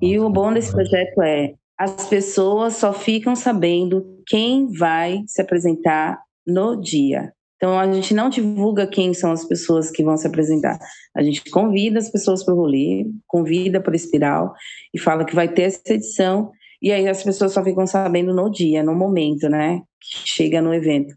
E 0.00 0.18
o 0.18 0.30
bom 0.30 0.50
desse 0.52 0.72
projeto 0.72 1.20
é 1.22 1.52
as 1.78 2.08
pessoas 2.08 2.76
só 2.76 2.94
ficam 2.94 3.36
sabendo 3.36 4.04
quem 4.26 4.72
vai 4.72 5.22
se 5.26 5.42
apresentar 5.42 6.18
no 6.46 6.80
dia. 6.80 7.30
Então 7.56 7.78
a 7.78 7.92
gente 7.92 8.14
não 8.14 8.30
divulga 8.30 8.86
quem 8.86 9.12
são 9.12 9.32
as 9.32 9.44
pessoas 9.44 9.90
que 9.90 10.02
vão 10.02 10.16
se 10.16 10.26
apresentar. 10.26 10.78
A 11.14 11.22
gente 11.22 11.44
convida 11.50 11.98
as 11.98 12.10
pessoas 12.10 12.42
para 12.42 12.54
o 12.54 12.56
rolê, 12.56 13.04
convida 13.26 13.82
para 13.82 13.94
espiral 13.94 14.54
e 14.94 14.98
fala 14.98 15.26
que 15.26 15.34
vai 15.34 15.46
ter 15.46 15.62
essa 15.62 15.82
edição. 15.92 16.50
E 16.80 16.90
aí 16.90 17.06
as 17.06 17.22
pessoas 17.22 17.52
só 17.52 17.62
ficam 17.62 17.86
sabendo 17.86 18.32
no 18.32 18.50
dia, 18.50 18.82
no 18.82 18.94
momento, 18.94 19.48
né? 19.48 19.82
Que 20.00 20.26
chega 20.26 20.62
no 20.62 20.72
evento. 20.72 21.14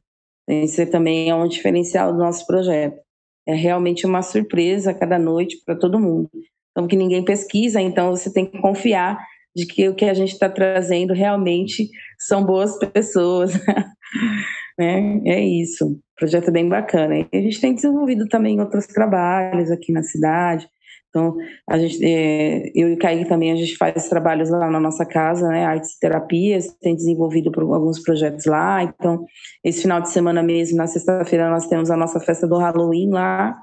Esse 0.47 0.85
também 0.85 1.29
é 1.29 1.35
um 1.35 1.47
diferencial 1.47 2.11
do 2.11 2.19
nosso 2.19 2.45
projeto 2.45 2.99
é 3.47 3.53
realmente 3.53 4.05
uma 4.05 4.21
surpresa 4.21 4.93
cada 4.93 5.17
noite 5.17 5.57
para 5.65 5.75
todo 5.75 5.99
mundo. 5.99 6.29
Então, 6.71 6.87
que 6.87 6.95
ninguém 6.95 7.23
pesquisa, 7.23 7.81
então 7.81 8.11
você 8.11 8.31
tem 8.31 8.45
que 8.45 8.59
confiar 8.59 9.17
de 9.55 9.65
que 9.65 9.89
o 9.89 9.95
que 9.95 10.05
a 10.05 10.13
gente 10.13 10.31
está 10.31 10.49
trazendo 10.49 11.13
realmente 11.13 11.89
são 12.17 12.45
boas 12.45 12.77
pessoas. 12.77 13.53
né? 14.77 15.21
É 15.25 15.39
isso. 15.39 15.99
projeto 16.17 16.47
é 16.47 16.51
bem 16.51 16.69
bacana. 16.69 17.19
E 17.19 17.27
a 17.33 17.41
gente 17.41 17.59
tem 17.59 17.75
desenvolvido 17.75 18.27
também 18.27 18.59
outros 18.59 18.87
trabalhos 18.87 19.69
aqui 19.69 19.91
na 19.91 20.03
cidade. 20.03 20.67
Então, 21.11 21.35
a 21.69 21.77
gente, 21.77 22.03
é, 22.03 22.71
eu 22.73 22.87
e 22.87 22.93
o 22.93 22.97
Kaique 22.97 23.27
também, 23.27 23.51
a 23.51 23.55
gente 23.55 23.75
faz 23.75 24.07
trabalhos 24.07 24.49
lá 24.49 24.71
na 24.71 24.79
nossa 24.79 25.05
casa, 25.05 25.49
né, 25.49 25.65
artes 25.65 25.91
e 25.91 25.99
terapias, 25.99 26.73
tem 26.79 26.95
desenvolvido 26.95 27.51
alguns 27.73 28.01
projetos 28.01 28.45
lá. 28.45 28.81
Então, 28.81 29.25
esse 29.61 29.81
final 29.81 30.01
de 30.01 30.09
semana 30.09 30.41
mesmo, 30.41 30.77
na 30.77 30.87
sexta-feira, 30.87 31.49
nós 31.49 31.67
temos 31.67 31.91
a 31.91 31.97
nossa 31.97 32.17
festa 32.21 32.47
do 32.47 32.57
Halloween 32.57 33.09
lá, 33.09 33.57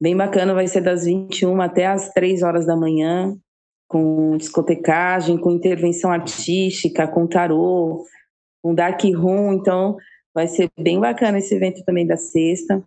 bem 0.00 0.16
bacana, 0.16 0.54
vai 0.54 0.66
ser 0.66 0.80
das 0.80 1.04
21 1.04 1.60
até 1.62 1.86
as 1.86 2.10
3 2.10 2.42
horas 2.42 2.66
da 2.66 2.76
manhã, 2.76 3.32
com 3.86 4.36
discotecagem, 4.36 5.38
com 5.38 5.52
intervenção 5.52 6.10
artística, 6.10 7.06
com 7.06 7.28
tarô, 7.28 8.04
com 8.60 8.74
dark 8.74 9.00
room, 9.04 9.52
então 9.52 9.96
vai 10.34 10.48
ser 10.48 10.68
bem 10.76 10.98
bacana 10.98 11.38
esse 11.38 11.54
evento 11.54 11.84
também 11.84 12.06
da 12.06 12.16
sexta. 12.16 12.82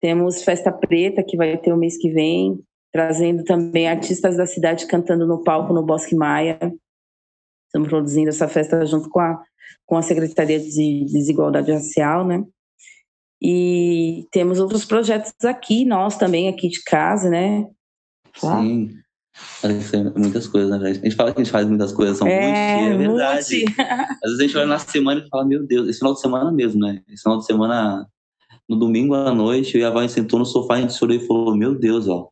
Temos 0.00 0.42
Festa 0.42 0.72
Preta, 0.72 1.22
que 1.22 1.36
vai 1.36 1.58
ter 1.58 1.72
o 1.72 1.76
mês 1.76 1.98
que 1.98 2.10
vem, 2.10 2.58
trazendo 2.92 3.44
também 3.44 3.88
artistas 3.88 4.36
da 4.36 4.46
cidade 4.46 4.86
cantando 4.86 5.26
no 5.26 5.42
palco 5.42 5.72
no 5.72 5.84
Bosque 5.84 6.14
Maia. 6.14 6.58
Estamos 7.66 7.88
produzindo 7.88 8.28
essa 8.28 8.48
festa 8.48 8.84
junto 8.84 9.08
com 9.08 9.20
a, 9.20 9.40
com 9.86 9.96
a 9.96 10.02
Secretaria 10.02 10.58
de 10.58 11.06
Desigualdade 11.06 11.72
Racial, 11.72 12.26
né? 12.26 12.44
E 13.40 14.26
temos 14.30 14.58
outros 14.58 14.84
projetos 14.84 15.32
aqui, 15.44 15.84
nós 15.84 16.18
também, 16.18 16.48
aqui 16.48 16.68
de 16.68 16.82
casa, 16.82 17.30
né? 17.30 17.66
Sim. 18.36 18.90
Muitas 20.16 20.46
coisas, 20.46 20.78
né? 20.80 20.90
A 20.90 20.92
gente 20.92 21.14
fala 21.14 21.32
que 21.32 21.40
a 21.40 21.44
gente 21.44 21.52
faz 21.52 21.66
muitas 21.66 21.92
coisas, 21.92 22.18
são 22.18 22.26
é, 22.26 22.86
é 22.86 22.96
verdade. 22.96 23.64
Às 24.22 24.30
vezes 24.32 24.40
a 24.40 24.42
gente 24.42 24.56
olha 24.56 24.66
na 24.66 24.78
semana 24.78 25.22
e 25.24 25.28
fala, 25.28 25.46
meu 25.46 25.66
Deus, 25.66 25.88
esse 25.88 26.00
final 26.00 26.12
de 26.12 26.20
semana 26.20 26.52
mesmo, 26.52 26.80
né? 26.80 27.00
Esse 27.08 27.22
final 27.22 27.38
de 27.38 27.46
semana, 27.46 28.06
no 28.68 28.76
domingo 28.76 29.14
à 29.14 29.32
noite, 29.32 29.78
eu 29.78 29.80
e 29.80 29.84
a 29.84 30.08
sentou 30.08 30.38
no 30.38 30.44
sofá, 30.44 30.74
a 30.74 30.80
gente 30.80 30.94
chorou 30.94 31.16
e 31.16 31.26
falou, 31.26 31.56
meu 31.56 31.74
Deus, 31.74 32.08
ó, 32.08 32.28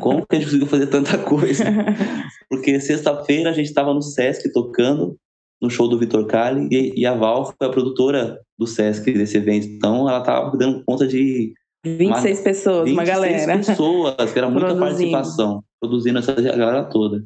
como 0.00 0.26
que 0.26 0.36
a 0.36 0.38
gente 0.38 0.46
conseguiu 0.46 0.66
fazer 0.66 0.86
tanta 0.86 1.18
coisa? 1.18 1.64
Porque 2.48 2.80
sexta-feira 2.80 3.50
a 3.50 3.52
gente 3.52 3.66
estava 3.66 3.92
no 3.92 4.02
Sesc 4.02 4.52
tocando 4.52 5.16
no 5.60 5.70
show 5.70 5.88
do 5.88 5.98
Vitor 5.98 6.26
Kali 6.26 6.68
e, 6.70 7.00
e, 7.00 7.06
a 7.06 7.14
Val 7.14 7.46
foi 7.46 7.66
a 7.66 7.70
produtora 7.70 8.38
do 8.58 8.66
Sesc 8.66 9.10
desse 9.12 9.38
evento. 9.38 9.66
Então 9.66 10.08
ela 10.08 10.20
estava 10.20 10.56
dando 10.56 10.84
conta 10.84 11.06
de 11.06 11.54
26 11.84 12.38
uma, 12.38 12.44
pessoas, 12.44 12.84
26 12.84 12.92
uma 12.92 13.04
galera. 13.04 13.58
pessoas, 13.58 14.32
que 14.32 14.38
era 14.38 14.50
muita 14.50 14.74
produzindo. 14.74 15.12
participação, 15.12 15.64
produzindo 15.80 16.18
essa 16.18 16.32
galera 16.34 16.84
toda. 16.84 17.24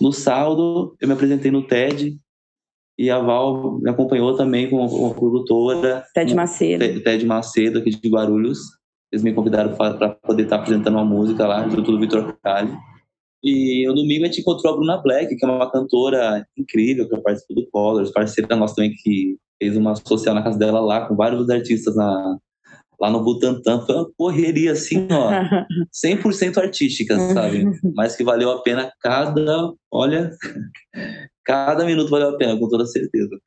No 0.00 0.12
sábado, 0.12 0.94
eu 1.00 1.08
me 1.08 1.14
apresentei 1.14 1.50
no 1.50 1.66
TED 1.66 2.16
e 2.98 3.10
a 3.10 3.18
Val 3.18 3.78
me 3.80 3.90
acompanhou 3.90 4.36
também 4.36 4.70
como 4.70 4.86
uma 4.86 5.14
produtora. 5.14 6.04
TED 6.14 6.34
Macedo. 6.34 7.00
TED 7.02 7.26
Macedo, 7.26 7.78
aqui 7.78 7.90
de 7.90 8.08
Guarulhos. 8.08 8.58
Eles 9.14 9.22
me 9.22 9.32
convidaram 9.32 9.76
para 9.76 10.08
poder 10.08 10.42
estar 10.42 10.56
apresentando 10.56 10.94
uma 10.94 11.04
música 11.04 11.46
lá, 11.46 11.68
junto 11.68 11.92
do 11.92 12.00
Vitor 12.00 12.36
Cali. 12.42 12.76
E 13.44 13.86
no 13.86 13.94
domingo 13.94 14.24
a 14.24 14.26
gente 14.26 14.40
encontrou 14.40 14.72
a 14.72 14.76
Bruna 14.76 14.96
Black, 14.96 15.36
que 15.36 15.44
é 15.44 15.48
uma 15.48 15.70
cantora 15.70 16.44
incrível, 16.58 17.08
que 17.08 17.16
participou 17.18 17.54
do 17.54 17.70
Colors, 17.70 18.10
parceira 18.10 18.56
nossa 18.56 18.74
também, 18.74 18.92
que 18.92 19.36
fez 19.62 19.76
uma 19.76 19.94
social 19.94 20.34
na 20.34 20.42
casa 20.42 20.58
dela 20.58 20.80
lá, 20.80 21.06
com 21.06 21.14
vários 21.14 21.48
artistas 21.48 21.94
na, 21.94 22.38
lá 23.00 23.08
no 23.08 23.22
Butantã. 23.22 23.80
Foi 23.86 23.94
uma 23.94 24.10
correria, 24.18 24.72
assim, 24.72 25.06
ó, 25.08 25.30
100% 25.94 26.58
artística, 26.58 27.16
sabe? 27.32 27.66
Mas 27.94 28.16
que 28.16 28.24
valeu 28.24 28.50
a 28.50 28.62
pena 28.62 28.92
cada, 29.00 29.72
olha, 29.92 30.32
cada 31.46 31.84
minuto 31.84 32.10
valeu 32.10 32.30
a 32.30 32.36
pena, 32.36 32.58
com 32.58 32.68
toda 32.68 32.84
certeza. 32.84 33.38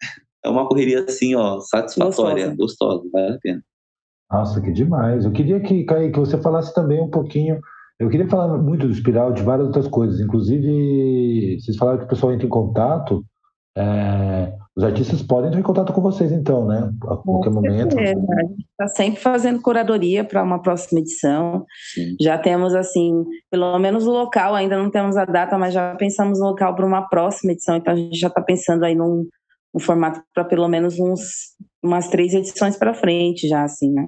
É 0.45 0.49
uma 0.49 0.65
correria, 0.65 1.03
assim, 1.03 1.35
ó, 1.35 1.59
satisfatória, 1.59 2.47
gostosa, 2.55 3.03
gostosa 3.03 3.09
vale 3.11 3.35
a 3.35 3.39
pena. 3.39 3.63
Nossa, 4.31 4.61
que 4.61 4.71
demais. 4.71 5.25
Eu 5.25 5.31
queria 5.31 5.59
que, 5.59 5.83
Kaique, 5.83 6.13
que 6.13 6.19
você 6.19 6.37
falasse 6.37 6.73
também 6.73 7.01
um 7.01 7.09
pouquinho 7.09 7.59
eu 7.99 8.09
queria 8.09 8.27
falar 8.27 8.57
muito 8.57 8.85
do 8.85 8.93
Espiral, 8.93 9.33
de 9.33 9.41
várias 9.41 9.67
outras 9.67 9.87
coisas. 9.87 10.19
Inclusive, 10.19 11.59
vocês 11.59 11.75
falaram 11.77 11.97
que 11.97 12.05
o 12.05 12.07
pessoal 12.07 12.31
entra 12.31 12.45
em 12.45 12.49
contato. 12.49 13.25
É, 13.75 14.53
os 14.75 14.83
artistas 14.83 15.23
podem 15.23 15.47
entrar 15.47 15.59
em 15.59 15.63
contato 15.63 15.91
com 15.91 16.01
vocês, 16.01 16.31
então, 16.31 16.65
né? 16.65 16.91
A 17.03 17.17
qualquer 17.17 17.49
momento. 17.49 17.97
A 17.97 18.05
gente 18.05 18.19
está 18.71 18.87
sempre 18.95 19.19
fazendo 19.19 19.61
curadoria 19.61 20.23
para 20.23 20.43
uma 20.43 20.61
próxima 20.61 20.99
edição. 20.99 21.65
Sim. 21.93 22.15
Já 22.21 22.37
temos, 22.37 22.75
assim, 22.75 23.25
pelo 23.49 23.77
menos 23.79 24.05
o 24.05 24.11
local, 24.11 24.53
ainda 24.53 24.77
não 24.77 24.91
temos 24.91 25.17
a 25.17 25.25
data, 25.25 25.57
mas 25.57 25.73
já 25.73 25.95
pensamos 25.95 26.39
no 26.39 26.49
local 26.49 26.75
para 26.75 26.85
uma 26.85 27.07
próxima 27.09 27.53
edição. 27.53 27.75
Então, 27.75 27.93
a 27.93 27.97
gente 27.97 28.19
já 28.19 28.27
está 28.27 28.41
pensando 28.41 28.83
aí 28.83 28.93
num, 28.93 29.25
num 29.73 29.79
formato 29.79 30.21
para 30.33 30.43
pelo 30.43 30.67
menos 30.67 30.99
uns, 30.99 31.21
umas 31.83 32.09
três 32.09 32.33
edições 32.33 32.77
para 32.77 32.93
frente, 32.93 33.47
já, 33.47 33.63
assim, 33.63 33.91
né? 33.91 34.07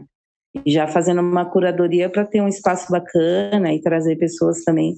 já 0.65 0.87
fazendo 0.87 1.21
uma 1.21 1.45
curadoria 1.45 2.09
para 2.09 2.25
ter 2.25 2.41
um 2.41 2.47
espaço 2.47 2.91
bacana 2.91 3.73
e 3.73 3.81
trazer 3.81 4.15
pessoas 4.17 4.63
também, 4.63 4.95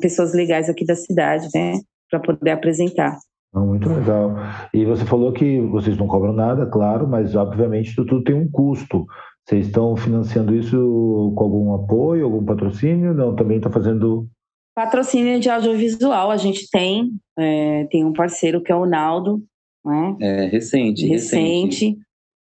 pessoas 0.00 0.34
legais 0.34 0.68
aqui 0.68 0.84
da 0.84 0.94
cidade, 0.94 1.48
né, 1.54 1.74
para 2.10 2.20
poder 2.20 2.50
apresentar. 2.50 3.18
Muito 3.54 3.88
legal. 3.88 4.34
E 4.72 4.84
você 4.84 5.04
falou 5.04 5.30
que 5.30 5.60
vocês 5.60 5.98
não 5.98 6.06
cobram 6.06 6.32
nada, 6.32 6.64
claro, 6.64 7.06
mas 7.06 7.36
obviamente 7.36 7.94
tudo 7.94 8.24
tem 8.24 8.34
um 8.34 8.50
custo. 8.50 9.04
Vocês 9.44 9.66
estão 9.66 9.94
financiando 9.94 10.54
isso 10.54 11.32
com 11.36 11.44
algum 11.44 11.74
apoio, 11.74 12.24
algum 12.24 12.44
patrocínio? 12.44 13.12
Não, 13.12 13.36
também 13.36 13.58
está 13.58 13.68
fazendo. 13.68 14.26
Patrocínio 14.74 15.38
de 15.38 15.50
audiovisual 15.50 16.30
a 16.30 16.36
gente 16.36 16.68
tem, 16.70 17.12
é, 17.38 17.86
tem 17.90 18.04
um 18.04 18.12
parceiro 18.12 18.62
que 18.62 18.72
é 18.72 18.74
o 18.74 18.86
Naldo, 18.86 19.42
né? 19.84 20.16
É, 20.20 20.44
recente, 20.46 21.06
recente. 21.06 21.84
recente. 21.86 21.98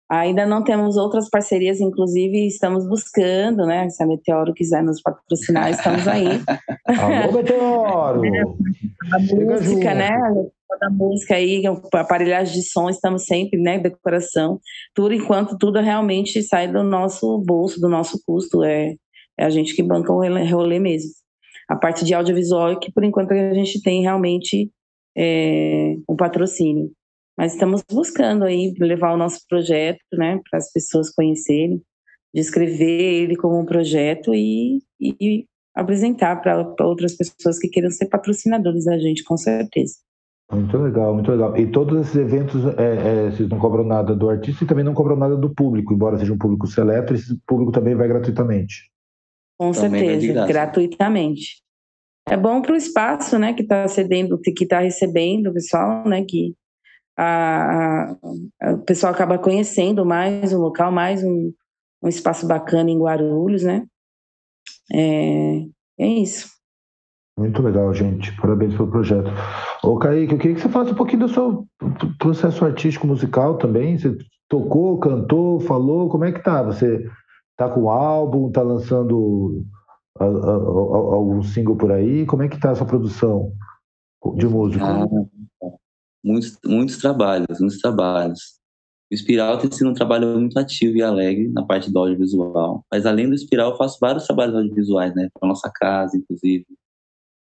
Ainda 0.10 0.46
não 0.46 0.62
temos 0.62 0.98
outras 0.98 1.30
parcerias, 1.30 1.80
inclusive 1.80 2.46
estamos 2.46 2.86
buscando, 2.86 3.66
né? 3.66 3.90
Se 3.90 4.04
a 4.04 4.06
Meteoro 4.06 4.54
quiser 4.54 4.84
nos 4.84 5.02
patrocinar, 5.02 5.72
estamos 5.72 6.06
aí. 6.06 6.28
Alô, 6.86 7.32
Meteoro! 7.40 8.22
a 9.14 9.20
música, 9.20 9.94
né? 9.94 10.10
A 10.82 10.90
música 10.90 11.36
aí, 11.36 11.64
aparelhagem 11.94 12.54
de 12.54 12.64
som, 12.64 12.90
estamos 12.90 13.26
sempre, 13.26 13.58
né? 13.58 13.80
Decoração, 13.80 14.60
tudo 14.94 15.14
enquanto 15.14 15.58
tudo 15.58 15.80
realmente 15.80 16.44
sai 16.44 16.68
do 16.68 16.84
nosso 16.84 17.38
bolso, 17.40 17.80
do 17.80 17.88
nosso 17.88 18.22
custo. 18.26 18.64
É, 18.64 18.96
é 19.40 19.46
a 19.46 19.50
gente 19.50 19.74
que 19.74 19.82
banca 19.82 20.12
o 20.12 20.22
rolê 20.50 20.80
mesmo. 20.80 21.21
A 21.72 21.76
parte 21.78 22.04
de 22.04 22.14
audiovisual 22.14 22.78
que, 22.78 22.92
por 22.92 23.02
enquanto, 23.02 23.32
a 23.32 23.54
gente 23.54 23.82
tem 23.82 24.02
realmente 24.02 24.70
é, 25.18 25.96
um 26.10 26.18
patrocínio. 26.18 26.92
Mas 27.38 27.54
estamos 27.54 27.82
buscando 27.90 28.44
aí 28.44 28.74
levar 28.78 29.14
o 29.14 29.18
nosso 29.18 29.40
projeto, 29.48 30.02
né, 30.14 30.38
para 30.50 30.58
as 30.60 30.70
pessoas 30.70 31.10
conhecerem, 31.10 31.82
descrever 32.36 33.24
ele 33.24 33.38
como 33.38 33.58
um 33.58 33.66
projeto 33.66 34.36
e, 34.36 34.82
e 35.00 35.46
apresentar 35.74 36.42
para 36.42 36.68
outras 36.82 37.16
pessoas 37.16 37.58
que 37.58 37.70
queiram 37.70 37.90
ser 37.90 38.08
patrocinadores 38.08 38.84
da 38.84 39.00
gente, 39.00 39.24
com 39.24 39.38
certeza. 39.38 39.94
Muito 40.52 40.78
legal, 40.78 41.14
muito 41.14 41.32
legal. 41.32 41.56
E 41.56 41.72
todos 41.72 42.02
esses 42.02 42.16
eventos, 42.18 42.66
é, 42.78 43.28
é, 43.28 43.32
vocês 43.32 43.48
não 43.48 43.58
cobram 43.58 43.86
nada 43.86 44.14
do 44.14 44.30
artista 44.30 44.66
e 44.66 44.68
também 44.68 44.84
não 44.84 44.94
cobram 44.94 45.16
nada 45.16 45.38
do 45.38 45.50
público, 45.50 45.94
embora 45.94 46.18
seja 46.18 46.34
um 46.34 46.38
público 46.38 46.68
seleto, 46.68 47.14
esse 47.14 47.40
público 47.48 47.72
também 47.72 47.96
vai 47.96 48.10
gratuitamente. 48.10 48.91
Com 49.62 49.72
também 49.74 50.20
certeza, 50.20 50.48
gratuitamente. 50.48 51.62
É 52.28 52.36
bom 52.36 52.64
para 52.64 52.74
o 52.74 52.76
espaço, 52.76 53.38
né, 53.38 53.54
que 53.54 53.62
está 53.62 53.88
cedendo, 53.88 54.40
que 54.40 54.64
está 54.64 54.80
recebendo 54.80 55.52
o 55.52 55.54
pessoal, 55.54 56.08
né, 56.08 56.26
que 56.28 56.56
a, 57.16 58.16
a, 58.60 58.72
o 58.74 58.80
pessoal 58.80 59.14
acaba 59.14 59.38
conhecendo 59.38 60.04
mais 60.04 60.52
um 60.52 60.58
local, 60.58 60.92
mais 60.92 61.24
um, 61.24 61.54
um 62.02 62.08
espaço 62.08 62.48
bacana 62.48 62.90
em 62.90 62.98
Guarulhos, 62.98 63.62
né? 63.62 63.86
É, 64.92 65.60
é 66.00 66.08
isso. 66.08 66.50
Muito 67.38 67.62
legal, 67.62 67.94
gente. 67.94 68.36
Parabéns 68.38 68.74
pelo 68.76 68.90
projeto. 68.90 69.30
Ô, 69.84 70.00
Kaique, 70.00 70.34
eu 70.34 70.40
queria 70.40 70.56
que 70.56 70.62
você 70.62 70.70
falasse 70.70 70.94
um 70.94 70.96
pouquinho 70.96 71.28
do 71.28 71.30
seu 71.30 71.68
processo 72.18 72.66
artístico 72.66 73.06
musical 73.06 73.60
também. 73.60 73.98
Você 73.98 74.18
tocou, 74.50 74.98
cantou, 75.00 75.60
falou, 75.60 76.10
como 76.10 76.26
é 76.26 76.32
que 76.32 76.44
tá? 76.44 76.64
Você 76.64 77.08
tá 77.58 77.70
com 77.70 77.90
álbum, 77.90 78.52
tá 78.52 78.62
lançando 78.62 79.66
algum 80.20 81.42
single 81.42 81.76
por 81.76 81.92
aí? 81.92 82.26
Como 82.26 82.44
é 82.44 82.50
que 82.50 82.60
tá 82.60 82.72
a 82.72 82.76
sua 82.76 82.86
produção 82.86 83.54
de 84.36 84.48
música? 84.48 84.86
Ah, 84.86 85.08
muitos, 86.24 86.58
muitos 86.66 86.98
trabalhos, 86.98 87.60
muitos 87.60 87.80
trabalhos. 87.80 88.60
O 89.12 89.14
Espiral 89.14 89.58
tem 89.58 89.70
sido 89.72 89.90
um 89.90 89.94
trabalho 89.94 90.40
muito 90.40 90.58
ativo 90.58 90.96
e 90.96 91.04
alegre 91.04 91.50
na 91.50 91.66
parte 91.66 91.92
do 91.92 92.00
audiovisual. 92.00 92.86
Mas 92.90 93.06
além 93.06 93.28
do 93.28 93.36
Espiral, 93.36 93.72
eu 93.72 93.78
faço 93.78 93.98
vários 94.00 94.26
trabalhos 94.26 94.56
audiovisuais, 94.56 95.14
né? 95.14 95.28
Para 95.34 95.50
nossa 95.50 95.70
casa, 95.70 96.16
inclusive, 96.16 96.66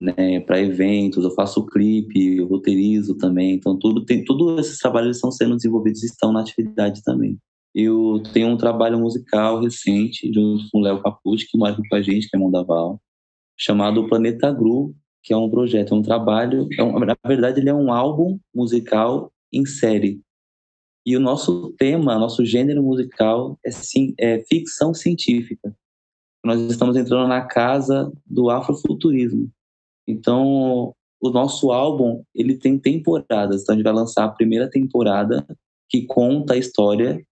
né? 0.00 0.40
Para 0.40 0.60
eventos, 0.60 1.24
eu 1.24 1.30
faço 1.32 1.66
clipe, 1.66 2.36
eu 2.36 2.46
roteirizo 2.46 3.16
também. 3.16 3.54
Então 3.54 3.76
tudo 3.76 4.04
tem, 4.04 4.24
todos 4.24 4.60
esses 4.60 4.78
trabalhos 4.78 5.16
estão 5.16 5.32
sendo 5.32 5.56
desenvolvidos 5.56 6.04
e 6.04 6.06
estão 6.06 6.32
na 6.32 6.40
atividade 6.40 7.02
também. 7.02 7.36
Eu 7.78 8.22
tenho 8.32 8.48
um 8.48 8.56
trabalho 8.56 8.98
musical 8.98 9.60
recente 9.60 10.32
junto 10.32 10.64
com 10.72 10.78
o 10.78 10.80
Léo 10.80 11.02
Capucci, 11.02 11.46
que 11.46 11.58
mora 11.58 11.74
aqui 11.74 11.86
com 11.86 11.94
a 11.94 12.00
gente, 12.00 12.26
que 12.26 12.34
é 12.34 12.38
Mondaval, 12.38 12.98
chamado 13.54 14.08
Planeta 14.08 14.50
Gru, 14.50 14.96
que 15.22 15.34
é 15.34 15.36
um 15.36 15.50
projeto, 15.50 15.92
é 15.92 15.98
um 15.98 16.00
trabalho, 16.00 16.66
é 16.78 16.82
um, 16.82 16.98
na 16.98 17.14
verdade 17.26 17.60
ele 17.60 17.68
é 17.68 17.74
um 17.74 17.92
álbum 17.92 18.38
musical 18.54 19.30
em 19.52 19.66
série. 19.66 20.22
E 21.04 21.14
o 21.18 21.20
nosso 21.20 21.74
tema, 21.78 22.18
nosso 22.18 22.46
gênero 22.46 22.82
musical 22.82 23.58
é, 23.62 23.70
sim, 23.70 24.14
é 24.18 24.42
ficção 24.48 24.94
científica. 24.94 25.76
Nós 26.42 26.58
estamos 26.62 26.96
entrando 26.96 27.28
na 27.28 27.42
casa 27.42 28.10
do 28.24 28.48
afrofuturismo. 28.48 29.50
Então, 30.08 30.94
o 31.20 31.28
nosso 31.28 31.70
álbum, 31.72 32.22
ele 32.34 32.56
tem 32.56 32.78
temporadas. 32.78 33.62
Então, 33.62 33.74
a 33.74 33.76
gente 33.76 33.84
vai 33.84 33.92
lançar 33.92 34.24
a 34.24 34.30
primeira 34.30 34.70
temporada 34.70 35.46
que 35.90 36.06
conta 36.06 36.54
a 36.54 36.56
história 36.56 37.22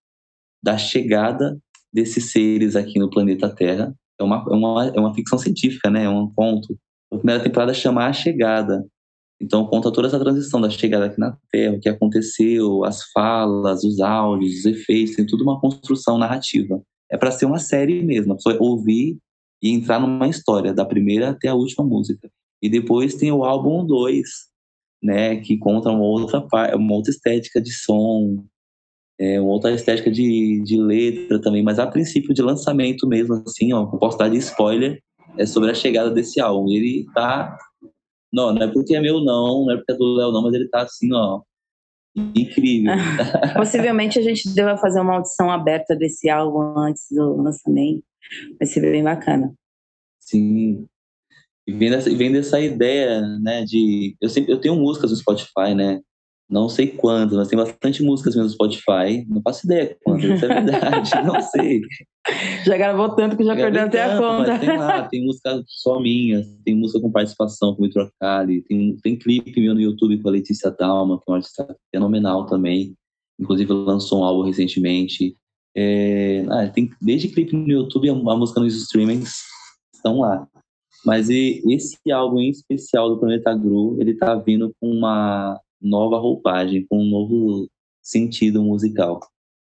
da 0.65 0.79
chegada 0.79 1.59
desses 1.93 2.33
seres 2.33 2.75
aqui 2.75 2.99
no 2.99 3.11
planeta 3.11 3.55
Terra. 3.55 3.95
É 4.19 4.25
uma, 4.25 4.45
é 4.49 4.55
uma, 4.55 4.87
é 4.97 5.01
uma 5.01 5.15
ficção 5.15 5.39
científica, 5.39 5.91
né? 5.91 6.05
É 6.05 6.09
um 6.09 6.33
conto 6.33 6.79
a 7.15 7.19
primeira 7.19 7.43
temporada 7.43 7.73
chama 7.73 8.07
A 8.07 8.13
Chegada. 8.13 8.85
Então 9.41 9.67
conta 9.67 9.93
toda 9.93 10.09
essa 10.09 10.19
transição 10.19 10.61
da 10.61 10.71
chegada 10.71 11.07
aqui 11.07 11.19
na 11.19 11.37
Terra, 11.51 11.77
o 11.77 11.81
que 11.81 11.89
aconteceu, 11.89 12.85
as 12.85 13.05
falas, 13.13 13.85
os 13.85 14.01
áudios, 14.01 14.59
os 14.59 14.65
efeitos, 14.65 15.17
tem 15.17 15.27
tudo 15.27 15.43
uma 15.43 15.61
construção 15.61 16.19
narrativa. 16.19 16.81
É 17.11 17.17
para 17.17 17.31
ser 17.31 17.47
uma 17.47 17.59
série 17.59 18.03
mesmo, 18.03 18.37
foi 18.43 18.57
ouvir 18.59 19.19
e 19.63 19.71
entrar 19.71 20.01
numa 20.01 20.29
história, 20.29 20.73
da 20.73 20.85
primeira 20.85 21.31
até 21.31 21.49
a 21.49 21.55
última 21.55 21.85
música. 21.85 22.31
E 22.63 22.69
depois 22.69 23.15
tem 23.15 23.31
o 23.31 23.45
álbum 23.45 23.85
2, 23.85 24.29
né, 25.03 25.37
que 25.37 25.59
conta 25.59 25.91
uma 25.91 26.05
outra 26.05 26.45
uma 26.75 26.95
outra 26.95 27.11
estética 27.11 27.61
de 27.61 27.73
som, 27.73 28.45
é, 29.19 29.41
uma 29.41 29.53
outra 29.53 29.73
estética 29.73 30.11
de, 30.11 30.63
de 30.65 30.77
letra 30.77 31.41
também, 31.41 31.63
mas 31.63 31.79
a 31.79 31.87
princípio 31.87 32.35
de 32.35 32.43
lançamento 32.43 33.07
mesmo, 33.07 33.43
assim, 33.47 33.73
ó, 33.73 33.87
posso 33.87 34.19
dar 34.19 34.29
de 34.29 34.39
spoiler, 34.39 35.01
é 35.39 35.47
sobre 35.47 35.71
a 35.71 35.75
chegada 35.75 36.11
desse 36.11 36.41
álbum. 36.41 36.71
Ele 36.71 37.07
tá. 37.15 37.57
Não, 38.33 38.53
não 38.53 38.63
é 38.63 38.69
porque 38.69 38.95
é 38.97 39.01
meu, 39.01 39.21
não, 39.21 39.65
não 39.65 39.73
é 39.73 39.77
porque 39.77 39.93
é 39.93 39.97
do 39.97 40.15
Léo, 40.15 40.33
não, 40.33 40.43
mas 40.43 40.55
ele 40.55 40.69
tá 40.69 40.83
assim, 40.83 41.13
ó. 41.13 41.41
Incrível. 42.17 42.93
Possivelmente 43.57 44.19
a 44.19 44.23
gente 44.23 44.49
deva 44.55 44.77
fazer 44.77 45.01
uma 45.01 45.17
audição 45.17 45.51
aberta 45.51 45.97
desse 45.97 46.29
álbum 46.31 46.79
antes 46.79 47.07
do 47.11 47.43
lançamento. 47.43 48.05
Vai 48.59 48.67
ser 48.67 48.81
bem 48.81 49.03
bacana. 49.03 49.53
Sim. 50.21 50.87
E 51.67 51.73
vem 51.73 51.91
dessa, 51.91 52.15
vem 52.15 52.33
dessa 52.33 52.61
ideia, 52.61 53.21
né, 53.41 53.65
de... 53.65 54.17
Eu, 54.21 54.29
sempre, 54.29 54.53
eu 54.53 54.61
tenho 54.61 54.77
músicas 54.77 55.11
no 55.11 55.17
Spotify, 55.17 55.75
né, 55.75 56.01
não 56.49 56.69
sei 56.69 56.89
quantas, 56.89 57.37
mas 57.37 57.49
tem 57.49 57.59
bastante 57.59 58.03
músicas 58.03 58.35
mesmo 58.35 58.49
no 58.49 58.55
Spotify. 58.55 59.25
Não 59.29 59.41
faço 59.43 59.67
ideia 59.67 59.97
quantas, 60.05 60.25
isso 60.25 60.45
é 60.45 60.49
verdade, 60.49 61.11
não 61.25 61.41
sei. 61.41 61.81
Já 62.65 62.77
gravou 62.77 63.15
tanto 63.15 63.37
que 63.37 63.45
já, 63.45 63.55
já 63.55 63.63
perdeu 63.63 63.83
até 63.85 64.03
a 64.05 64.19
conta. 64.19 64.59
tem 64.59 64.77
lá, 64.77 65.09
tem 65.09 65.25
música 65.25 65.63
só 65.67 65.99
minha, 65.99 66.45
tem 66.65 66.75
música 66.75 67.01
com 67.01 67.11
participação 67.11 67.75
com 67.75 67.83
o 67.83 67.87
Vitor 67.87 68.11
Cali, 68.21 68.63
tem, 68.63 68.97
tem 69.03 69.17
clipe 69.17 69.61
meu 69.61 69.75
no 69.75 69.81
YouTube 69.81 70.21
com 70.21 70.29
a 70.29 70.33
Letícia 70.33 70.71
Dalma, 70.71 71.19
que 71.19 71.25
é 71.27 71.31
uma 71.31 71.39
artista 71.39 71.77
fenomenal 71.91 72.47
também. 72.47 72.95
Inclusive 73.39 73.73
lançou 73.73 74.21
um 74.21 74.25
álbum 74.25 74.43
recentemente. 74.43 75.37
É, 75.77 76.45
ah, 76.51 76.69
tem 76.69 76.91
desde 77.01 77.29
clipe 77.29 77.57
no 77.57 77.69
YouTube, 77.69 78.09
a, 78.09 78.13
a 78.13 78.37
música 78.37 78.61
nos 78.61 78.77
streamings 78.77 79.43
estão 79.95 80.21
lá. 80.21 80.47
Mas 81.05 81.29
e, 81.29 81.63
esse 81.69 81.99
álbum 82.13 82.41
em 82.41 82.51
especial 82.51 83.09
do 83.09 83.19
Planeta 83.19 83.55
Gru, 83.55 83.97
ele 84.01 84.15
tá 84.15 84.35
vindo 84.35 84.73
com 84.81 84.91
uma 84.91 85.61
nova 85.85 86.19
roupagem, 86.19 86.87
com 86.89 86.99
um 86.99 87.11
novo 87.11 87.69
sentido 88.03 88.63
musical. 88.63 89.21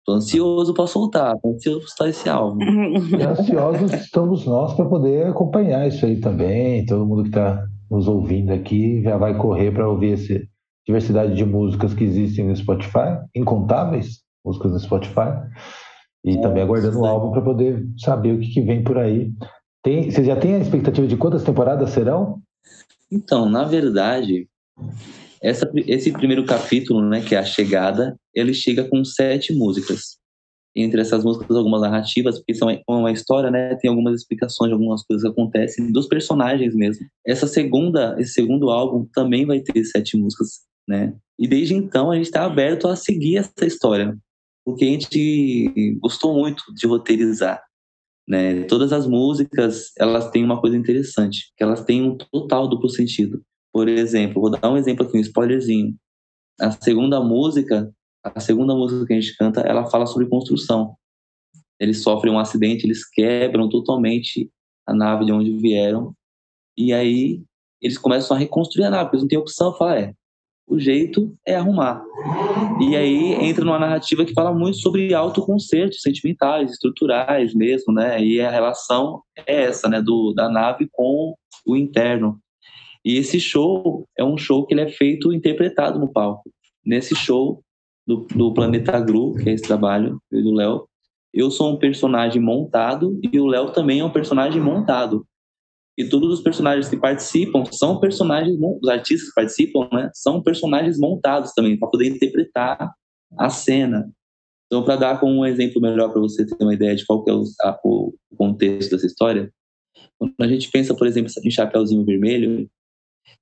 Tô 0.06 0.14
ansioso 0.14 0.74
para 0.74 0.88
soltar, 0.88 1.38
tô 1.40 1.52
ansioso 1.54 1.82
para 1.82 1.88
soltar 1.90 2.10
esse 2.10 2.28
álbum. 2.28 2.60
E 3.16 3.22
ansiosos 3.22 3.94
estamos 3.94 4.46
nós 4.46 4.74
para 4.74 4.86
poder 4.86 5.28
acompanhar 5.28 5.88
isso 5.88 6.06
aí 6.06 6.20
também. 6.20 6.86
Todo 6.86 7.06
mundo 7.06 7.24
que 7.24 7.30
está 7.30 7.64
nos 7.90 8.08
ouvindo 8.08 8.52
aqui 8.52 9.04
já 9.04 9.18
vai 9.18 9.38
correr 9.38 9.72
para 9.72 9.88
ouvir 9.88 10.14
essa 10.14 10.42
diversidade 10.86 11.36
de 11.36 11.46
músicas 11.46 11.94
que 11.94 12.04
existem 12.04 12.48
no 12.48 12.56
Spotify, 12.56 13.20
incontáveis 13.36 14.24
músicas 14.44 14.72
no 14.72 14.80
Spotify. 14.80 15.32
E 16.26 16.38
é, 16.38 16.42
também 16.42 16.64
aguardando 16.64 17.00
o 17.00 17.06
álbum 17.06 17.32
para 17.32 17.42
poder 17.42 17.86
saber 17.98 18.34
o 18.34 18.40
que, 18.40 18.48
que 18.48 18.62
vem 18.62 18.84
por 18.84 18.98
aí. 18.98 19.32
Tem, 19.84 20.10
você 20.10 20.24
já 20.24 20.36
tem 20.36 20.56
a 20.56 20.60
expectativa 20.60 21.08
de 21.08 21.18
quantas 21.18 21.44
temporadas 21.44 21.92
serão? 21.92 22.42
Então, 23.12 23.50
na 23.50 23.64
verdade, 23.64 24.48
essa, 25.42 25.70
esse 25.88 26.12
primeiro 26.12 26.46
capítulo, 26.46 27.02
né, 27.02 27.22
que 27.22 27.36
é 27.36 27.38
a 27.38 27.46
chegada, 27.46 28.18
ele 28.34 28.54
chega 28.54 28.84
com 28.84 29.04
sete 29.04 29.54
músicas. 29.54 30.18
Entre 30.76 31.02
essas 31.02 31.24
músicas, 31.24 31.58
algumas 31.58 31.82
narrativas, 31.82 32.38
porque 32.38 32.54
são 32.54 32.70
uma 32.88 33.12
história, 33.12 33.50
né, 33.50 33.76
tem 33.76 33.90
algumas 33.90 34.22
explicações 34.22 34.70
de 34.70 34.74
algumas 34.74 35.04
coisas 35.04 35.24
que 35.24 35.32
acontecem 35.32 35.92
dos 35.92 36.08
personagens 36.08 36.76
mesmo. 36.76 37.06
Essa 37.26 37.48
segunda, 37.48 38.16
esse 38.20 38.34
segundo 38.34 38.70
álbum 38.70 39.08
também 39.14 39.46
vai 39.46 39.60
ter 39.62 39.84
sete 39.84 40.16
músicas, 40.16 40.62
né? 40.88 41.14
E 41.38 41.48
desde 41.48 41.74
então 41.74 42.12
a 42.12 42.16
gente 42.16 42.26
está 42.26 42.46
aberto 42.46 42.88
a 42.88 42.96
seguir 42.96 43.38
essa 43.38 43.66
história, 43.66 44.16
porque 44.64 44.86
a 44.86 44.88
gente 44.90 45.98
gostou 46.00 46.38
muito 46.38 46.64
de 46.76 46.86
roteirizar. 46.86 47.62
Né? 48.28 48.64
Todas 48.66 48.94
as 48.94 49.08
músicas 49.08 49.92
elas 49.98 50.30
têm 50.30 50.44
uma 50.44 50.62
coisa 50.62 50.78
interessante, 50.78 51.52
que 51.58 51.64
elas 51.64 51.84
têm 51.84 52.04
um 52.04 52.16
total 52.16 52.68
duplo 52.68 52.90
sentido. 52.90 53.42
Por 53.80 53.88
exemplo, 53.88 54.42
vou 54.42 54.52
dar 54.52 54.70
um 54.70 54.76
exemplo 54.76 55.08
aqui, 55.08 55.18
um 55.18 55.22
spoilerzinho. 55.22 55.96
A 56.60 56.70
segunda 56.70 57.22
música, 57.24 57.90
a 58.22 58.38
segunda 58.42 58.76
música 58.76 59.06
que 59.06 59.14
a 59.14 59.22
gente 59.22 59.38
canta, 59.38 59.62
ela 59.62 59.90
fala 59.90 60.06
sobre 60.06 60.28
construção. 60.28 60.98
Eles 61.80 62.04
sofrem 62.04 62.34
um 62.34 62.40
acidente, 62.40 62.86
eles 62.86 63.10
quebram 63.10 63.70
totalmente 63.70 64.52
a 64.86 64.94
nave 64.94 65.24
de 65.24 65.32
onde 65.32 65.58
vieram. 65.58 66.14
E 66.78 66.92
aí 66.92 67.42
eles 67.82 67.98
começam 67.98 68.36
a 68.36 68.40
reconstruir 68.42 68.84
a 68.84 68.90
nave, 68.90 69.12
eles 69.12 69.22
não 69.22 69.30
têm 69.30 69.40
opção. 69.40 69.74
Fala, 69.74 69.98
é, 69.98 70.14
o 70.68 70.78
jeito 70.78 71.34
é 71.48 71.56
arrumar. 71.56 72.04
E 72.82 72.98
aí 72.98 73.34
entra 73.36 73.64
numa 73.64 73.80
narrativa 73.80 74.26
que 74.26 74.34
fala 74.34 74.54
muito 74.54 74.78
sobre 74.80 75.14
autoconcertos 75.14 76.02
sentimentais, 76.02 76.72
estruturais 76.72 77.54
mesmo, 77.56 77.94
né? 77.94 78.22
E 78.22 78.42
a 78.42 78.52
relação 78.52 79.24
é 79.38 79.64
essa, 79.64 79.88
né, 79.88 80.02
do 80.02 80.34
da 80.34 80.50
nave 80.50 80.90
com 80.92 81.34
o 81.66 81.78
interno. 81.78 82.42
E 83.06 83.18
esse 83.18 83.40
show 83.40 84.06
é 84.18 84.24
um 84.24 84.38
show 84.38 84.66
que 84.66 84.74
ele 84.74 84.82
é 84.82 84.90
feito 84.90 85.34
interpretado 85.34 86.00
no 86.00 86.12
palco. 86.12 86.50
Nesse 86.86 87.16
show 87.16 87.64
do, 88.06 88.26
do 88.36 88.54
Planeta 88.54 89.00
Gru, 89.00 89.36
que 89.36 89.50
é 89.50 89.54
esse 89.54 89.64
trabalho 89.64 90.22
do 90.32 90.54
Léo, 90.54 90.88
eu 91.34 91.52
sou 91.52 91.72
um 91.72 91.78
personagem 91.78 92.42
montado 92.42 93.20
e 93.32 93.40
o 93.40 93.48
Léo 93.48 93.72
também 93.72 94.00
é 94.00 94.06
um 94.06 94.12
personagem 94.12 94.62
montado. 94.62 95.26
E 95.98 96.06
todos 96.06 96.34
os 96.34 96.42
personagens 96.42 96.88
que 96.90 96.98
participam 96.98 97.64
são 97.66 98.00
personagens, 98.00 98.58
os 98.82 98.90
artistas 98.90 99.30
que 99.30 99.36
participam, 99.36 99.88
né, 99.92 100.10
são 100.14 100.42
personagens 100.42 100.98
montados 100.98 101.52
também, 101.54 101.78
para 101.78 101.90
poder 101.90 102.08
interpretar 102.08 102.94
a 103.38 103.50
cena. 103.50 104.10
Então, 104.66 104.84
para 104.84 104.96
dar 104.96 105.20
como 105.20 105.34
um 105.34 105.46
exemplo 105.46 105.82
melhor 105.82 106.12
para 106.12 106.22
você 106.22 106.46
ter 106.46 106.56
uma 106.64 106.74
ideia 106.74 106.96
de 106.96 107.06
qual 107.06 107.24
é 107.28 107.34
o, 107.34 107.44
o 107.84 108.14
contexto 108.38 108.92
dessa 108.92 109.08
história, 109.08 109.52
quando 110.18 110.34
a 110.40 110.48
gente 110.48 110.70
pensa, 110.72 110.96
por 110.96 111.06
exemplo, 111.06 111.32
em 111.44 111.52
Chapeuzinho 111.52 112.06
Vermelho, 112.06 112.70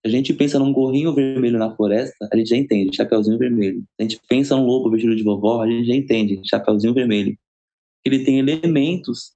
a 0.05 0.09
gente 0.09 0.33
pensa 0.33 0.59
num 0.59 0.71
gorrinho 0.71 1.13
vermelho 1.13 1.57
na 1.57 1.75
floresta, 1.75 2.27
a 2.31 2.37
gente 2.37 2.49
já 2.49 2.57
entende, 2.57 2.95
chapeuzinho 2.95 3.37
vermelho. 3.37 3.83
A 3.99 4.03
gente 4.03 4.19
pensa 4.27 4.55
num 4.55 4.65
lobo 4.65 4.89
vestido 4.89 5.15
de 5.15 5.23
vovó, 5.23 5.61
a 5.61 5.67
gente 5.67 5.87
já 5.87 5.95
entende, 5.95 6.41
chapeuzinho 6.45 6.93
vermelho. 6.93 7.37
Ele 8.05 8.23
tem 8.23 8.39
elementos 8.39 9.33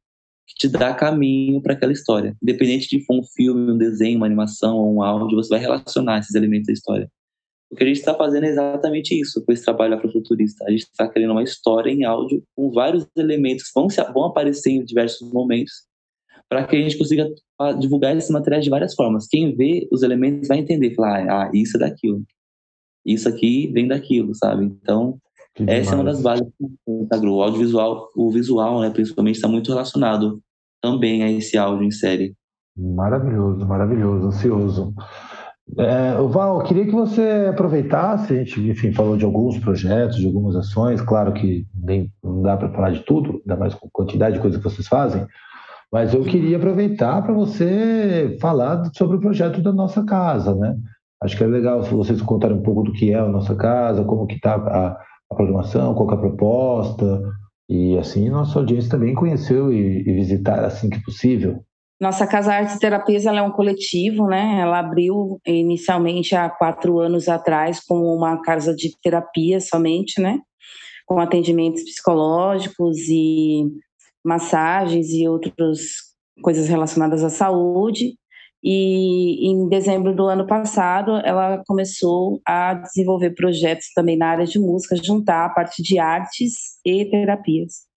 que 0.47 0.55
te 0.55 0.67
dá 0.67 0.93
caminho 0.93 1.61
para 1.61 1.73
aquela 1.73 1.91
história. 1.91 2.35
Independente 2.41 2.87
de 2.87 3.03
for 3.05 3.19
um 3.19 3.23
filme, 3.23 3.71
um 3.71 3.77
desenho, 3.77 4.17
uma 4.17 4.25
animação 4.25 4.77
ou 4.77 4.95
um 4.95 5.03
áudio, 5.03 5.35
você 5.35 5.49
vai 5.49 5.59
relacionar 5.59 6.19
esses 6.19 6.35
elementos 6.35 6.67
da 6.67 6.73
história. 6.73 7.09
O 7.69 7.75
que 7.75 7.83
a 7.83 7.87
gente 7.87 7.99
está 7.99 8.13
fazendo 8.13 8.45
é 8.45 8.49
exatamente 8.49 9.17
isso 9.17 9.43
com 9.45 9.51
esse 9.51 9.63
trabalho 9.63 9.95
afrofuturista. 9.95 10.65
A 10.65 10.71
gente 10.71 10.83
está 10.83 11.07
criando 11.07 11.31
uma 11.31 11.43
história 11.43 11.89
em 11.89 12.03
áudio 12.03 12.43
com 12.53 12.69
vários 12.69 13.07
elementos 13.15 13.65
que 13.65 13.71
vão, 13.73 13.87
vão 14.13 14.25
aparecer 14.25 14.71
em 14.71 14.83
diversos 14.83 15.31
momentos 15.31 15.85
para 16.51 16.67
que 16.67 16.75
a 16.75 16.81
gente 16.81 16.97
consiga 16.97 17.29
divulgar 17.79 18.13
esse 18.17 18.29
material 18.29 18.61
de 18.61 18.69
várias 18.69 18.93
formas. 18.93 19.25
Quem 19.25 19.55
vê 19.55 19.87
os 19.89 20.03
elementos 20.03 20.49
vai 20.49 20.57
entender, 20.57 20.93
falar, 20.93 21.25
ah, 21.29 21.49
isso 21.53 21.77
é 21.77 21.79
daquilo. 21.79 22.23
Isso 23.05 23.29
aqui 23.29 23.71
vem 23.71 23.87
daquilo, 23.87 24.35
sabe? 24.35 24.65
Então, 24.65 25.17
que 25.55 25.63
essa 25.63 25.91
demais. 25.91 25.91
é 25.91 25.95
uma 25.95 26.03
das 26.03 26.21
bases 26.21 26.47
do 26.59 27.03
Instagram. 27.03 27.31
O 27.31 27.41
audiovisual, 27.41 28.09
o 28.17 28.29
visual, 28.29 28.81
né, 28.81 28.89
principalmente, 28.89 29.35
está 29.35 29.47
muito 29.47 29.69
relacionado 29.69 30.41
também 30.83 31.23
a 31.23 31.31
esse 31.31 31.57
áudio 31.57 31.85
em 31.85 31.91
série. 31.91 32.35
Maravilhoso, 32.77 33.65
maravilhoso, 33.65 34.27
ansioso. 34.27 34.93
É, 35.77 36.15
Val, 36.21 36.63
queria 36.63 36.83
que 36.83 36.91
você 36.91 37.47
aproveitasse, 37.49 38.33
a 38.33 38.37
gente, 38.43 38.59
enfim, 38.59 38.91
falou 38.91 39.15
de 39.15 39.23
alguns 39.23 39.57
projetos, 39.57 40.17
de 40.17 40.25
algumas 40.25 40.57
ações, 40.57 40.99
claro 40.99 41.31
que 41.31 41.65
nem, 41.73 42.11
não 42.21 42.41
dá 42.41 42.57
para 42.57 42.73
falar 42.73 42.91
de 42.91 43.05
tudo, 43.05 43.41
ainda 43.45 43.55
mais 43.55 43.73
com 43.73 43.87
a 43.87 43.91
quantidade 43.93 44.35
de 44.35 44.41
coisas 44.41 44.61
que 44.61 44.69
vocês 44.69 44.85
fazem, 44.85 45.25
mas 45.91 46.13
eu 46.13 46.23
queria 46.23 46.57
aproveitar 46.57 47.21
para 47.21 47.33
você 47.33 48.37
falar 48.39 48.89
sobre 48.95 49.17
o 49.17 49.19
projeto 49.19 49.61
da 49.61 49.73
nossa 49.73 50.03
casa, 50.05 50.55
né? 50.55 50.75
Acho 51.21 51.37
que 51.37 51.43
é 51.43 51.47
legal 51.47 51.83
se 51.83 51.93
vocês 51.93 52.21
contarem 52.21 52.57
um 52.57 52.63
pouco 52.63 52.83
do 52.83 52.93
que 52.93 53.11
é 53.11 53.19
a 53.19 53.27
nossa 53.27 53.55
casa, 53.55 54.03
como 54.03 54.25
que 54.25 54.35
está 54.35 54.55
a, 54.55 54.87
a, 54.87 55.35
programação, 55.35 55.93
qual 55.93 56.09
é 56.09 56.13
a 56.13 56.17
proposta, 56.17 57.21
e 57.69 57.97
assim 57.97 58.29
nossa 58.29 58.57
audiência 58.57 58.89
também 58.89 59.13
conheceu 59.13 59.71
e, 59.71 59.99
e 59.99 60.13
visitar 60.13 60.63
assim 60.63 60.89
que 60.89 61.03
possível. 61.03 61.61
Nossa 61.99 62.25
Casa 62.25 62.55
Artes 62.55 62.79
Terapias 62.79 63.27
ela 63.27 63.39
é 63.39 63.43
um 63.43 63.51
coletivo, 63.51 64.25
né? 64.25 64.59
Ela 64.59 64.79
abriu 64.79 65.39
inicialmente 65.45 66.35
há 66.35 66.49
quatro 66.49 66.99
anos 66.99 67.27
atrás 67.27 67.79
como 67.85 68.15
uma 68.15 68.41
casa 68.41 68.73
de 68.73 68.89
terapia 69.03 69.59
somente, 69.59 70.19
né? 70.19 70.39
Com 71.05 71.19
atendimentos 71.19 71.83
psicológicos 71.83 72.97
e 73.07 73.65
massagens 74.23 75.09
e 75.09 75.27
outras 75.27 75.79
coisas 76.41 76.67
relacionadas 76.67 77.23
à 77.23 77.29
saúde. 77.29 78.15
E 78.63 79.49
em 79.49 79.67
dezembro 79.67 80.15
do 80.15 80.27
ano 80.27 80.45
passado, 80.45 81.13
ela 81.25 81.63
começou 81.65 82.39
a 82.45 82.75
desenvolver 82.75 83.31
projetos 83.31 83.87
também 83.95 84.15
na 84.15 84.27
área 84.27 84.45
de 84.45 84.59
música, 84.59 84.95
juntar 84.95 85.45
a 85.45 85.49
parte 85.49 85.81
de 85.81 85.97
artes 85.97 86.77
e 86.85 87.05
terapias. 87.05 87.89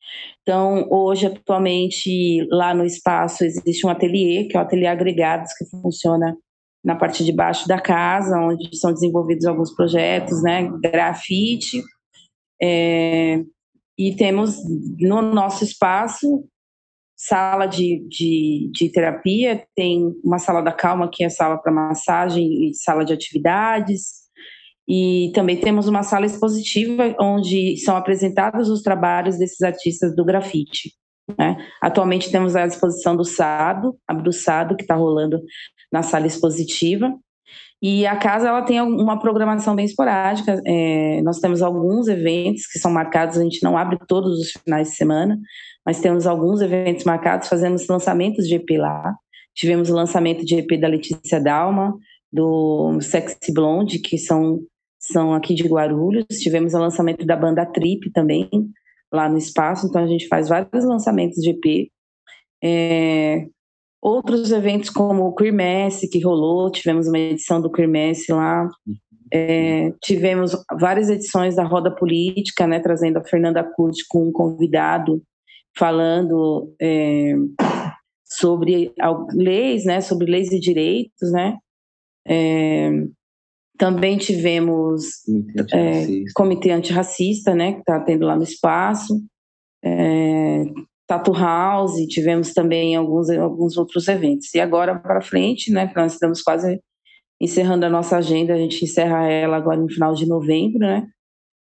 Então, 0.43 0.87
hoje, 0.91 1.27
atualmente, 1.27 2.47
lá 2.51 2.75
no 2.75 2.85
espaço 2.85 3.45
existe 3.45 3.87
um 3.87 3.91
ateliê, 3.91 4.45
que 4.45 4.57
é 4.57 4.61
o 4.61 4.63
Ateliê 4.63 4.87
Agregados, 4.87 5.53
que 5.55 5.65
funciona 5.67 6.37
na 6.85 6.95
parte 6.95 7.25
de 7.25 7.33
baixo 7.33 7.67
da 7.67 7.81
casa, 7.81 8.39
onde 8.39 8.77
são 8.77 8.93
desenvolvidos 8.93 9.47
alguns 9.47 9.75
projetos, 9.75 10.43
né? 10.43 10.71
Grafite, 10.83 11.83
é, 12.63 13.43
e 13.99 14.17
temos 14.17 14.57
no 14.99 15.23
nosso 15.23 15.65
espaço 15.65 16.45
sala 17.17 17.67
de, 17.67 18.07
de, 18.09 18.71
de, 18.73 18.91
terapia, 18.91 19.65
tem 19.75 20.13
uma 20.23 20.39
sala 20.39 20.61
da 20.61 20.73
calma, 20.73 21.09
que 21.11 21.25
é 21.25 21.29
sala 21.29 21.57
para 21.57 21.73
massagem 21.73 22.69
e 22.69 22.75
sala 22.75 23.05
de 23.05 23.13
atividades. 23.13 24.25
E 24.87 25.33
também 25.35 25.57
temos 25.57 25.89
uma 25.89 26.03
sala 26.03 26.27
expositiva, 26.27 27.15
onde 27.19 27.79
são 27.79 27.97
apresentados 27.97 28.69
os 28.69 28.83
trabalhos 28.83 29.39
desses 29.39 29.63
artistas 29.63 30.15
do 30.15 30.25
grafite. 30.25 30.93
Né? 31.39 31.57
Atualmente 31.81 32.31
temos 32.31 32.55
a 32.55 32.67
exposição 32.67 33.17
do 33.17 33.25
Sado, 33.25 33.97
a 34.07 34.33
Sado, 34.33 34.77
que 34.77 34.83
está 34.83 34.95
rolando 34.95 35.41
na 35.91 36.03
sala 36.03 36.27
expositiva. 36.27 37.15
E 37.83 38.07
a 38.07 38.17
casa 38.17 38.49
ela 38.49 38.63
tem 38.63 38.81
uma 38.81 39.19
programação 39.19 39.75
bem 39.75 39.85
esporádica. 39.85 40.61
É, 40.67 41.21
nós 41.23 41.39
temos 41.39 41.63
alguns 41.63 42.09
eventos 42.09 42.67
que 42.67 42.79
são 42.79 42.91
marcados, 42.91 43.37
a 43.37 43.43
gente 43.43 43.63
não 43.63 43.77
abre 43.77 43.99
todos 44.09 44.39
os 44.41 44.53
finais 44.53 44.91
de 44.91 44.97
semana, 44.97 45.39
mas 45.85 46.01
temos 46.01 46.27
alguns 46.27 46.61
eventos 46.61 47.05
marcados, 47.05 47.49
fazemos 47.49 47.87
lançamentos 47.87 48.49
de 48.49 48.55
EP 48.55 48.71
lá. 48.79 49.15
Tivemos 49.55 49.91
o 49.91 49.95
lançamento 49.95 50.45
de 50.45 50.57
EP 50.57 50.81
da 50.81 50.89
Letícia 50.89 51.41
Dalma, 51.41 51.95
do 52.33 53.01
Sexy 53.01 53.53
Blonde, 53.53 53.99
que 53.99 54.19
são 54.19 54.61
são 54.99 55.35
aqui 55.35 55.55
de 55.55 55.69
Guarulhos. 55.69 56.25
Tivemos 56.41 56.73
o 56.73 56.79
lançamento 56.79 57.27
da 57.27 57.37
banda 57.37 57.67
Trip 57.67 58.11
também, 58.11 58.49
lá 59.13 59.29
no 59.29 59.37
espaço, 59.37 59.87
então 59.87 60.03
a 60.03 60.07
gente 60.07 60.27
faz 60.29 60.49
vários 60.49 60.85
lançamentos 60.85 61.43
de 61.43 61.51
EP. 61.51 61.91
É, 62.63 63.47
outros 64.05 64.53
eventos 64.53 64.91
como 64.91 65.25
o 65.25 65.35
Queermesse 65.35 66.11
que 66.11 66.23
rolou, 66.23 66.71
tivemos 66.71 67.09
uma 67.09 67.19
edição 67.19 67.59
do 67.59 67.73
Queermesse 67.73 68.31
lá. 68.31 68.69
É, 69.33 69.91
tivemos 70.03 70.55
várias 70.79 71.09
edições 71.09 71.57
da 71.57 71.65
Roda 71.65 71.91
Política, 71.91 72.67
né, 72.67 72.79
trazendo 72.81 73.17
a 73.17 73.25
Fernanda 73.25 73.65
Curti 73.65 74.05
com 74.07 74.29
um 74.29 74.33
convidado 74.33 75.23
falando 75.77 76.73
é, 76.81 77.33
sobre 78.25 78.93
leis, 79.33 79.87
né, 79.87 80.03
sobre 80.03 80.31
leis 80.31 80.53
e 80.53 80.61
direitos, 80.61 81.33
né. 81.33 81.57
É, 82.29 82.91
também 83.79 84.19
tivemos 84.19 85.05
comitê, 85.25 85.77
é, 85.77 85.89
antirracista. 85.89 86.33
comitê 86.35 86.71
antirracista, 86.71 87.55
né, 87.55 87.73
que 87.73 87.81
está 87.81 87.99
tendo 88.01 88.27
lá 88.27 88.37
no 88.37 88.45
espaço. 88.45 89.19
É, 89.83 90.65
Tatu 91.07 91.33
House, 91.33 91.95
tivemos 92.09 92.53
também 92.53 92.97
alguns, 92.97 93.29
alguns 93.31 93.77
outros 93.77 94.09
eventos. 94.09 94.55
E 94.55 94.61
agora 94.61 94.99
para 94.99 95.21
frente, 95.21 95.71
né, 95.71 95.93
nós 95.95 96.15
estamos 96.15 96.41
quase 96.43 96.81
encerrando 97.41 97.85
a 97.85 97.91
nossa 97.91 98.17
agenda, 98.17 98.55
a 98.55 98.57
gente 98.57 98.85
encerra 98.85 99.29
ela 99.29 99.57
agora 99.57 99.77
no 99.77 99.89
final 99.89 100.15
de 100.15 100.27
novembro, 100.27 100.79
né? 100.79 101.07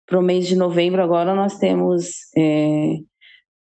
Para 0.07 0.18
o 0.18 0.22
mês 0.22 0.48
de 0.48 0.57
novembro 0.57 1.03
agora 1.03 1.35
nós 1.35 1.59
temos 1.59 2.09
é, 2.37 2.96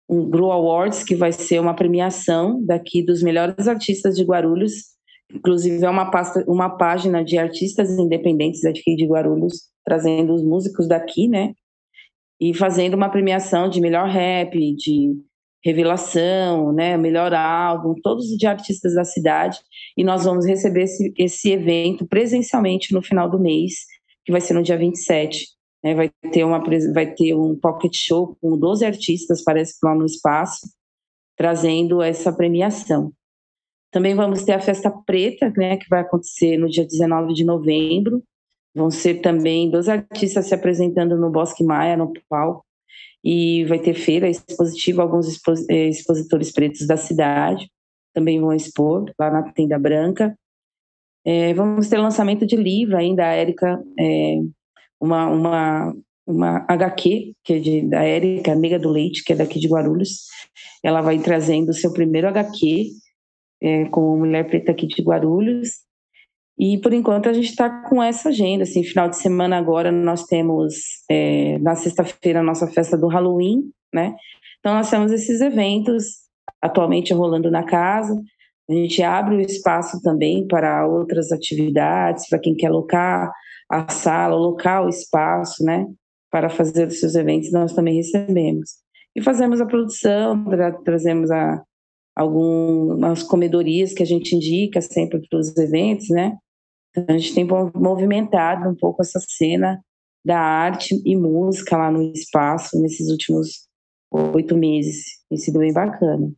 um 0.08 0.28
Gru 0.28 0.52
Awards, 0.52 1.02
que 1.02 1.16
vai 1.16 1.32
ser 1.32 1.60
uma 1.60 1.74
premiação 1.74 2.62
daqui 2.64 3.02
dos 3.02 3.22
melhores 3.22 3.66
artistas 3.66 4.14
de 4.14 4.22
Guarulhos, 4.22 4.94
inclusive 5.32 5.84
é 5.84 5.90
uma, 5.90 6.10
pasta, 6.10 6.44
uma 6.46 6.76
página 6.76 7.24
de 7.24 7.38
artistas 7.38 7.90
independentes 7.90 8.64
aqui 8.64 8.94
de 8.94 9.06
Guarulhos, 9.06 9.62
trazendo 9.84 10.34
os 10.34 10.44
músicos 10.44 10.86
daqui, 10.86 11.26
né? 11.26 11.52
E 12.40 12.52
fazendo 12.52 12.94
uma 12.94 13.08
premiação 13.08 13.68
de 13.68 13.80
melhor 13.80 14.08
rap, 14.08 14.52
de 14.76 15.14
revelação, 15.64 16.72
né, 16.72 16.96
melhor 16.96 17.32
álbum, 17.32 17.94
todos 18.02 18.26
de 18.26 18.46
artistas 18.46 18.94
da 18.94 19.04
cidade, 19.04 19.58
e 19.96 20.04
nós 20.04 20.24
vamos 20.24 20.46
receber 20.46 20.82
esse, 20.82 21.14
esse 21.16 21.50
evento 21.50 22.06
presencialmente 22.06 22.92
no 22.92 23.02
final 23.02 23.30
do 23.30 23.40
mês, 23.40 23.86
que 24.24 24.32
vai 24.32 24.40
ser 24.40 24.52
no 24.52 24.62
dia 24.62 24.76
27. 24.76 25.46
Né, 25.82 25.94
vai, 25.94 26.10
ter 26.32 26.44
uma, 26.44 26.62
vai 26.92 27.12
ter 27.12 27.34
um 27.34 27.58
pocket 27.58 27.94
show 27.94 28.36
com 28.40 28.58
12 28.58 28.84
artistas, 28.84 29.42
parece 29.42 29.74
lá 29.82 29.94
no 29.94 30.04
espaço, 30.04 30.66
trazendo 31.36 32.02
essa 32.02 32.32
premiação. 32.32 33.12
Também 33.90 34.14
vamos 34.14 34.42
ter 34.42 34.52
a 34.52 34.60
Festa 34.60 34.90
Preta, 34.90 35.52
né, 35.56 35.76
que 35.76 35.88
vai 35.88 36.00
acontecer 36.00 36.56
no 36.58 36.68
dia 36.68 36.86
19 36.86 37.32
de 37.32 37.44
novembro. 37.44 38.22
Vão 38.74 38.90
ser 38.90 39.20
também 39.20 39.70
12 39.70 39.90
artistas 39.90 40.46
se 40.46 40.54
apresentando 40.54 41.16
no 41.16 41.30
Bosque 41.30 41.62
Maia, 41.62 41.96
no 41.96 42.12
palco 42.28 42.64
e 43.24 43.64
vai 43.64 43.78
ter 43.78 43.94
feira 43.94 44.28
expositiva, 44.28 45.02
alguns 45.02 45.40
eh, 45.70 45.88
expositores 45.88 46.52
pretos 46.52 46.86
da 46.86 46.96
cidade 46.96 47.66
também 48.14 48.40
vão 48.40 48.54
expor 48.54 49.12
lá 49.18 49.30
na 49.30 49.42
Tenda 49.52 49.78
Branca. 49.78 50.38
É, 51.26 51.52
vamos 51.52 51.88
ter 51.88 51.98
lançamento 51.98 52.46
de 52.46 52.54
livro 52.54 52.96
ainda, 52.96 53.26
a 53.26 53.32
Érica, 53.32 53.82
é, 53.98 54.36
uma, 55.00 55.26
uma, 55.26 55.96
uma 56.26 56.64
HQ, 56.68 57.34
que 57.42 57.54
é 57.54 57.58
de, 57.58 57.82
da 57.82 58.04
Érica, 58.04 58.54
Nega 58.54 58.78
do 58.78 58.90
Leite, 58.90 59.24
que 59.24 59.32
é 59.32 59.36
daqui 59.36 59.58
de 59.58 59.68
Guarulhos. 59.68 60.26
Ela 60.82 61.00
vai 61.00 61.18
trazendo 61.18 61.70
o 61.70 61.74
seu 61.74 61.92
primeiro 61.92 62.28
HQ, 62.28 62.90
é, 63.60 63.86
com 63.86 64.16
Mulher 64.16 64.46
Preta 64.46 64.70
aqui 64.70 64.86
de 64.86 65.02
Guarulhos, 65.02 65.70
e 66.58 66.78
por 66.78 66.92
enquanto 66.92 67.28
a 67.28 67.32
gente 67.32 67.50
está 67.50 67.68
com 67.88 68.02
essa 68.02 68.28
agenda. 68.28 68.62
Assim, 68.62 68.84
final 68.84 69.08
de 69.08 69.16
semana 69.16 69.58
agora 69.58 69.90
nós 69.90 70.24
temos 70.24 70.74
é, 71.10 71.58
na 71.58 71.74
sexta-feira 71.74 72.40
a 72.40 72.44
nossa 72.44 72.66
festa 72.68 72.96
do 72.96 73.08
Halloween, 73.08 73.70
né? 73.92 74.14
Então 74.60 74.74
nós 74.74 74.88
temos 74.88 75.12
esses 75.12 75.40
eventos 75.40 76.24
atualmente 76.62 77.12
rolando 77.12 77.50
na 77.50 77.64
casa. 77.64 78.14
A 78.70 78.72
gente 78.72 79.02
abre 79.02 79.36
o 79.36 79.40
espaço 79.40 80.00
também 80.00 80.46
para 80.46 80.86
outras 80.86 81.32
atividades, 81.32 82.28
para 82.28 82.38
quem 82.38 82.54
quer 82.54 82.68
alocar 82.68 83.30
a 83.70 83.88
sala, 83.90 84.34
alocar 84.34 84.84
o 84.84 84.88
espaço, 84.88 85.64
né? 85.64 85.86
Para 86.30 86.48
fazer 86.48 86.86
os 86.86 87.00
seus 87.00 87.14
eventos, 87.14 87.52
nós 87.52 87.72
também 87.72 87.96
recebemos. 87.96 88.70
E 89.14 89.20
fazemos 89.22 89.60
a 89.60 89.66
produção, 89.66 90.44
tra 90.44 90.72
trazemos 90.72 91.30
a, 91.30 91.62
algumas 92.16 93.22
comedorias 93.22 93.92
que 93.92 94.02
a 94.02 94.06
gente 94.06 94.34
indica 94.34 94.80
sempre 94.80 95.20
para 95.28 95.38
os 95.38 95.56
eventos, 95.56 96.08
né? 96.08 96.36
Então, 96.96 97.14
a 97.14 97.18
gente 97.18 97.34
tem 97.34 97.46
movimentado 97.74 98.68
um 98.68 98.74
pouco 98.74 99.02
essa 99.02 99.18
cena 99.20 99.80
da 100.24 100.38
arte 100.38 100.94
e 101.04 101.16
música 101.16 101.76
lá 101.76 101.90
no 101.90 102.02
espaço 102.12 102.80
nesses 102.80 103.10
últimos 103.10 103.68
oito 104.32 104.56
meses. 104.56 105.04
Tem 105.28 105.36
sido 105.36 105.58
bem 105.58 105.72
bacana. 105.72 106.30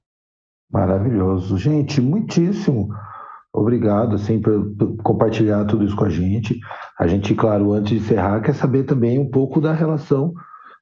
Maravilhoso. 0.73 1.59
Gente, 1.59 2.01
muitíssimo 2.01 2.89
obrigado 3.53 4.17
assim, 4.17 4.41
por, 4.41 4.75
por, 4.77 4.97
compartilhar 4.99 5.65
tudo 5.67 5.85
isso 5.85 5.97
com 5.97 6.05
a 6.05 6.11
gente. 6.11 6.59
A 6.99 7.07
gente, 7.07 7.35
claro, 7.35 7.73
antes 7.73 7.91
de 7.91 8.05
encerrar, 8.05 8.41
quer 8.41 8.55
saber 8.55 8.85
também 8.85 9.19
um 9.19 9.31
pouco 9.31 9.61
da 9.61 9.73
relação. 9.73 10.33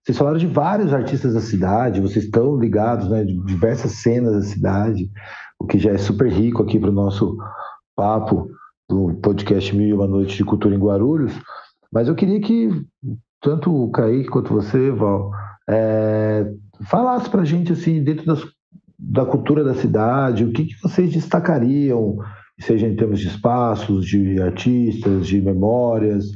Vocês 0.02 0.18
falaram 0.18 0.38
de 0.38 0.46
vários 0.46 0.92
artistas 0.92 1.34
da 1.34 1.40
cidade, 1.40 2.00
vocês 2.00 2.26
estão 2.26 2.56
ligados 2.56 3.08
né, 3.08 3.24
de 3.24 3.42
diversas 3.44 3.92
cenas 3.92 4.34
da 4.34 4.42
cidade, 4.42 5.10
o 5.58 5.66
que 5.66 5.78
já 5.78 5.92
é 5.92 5.98
super 5.98 6.30
rico 6.30 6.62
aqui 6.62 6.78
para 6.78 6.90
o 6.90 6.94
nosso 6.94 7.36
papo 7.96 8.48
do 8.88 9.14
podcast 9.22 9.74
Mil 9.74 9.88
e 9.88 9.92
Uma 9.92 10.06
Noite 10.06 10.36
de 10.36 10.44
Cultura 10.44 10.74
em 10.74 10.78
Guarulhos, 10.78 11.32
mas 11.92 12.08
eu 12.08 12.14
queria 12.14 12.40
que 12.40 12.68
tanto 13.40 13.70
o 13.72 13.90
Kaique 13.90 14.28
quanto 14.28 14.52
você, 14.52 14.90
Val, 14.90 15.30
é, 15.68 16.50
falasse 16.88 17.28
para 17.28 17.42
a 17.42 17.44
gente, 17.44 17.72
assim, 17.72 18.02
dentro 18.02 18.26
das, 18.26 18.42
da 18.98 19.24
cultura 19.24 19.62
da 19.62 19.74
cidade, 19.74 20.44
o 20.44 20.52
que, 20.52 20.64
que 20.64 20.80
vocês 20.82 21.12
destacariam, 21.12 22.16
seja 22.60 22.86
em 22.86 22.96
termos 22.96 23.20
de 23.20 23.28
espaços, 23.28 24.06
de 24.06 24.40
artistas, 24.40 25.26
de 25.26 25.40
memórias, 25.40 26.26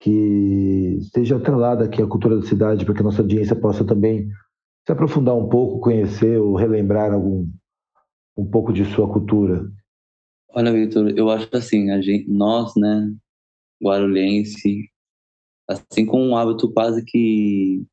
que 0.00 0.96
esteja 1.00 1.36
atrelada 1.36 1.84
aqui 1.84 2.02
à 2.02 2.06
cultura 2.06 2.36
da 2.36 2.46
cidade, 2.46 2.84
para 2.84 2.94
que 2.94 3.00
a 3.00 3.04
nossa 3.04 3.22
audiência 3.22 3.56
possa 3.56 3.84
também 3.84 4.28
se 4.86 4.92
aprofundar 4.92 5.36
um 5.36 5.48
pouco, 5.48 5.80
conhecer 5.80 6.38
ou 6.38 6.54
relembrar 6.54 7.12
algum 7.12 7.46
um 8.36 8.44
pouco 8.44 8.72
de 8.72 8.84
sua 8.84 9.08
cultura. 9.08 9.64
Olha, 10.50 10.72
Vitor, 10.72 11.10
eu 11.16 11.30
acho 11.30 11.48
assim, 11.52 11.90
a 11.90 12.00
gente, 12.00 12.30
nós, 12.30 12.72
né, 12.76 13.12
guarulhense, 13.82 14.88
assim 15.68 16.06
com 16.06 16.22
um 16.22 16.36
hábito 16.36 16.72
quase 16.72 17.04
que 17.04 17.84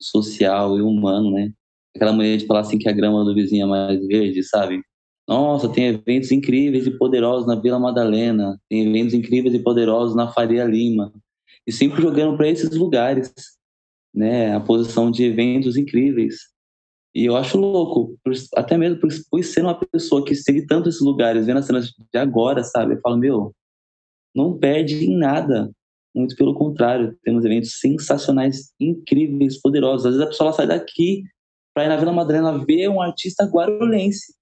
social 0.00 0.78
e 0.78 0.82
humano, 0.82 1.30
né? 1.32 1.52
Aquela 1.96 2.12
maneira 2.12 2.38
de 2.38 2.46
falar 2.46 2.60
assim 2.60 2.78
que 2.78 2.88
a 2.88 2.92
grama 2.92 3.24
do 3.24 3.34
vizinho 3.34 3.66
é 3.66 3.68
mais 3.68 4.06
verde, 4.06 4.42
sabe? 4.42 4.82
Nossa, 5.28 5.68
tem 5.72 5.86
eventos 5.86 6.32
incríveis 6.32 6.86
e 6.86 6.98
poderosos 6.98 7.46
na 7.46 7.56
Vila 7.56 7.78
Madalena, 7.78 8.60
tem 8.68 8.88
eventos 8.88 9.14
incríveis 9.14 9.54
e 9.54 9.60
poderosos 9.62 10.16
na 10.16 10.32
Faria 10.32 10.64
Lima. 10.64 11.12
E 11.66 11.72
sempre 11.72 12.02
jogando 12.02 12.36
para 12.36 12.48
esses 12.48 12.70
lugares, 12.76 13.32
né? 14.14 14.54
A 14.54 14.60
posição 14.60 15.10
de 15.10 15.24
eventos 15.24 15.76
incríveis. 15.76 16.53
E 17.14 17.26
eu 17.26 17.36
acho 17.36 17.56
louco, 17.56 18.18
até 18.56 18.76
mesmo 18.76 18.98
por, 18.98 19.08
por 19.30 19.44
ser 19.44 19.62
uma 19.62 19.78
pessoa 19.78 20.24
que 20.24 20.34
segue 20.34 20.66
tanto 20.66 20.88
esses 20.88 21.00
lugares, 21.00 21.46
vendo 21.46 21.58
as 21.58 21.66
cenas 21.66 21.86
de 21.86 22.18
agora, 22.18 22.64
sabe? 22.64 22.94
Eu 22.94 23.00
falo, 23.00 23.16
meu, 23.16 23.54
não 24.34 24.58
perde 24.58 25.04
em 25.04 25.16
nada. 25.16 25.70
Muito 26.12 26.34
pelo 26.34 26.54
contrário, 26.54 27.16
temos 27.22 27.44
eventos 27.44 27.78
sensacionais, 27.78 28.72
incríveis, 28.80 29.60
poderosos. 29.60 30.06
Às 30.06 30.12
vezes 30.14 30.26
a 30.26 30.28
pessoa 30.28 30.52
sai 30.52 30.66
daqui 30.66 31.22
para 31.72 31.84
ir 31.84 31.88
na 31.88 31.96
Vila 31.96 32.12
Madalena 32.12 32.64
ver 32.64 32.88
um 32.88 33.00
artista 33.00 33.44
guarulhense. 33.44 34.34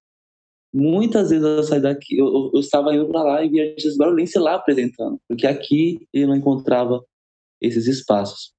Muitas 0.73 1.29
vezes 1.29 1.45
eu 1.45 1.63
saí 1.63 1.79
daqui, 1.79 2.17
eu, 2.17 2.49
eu 2.51 2.59
estava 2.59 2.93
indo 2.95 3.07
para 3.07 3.21
lá 3.21 3.43
e 3.43 3.49
via 3.49 3.69
artistas 3.69 3.97
guarulhense 3.97 4.39
lá 4.39 4.55
apresentando, 4.55 5.19
porque 5.27 5.45
aqui 5.45 6.07
ele 6.11 6.25
não 6.25 6.35
encontrava 6.35 7.03
esses 7.61 7.85
espaços. 7.85 8.53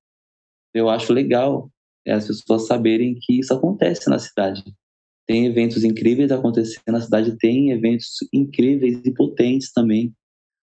Eu 0.73 0.89
acho 0.89 1.13
legal 1.13 1.69
as 2.11 2.27
pessoas 2.27 2.67
saberem 2.67 3.19
que 3.21 3.39
isso 3.39 3.53
acontece 3.55 4.09
na 4.11 4.19
cidade. 4.19 4.63
Tem 5.27 5.47
eventos 5.47 5.85
incríveis 5.85 6.31
acontecendo 6.31 6.83
na 6.89 7.01
cidade, 7.01 7.37
tem 7.39 7.71
eventos 7.71 8.19
incríveis 8.33 9.01
e 9.05 9.13
potentes 9.13 9.73
também. 9.73 10.15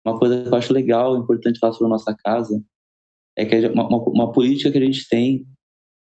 Uma 0.05 0.19
coisa 0.19 0.43
que 0.43 0.49
eu 0.49 0.55
acho 0.55 0.71
legal, 0.71 1.17
importante 1.17 1.59
falar 1.59 1.73
sobre 1.73 1.87
a 1.87 1.89
nossa 1.89 2.15
casa, 2.15 2.63
é 3.35 3.45
que 3.45 3.67
uma, 3.67 3.87
uma, 3.87 4.03
uma 4.03 4.31
política 4.31 4.71
que 4.71 4.77
a 4.77 4.85
gente 4.85 5.07
tem, 5.09 5.45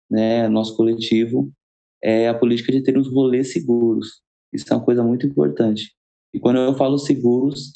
né, 0.10 0.48
nosso 0.48 0.76
coletivo, 0.76 1.52
é 2.04 2.28
a 2.28 2.38
política 2.38 2.72
de 2.72 2.82
ter 2.82 2.98
uns 2.98 3.08
rolês 3.08 3.54
seguros. 3.54 4.22
Isso 4.52 4.66
é 4.70 4.76
uma 4.76 4.84
coisa 4.84 5.04
muito 5.04 5.26
importante. 5.26 5.94
E 6.34 6.40
quando 6.40 6.58
eu 6.58 6.76
falo 6.76 6.98
seguros, 6.98 7.74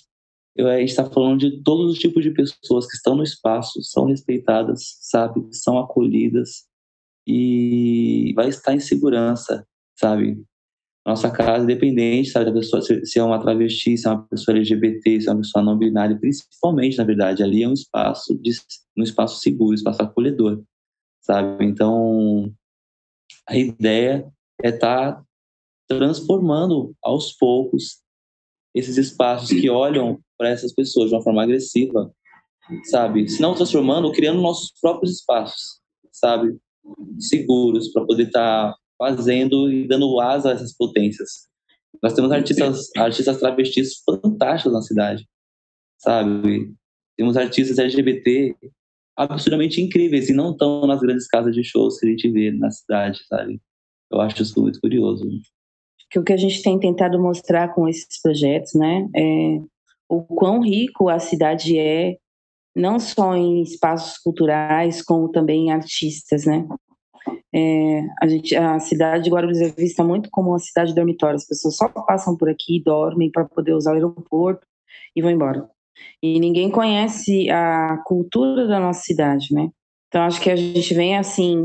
eu, 0.55 0.67
a 0.67 0.79
gente 0.79 0.89
está 0.89 1.05
falando 1.05 1.39
de 1.39 1.61
todos 1.61 1.93
os 1.93 1.99
tipos 1.99 2.23
de 2.23 2.31
pessoas 2.31 2.87
que 2.87 2.95
estão 2.95 3.15
no 3.15 3.23
espaço, 3.23 3.81
são 3.83 4.05
respeitadas, 4.05 4.97
sabe, 5.01 5.47
são 5.51 5.77
acolhidas, 5.77 6.66
e 7.27 8.33
vai 8.35 8.47
estar 8.49 8.73
em 8.73 8.79
segurança, 8.79 9.67
sabe? 9.99 10.41
nossa 11.07 11.31
casa, 11.31 11.63
independente, 11.63 12.31
sabe, 12.31 12.47
da 12.47 12.51
pessoa, 12.51 12.81
se 12.81 13.17
é 13.17 13.23
uma 13.23 13.39
travesti, 13.39 13.97
se 13.97 14.05
é 14.05 14.11
uma 14.11 14.27
pessoa 14.27 14.57
LGBT, 14.57 15.21
se 15.21 15.29
é 15.29 15.31
uma 15.31 15.39
pessoa 15.39 15.63
não 15.63 15.77
binária, 15.77 16.19
principalmente, 16.19 16.97
na 16.97 17.05
verdade, 17.05 17.41
ali 17.41 17.63
é 17.63 17.69
um 17.69 17.71
espaço, 17.71 18.37
de, 18.41 18.51
um 18.97 19.03
espaço 19.03 19.39
seguro, 19.39 19.71
um 19.71 19.73
espaço 19.73 20.01
acolhedor, 20.01 20.61
sabe? 21.21 21.63
Então, 21.63 22.53
a 23.47 23.55
ideia 23.55 24.29
é 24.61 24.67
estar 24.67 25.13
tá 25.13 25.23
transformando 25.87 26.93
aos 27.01 27.31
poucos 27.31 28.01
esses 28.75 28.97
espaços 28.97 29.47
que 29.47 29.69
olham 29.69 30.19
para 30.37 30.49
essas 30.49 30.73
pessoas 30.73 31.09
de 31.09 31.15
uma 31.15 31.23
forma 31.23 31.41
agressiva, 31.41 32.11
sabe? 32.83 33.29
Se 33.29 33.41
não 33.41 33.55
transformando, 33.55 34.11
criando 34.11 34.41
nossos 34.41 34.73
próprios 34.81 35.19
espaços, 35.19 35.79
sabe? 36.11 36.57
Seguros 37.19 37.91
para 37.91 38.05
poder 38.05 38.27
estar 38.27 38.71
tá 38.71 38.77
fazendo 38.97 39.71
e 39.71 39.87
dando 39.87 40.19
asa 40.19 40.49
a 40.49 40.53
essas 40.53 40.75
potências. 40.75 41.47
Nós 42.01 42.13
temos 42.13 42.31
artistas, 42.31 42.89
artistas 42.95 43.39
travestis 43.39 44.01
fantásticos 44.05 44.73
na 44.73 44.81
cidade, 44.81 45.27
sabe? 45.97 46.73
Temos 47.17 47.35
artistas 47.37 47.79
LGBT 47.79 48.55
absurdamente 49.15 49.81
incríveis 49.81 50.29
e 50.29 50.33
não 50.33 50.51
estão 50.51 50.85
nas 50.85 50.99
grandes 50.99 51.27
casas 51.27 51.55
de 51.55 51.63
shows 51.63 51.99
que 51.99 52.05
a 52.05 52.09
gente 52.09 52.29
vê 52.29 52.51
na 52.51 52.69
cidade, 52.69 53.19
sabe? 53.27 53.59
Eu 54.11 54.21
acho 54.21 54.43
isso 54.43 54.61
muito 54.61 54.79
curioso. 54.79 55.27
Que 56.11 56.19
o 56.19 56.23
que 56.23 56.33
a 56.33 56.37
gente 56.37 56.61
tem 56.61 56.79
tentado 56.79 57.19
mostrar 57.19 57.73
com 57.73 57.87
esses 57.87 58.21
projetos, 58.21 58.73
né, 58.75 59.09
é 59.15 59.59
o 60.07 60.21
quão 60.23 60.61
rico 60.61 61.09
a 61.09 61.19
cidade 61.19 61.77
é, 61.77 62.17
não 62.77 62.99
só 62.99 63.35
em 63.35 63.61
espaços 63.61 64.17
culturais, 64.19 65.01
como 65.01 65.29
também 65.29 65.67
em 65.67 65.71
artistas, 65.71 66.45
né? 66.45 66.65
É, 67.53 68.01
a, 68.21 68.27
gente, 68.27 68.55
a 68.55 68.79
cidade 68.79 69.23
de 69.23 69.29
Guarulhos 69.29 69.59
é 69.59 69.69
vista 69.69 70.03
muito 70.03 70.29
como 70.31 70.49
uma 70.49 70.59
cidade 70.59 70.93
dormitória. 70.93 71.35
As 71.35 71.47
pessoas 71.47 71.75
só 71.75 71.89
passam 71.89 72.37
por 72.37 72.49
aqui, 72.49 72.81
dormem 72.83 73.31
para 73.31 73.45
poder 73.45 73.73
usar 73.73 73.91
o 73.91 73.95
aeroporto 73.95 74.65
e 75.15 75.21
vão 75.21 75.31
embora. 75.31 75.67
E 76.21 76.39
ninguém 76.39 76.69
conhece 76.69 77.49
a 77.49 77.97
cultura 78.05 78.67
da 78.67 78.79
nossa 78.79 79.01
cidade, 79.01 79.53
né? 79.53 79.69
Então 80.07 80.21
acho 80.21 80.39
que 80.39 80.49
a 80.49 80.55
gente 80.55 80.93
vem 80.93 81.17
assim 81.17 81.63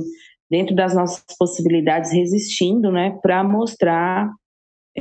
dentro 0.51 0.75
das 0.75 0.95
nossas 0.95 1.25
possibilidades 1.39 2.13
resistindo, 2.13 2.93
né, 2.93 3.19
para 3.23 3.43
mostrar 3.43 4.31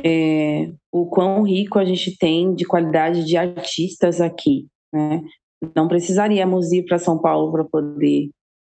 é, 0.02 0.70
o 0.90 1.04
quão 1.04 1.42
rico 1.42 1.78
a 1.78 1.84
gente 1.84 2.16
tem 2.16 2.54
de 2.54 2.64
qualidade 2.64 3.24
de 3.24 3.36
artistas 3.36 4.20
aqui, 4.20 4.66
né? 4.92 5.22
Não 5.74 5.88
precisaríamos 5.88 6.72
ir 6.72 6.84
para 6.84 6.98
São 6.98 7.18
Paulo 7.18 7.52
para 7.52 7.64
poder 7.64 8.30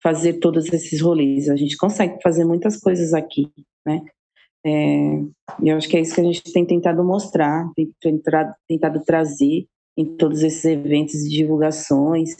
fazer 0.03 0.35
todos 0.35 0.70
esses 0.72 1.01
rolês. 1.01 1.49
A 1.49 1.57
gente 1.57 1.76
consegue 1.76 2.20
fazer 2.22 2.45
muitas 2.45 2.76
coisas 2.76 3.14
aqui, 3.14 3.51
né? 3.87 4.03
É, 4.66 5.20
eu 5.62 5.76
acho 5.76 5.89
que 5.89 5.97
é 5.97 6.01
isso 6.01 6.14
que 6.14 6.20
a 6.20 6.24
gente 6.24 6.43
tem 6.53 6.64
tentado 6.64 7.05
mostrar, 7.05 7.70
tem 7.74 7.93
tentado, 8.01 8.55
tentado 8.66 9.03
trazer 9.05 9.66
em 9.97 10.16
todos 10.16 10.43
esses 10.43 10.64
eventos 10.64 11.14
e 11.16 11.28
divulgações 11.28 12.30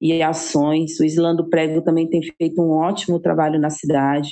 e 0.00 0.22
ações. 0.22 0.98
O 1.00 1.04
Islando 1.04 1.48
Prego 1.48 1.82
também 1.82 2.08
tem 2.08 2.22
feito 2.22 2.60
um 2.60 2.70
ótimo 2.70 3.18
trabalho 3.18 3.58
na 3.58 3.70
cidade, 3.70 4.30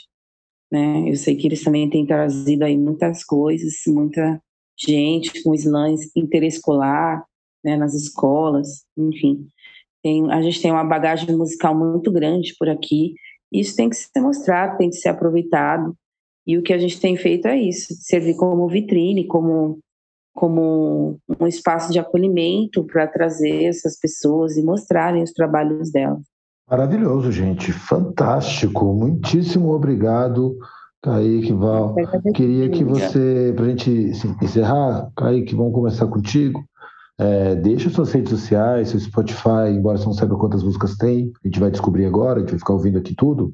né? 0.71 1.09
Eu 1.09 1.17
sei 1.17 1.37
que 1.37 1.47
eles 1.47 1.63
também 1.63 1.89
têm 1.89 2.07
trazido 2.07 2.65
aí 2.65 2.77
muitas 2.77 3.25
coisas, 3.25 3.75
muita 3.87 4.41
gente 4.79 5.43
com 5.43 5.55
slams 5.55 6.11
interescolar, 6.15 7.25
né, 7.65 7.77
nas 7.77 7.95
escolas, 7.95 8.85
enfim. 8.97 9.47
Tem, 10.03 10.31
a 10.31 10.41
gente 10.41 10.61
tem 10.63 10.71
uma 10.71 10.85
bagagem 10.85 11.37
musical 11.37 11.75
muito 11.75 12.11
grande 12.13 12.55
por 12.59 12.69
aqui. 12.69 13.15
Isso 13.53 13.77
tem 13.77 13.89
que 13.89 13.97
ser 13.97 14.21
mostrado, 14.21 14.79
tem 14.79 14.91
que 14.91 14.97
ser 14.97 15.09
aproveitado. 15.09 15.95
E 16.47 16.57
o 16.57 16.63
que 16.63 16.73
a 16.73 16.79
gente 16.79 17.01
tem 17.01 17.17
feito 17.17 17.47
é 17.47 17.57
isso, 17.57 17.95
servir 18.01 18.35
como 18.37 18.69
vitrine, 18.69 19.27
como 19.27 19.79
como 20.39 21.19
um 21.41 21.49
espaço 21.49 21.93
de 21.93 21.99
acolhimento 21.99 22.85
para 22.85 23.09
trazer 23.09 23.65
essas 23.65 23.99
pessoas 23.99 24.57
e 24.57 24.63
mostrarem 24.63 25.21
os 25.21 25.33
trabalhos 25.33 25.91
delas. 25.91 26.23
Maravilhoso, 26.71 27.33
gente. 27.33 27.73
Fantástico. 27.73 28.95
Muitíssimo 28.95 29.73
obrigado, 29.73 30.57
Kaique, 31.03 31.53
Val. 31.53 31.97
Queria 32.37 32.71
que 32.71 32.85
você, 32.85 33.53
para 33.57 33.65
a 33.65 33.69
gente 33.71 33.91
encerrar, 34.41 35.11
Kaique, 35.17 35.57
vamos 35.57 35.73
começar 35.73 36.07
contigo. 36.07 36.63
É, 37.21 37.57
deixa 37.57 37.91
suas 37.91 38.13
redes 38.13 38.31
sociais, 38.31 38.91
seu 38.91 39.01
Spotify, 39.01 39.71
embora 39.73 39.99
você 39.99 40.07
não 40.07 40.13
saiba 40.13 40.39
quantas 40.39 40.63
músicas 40.63 40.97
tem, 40.97 41.33
a 41.45 41.49
gente 41.49 41.59
vai 41.59 41.69
descobrir 41.69 42.07
agora, 42.07 42.37
a 42.37 42.41
gente 42.41 42.51
vai 42.51 42.59
ficar 42.61 42.75
ouvindo 42.75 42.99
aqui 42.99 43.13
tudo. 43.15 43.53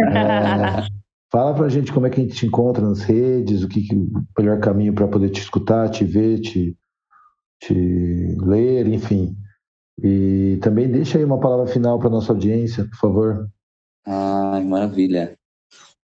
É, 0.00 0.88
fala 1.30 1.54
pra 1.54 1.68
gente 1.68 1.92
como 1.92 2.06
é 2.06 2.10
que 2.10 2.20
a 2.20 2.24
gente 2.24 2.34
te 2.34 2.46
encontra 2.46 2.84
nas 2.84 3.02
redes, 3.02 3.62
o 3.62 3.68
que, 3.68 3.82
que 3.82 3.94
o 3.94 4.24
melhor 4.36 4.58
caminho 4.58 4.92
para 4.92 5.06
poder 5.06 5.30
te 5.30 5.40
escutar, 5.40 5.88
te 5.90 6.04
ver, 6.04 6.40
te, 6.40 6.76
te 7.60 8.36
ler, 8.40 8.88
enfim. 8.88 9.36
E 10.02 10.58
também 10.60 10.90
deixa 10.90 11.18
aí 11.18 11.24
uma 11.24 11.38
palavra 11.38 11.68
final 11.68 12.00
para 12.00 12.10
nossa 12.10 12.32
audiência, 12.32 12.84
por 12.84 12.96
favor. 12.96 13.48
Ai, 14.04 14.64
maravilha. 14.64 15.36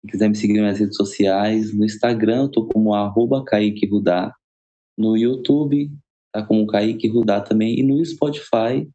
Quem 0.01 0.11
quiser 0.11 0.27
me 0.27 0.35
seguir 0.35 0.59
nas 0.59 0.79
redes 0.79 0.97
sociais, 0.97 1.73
no 1.73 1.85
Instagram 1.85 2.43
eu 2.43 2.51
tô 2.51 2.65
como 2.65 2.93
arroba 2.93 3.41
Kaique 3.45 3.87
Rudá, 3.87 4.33
no 4.97 5.15
YouTube 5.15 5.89
tá 6.33 6.43
como 6.43 6.67
Kaique 6.67 7.07
Rudá 7.07 7.39
também, 7.39 7.79
e 7.79 7.83
no 7.83 8.03
Spotify, 8.03 8.89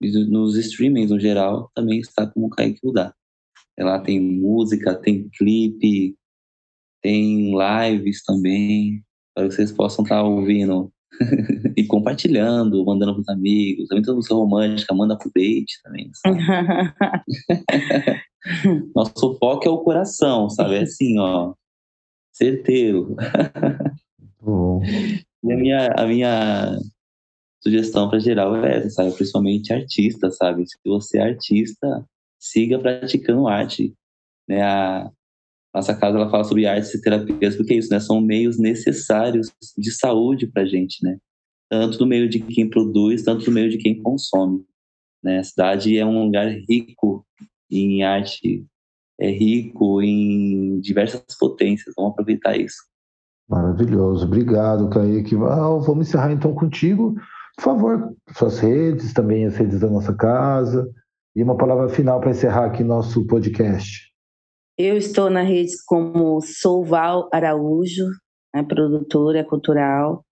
nos 0.00 0.56
streamings 0.56 1.10
no 1.10 1.20
geral, 1.20 1.70
também 1.74 2.00
está 2.00 2.26
como 2.26 2.48
Kaique 2.48 2.80
Rudá. 2.82 3.14
Lá 3.78 3.98
tem 3.98 4.20
música, 4.20 4.94
tem 4.94 5.28
clipe, 5.30 6.16
tem 7.02 7.52
lives 7.52 8.22
também, 8.24 9.02
para 9.34 9.48
que 9.48 9.54
vocês 9.54 9.72
possam 9.72 10.02
estar 10.02 10.16
tá 10.16 10.22
ouvindo 10.22 10.92
e 11.76 11.86
compartilhando, 11.86 12.84
mandando 12.84 13.14
para 13.14 13.22
os 13.22 13.28
amigos. 13.28 13.88
Também 13.88 14.02
tem 14.02 14.14
música 14.14 14.34
romântica, 14.34 14.94
manda 14.94 15.16
pro 15.16 15.30
date 15.34 15.80
também. 15.82 16.10
Nosso 18.94 19.36
foco 19.38 19.68
é 19.68 19.70
o 19.70 19.78
coração, 19.78 20.48
sabe? 20.48 20.76
É 20.76 20.82
assim, 20.82 21.18
ó, 21.18 21.54
certeiro. 22.32 23.16
Bom. 24.40 24.82
E 25.42 25.52
a 25.52 25.56
minha, 25.56 25.86
a 25.96 26.06
minha 26.06 26.78
sugestão 27.62 28.08
para 28.08 28.18
geral 28.18 28.56
é 28.56 28.78
essa, 28.78 28.90
sabe? 28.90 29.12
Principalmente 29.14 29.72
artista, 29.72 30.30
sabe? 30.30 30.66
Se 30.66 30.76
você 30.84 31.18
é 31.18 31.22
artista, 31.22 32.06
siga 32.38 32.78
praticando 32.78 33.48
arte. 33.48 33.94
Né? 34.48 34.62
A 34.62 35.10
nossa 35.74 35.94
casa 35.94 36.18
ela 36.18 36.30
fala 36.30 36.44
sobre 36.44 36.66
artes 36.66 36.92
e 36.94 37.00
terapias, 37.00 37.56
porque 37.56 37.74
é 37.74 37.76
isso, 37.76 37.90
né? 37.90 38.00
São 38.00 38.20
meios 38.20 38.58
necessários 38.58 39.52
de 39.76 39.92
saúde 39.92 40.46
para 40.46 40.66
gente, 40.66 41.04
né? 41.04 41.18
Tanto 41.70 41.98
do 41.98 42.06
meio 42.06 42.28
de 42.28 42.40
quem 42.40 42.68
produz, 42.68 43.22
tanto 43.22 43.44
do 43.44 43.52
meio 43.52 43.70
de 43.70 43.78
quem 43.78 44.02
consome. 44.02 44.64
Né? 45.22 45.38
A 45.38 45.44
cidade 45.44 45.96
é 45.96 46.04
um 46.04 46.24
lugar 46.24 46.48
rico 46.68 47.24
em 47.70 48.02
arte, 48.02 48.66
é 49.20 49.30
rico 49.30 50.02
em 50.02 50.80
diversas 50.80 51.22
potências. 51.38 51.94
Vamos 51.96 52.12
aproveitar 52.12 52.58
isso. 52.58 52.89
Maravilhoso, 53.50 54.26
obrigado, 54.26 54.88
Kaique. 54.88 55.34
Ah, 55.34 55.76
vamos 55.84 56.06
encerrar 56.06 56.30
então 56.30 56.54
contigo. 56.54 57.16
Por 57.56 57.64
favor, 57.64 58.14
suas 58.32 58.60
redes, 58.60 59.12
também 59.12 59.44
as 59.44 59.56
redes 59.56 59.80
da 59.80 59.88
nossa 59.88 60.14
casa. 60.14 60.88
E 61.34 61.42
uma 61.42 61.56
palavra 61.56 61.88
final 61.88 62.20
para 62.20 62.30
encerrar 62.30 62.66
aqui 62.66 62.84
nosso 62.84 63.26
podcast. 63.26 64.08
Eu 64.78 64.96
estou 64.96 65.28
na 65.28 65.42
rede 65.42 65.72
como 65.84 66.40
Souval 66.40 67.28
Araújo, 67.32 68.06
né, 68.54 68.62
produtora 68.62 69.44
cultural. 69.44 70.24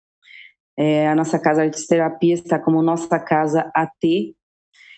É, 0.78 1.08
a 1.08 1.14
nossa 1.16 1.40
casa 1.40 1.62
Artes 1.62 1.88
Terapia 1.88 2.34
está 2.34 2.56
como 2.56 2.80
Nossa 2.82 3.18
Casa 3.18 3.68
AT. 3.74 4.32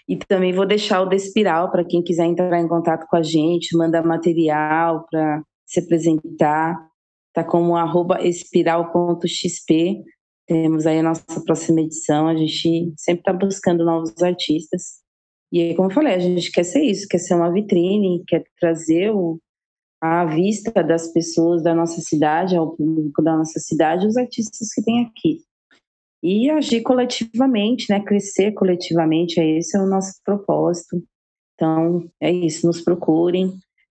E 0.06 0.16
também 0.28 0.52
vou 0.52 0.66
deixar 0.66 1.00
o 1.00 1.08
Despiral 1.08 1.70
para 1.70 1.84
quem 1.84 2.02
quiser 2.02 2.26
entrar 2.26 2.60
em 2.60 2.68
contato 2.68 3.06
com 3.08 3.16
a 3.16 3.22
gente, 3.22 3.76
mandar 3.76 4.04
material 4.04 5.06
para 5.10 5.42
se 5.64 5.80
apresentar 5.80 6.89
tá 7.32 7.44
como 7.44 7.76
arroba 7.76 8.22
espiral.xp. 8.22 10.02
Temos 10.46 10.86
aí 10.86 10.98
a 10.98 11.02
nossa 11.02 11.24
próxima 11.44 11.80
edição. 11.80 12.28
A 12.28 12.34
gente 12.34 12.92
sempre 12.96 13.20
está 13.20 13.32
buscando 13.32 13.84
novos 13.84 14.20
artistas. 14.22 15.00
E 15.52 15.60
aí, 15.60 15.74
como 15.74 15.90
eu 15.90 15.94
falei, 15.94 16.14
a 16.14 16.18
gente 16.18 16.50
quer 16.50 16.64
ser 16.64 16.82
isso, 16.82 17.08
quer 17.08 17.18
ser 17.18 17.34
uma 17.34 17.52
vitrine, 17.52 18.22
quer 18.26 18.44
trazer 18.58 19.10
o, 19.10 19.38
a 20.00 20.24
vista 20.24 20.70
das 20.82 21.12
pessoas 21.12 21.62
da 21.62 21.74
nossa 21.74 22.00
cidade, 22.00 22.56
ao 22.56 22.76
público 22.76 23.22
da 23.22 23.36
nossa 23.36 23.58
cidade, 23.58 24.06
os 24.06 24.16
artistas 24.16 24.72
que 24.72 24.82
tem 24.82 25.04
aqui. 25.04 25.40
E 26.22 26.50
agir 26.50 26.82
coletivamente, 26.82 27.86
né? 27.90 28.00
Crescer 28.00 28.52
coletivamente, 28.52 29.40
é 29.40 29.58
esse 29.58 29.76
é 29.76 29.80
o 29.80 29.86
nosso 29.86 30.20
propósito. 30.24 31.02
Então, 31.54 32.08
é 32.20 32.30
isso, 32.30 32.66
nos 32.66 32.80
procurem. 32.80 33.52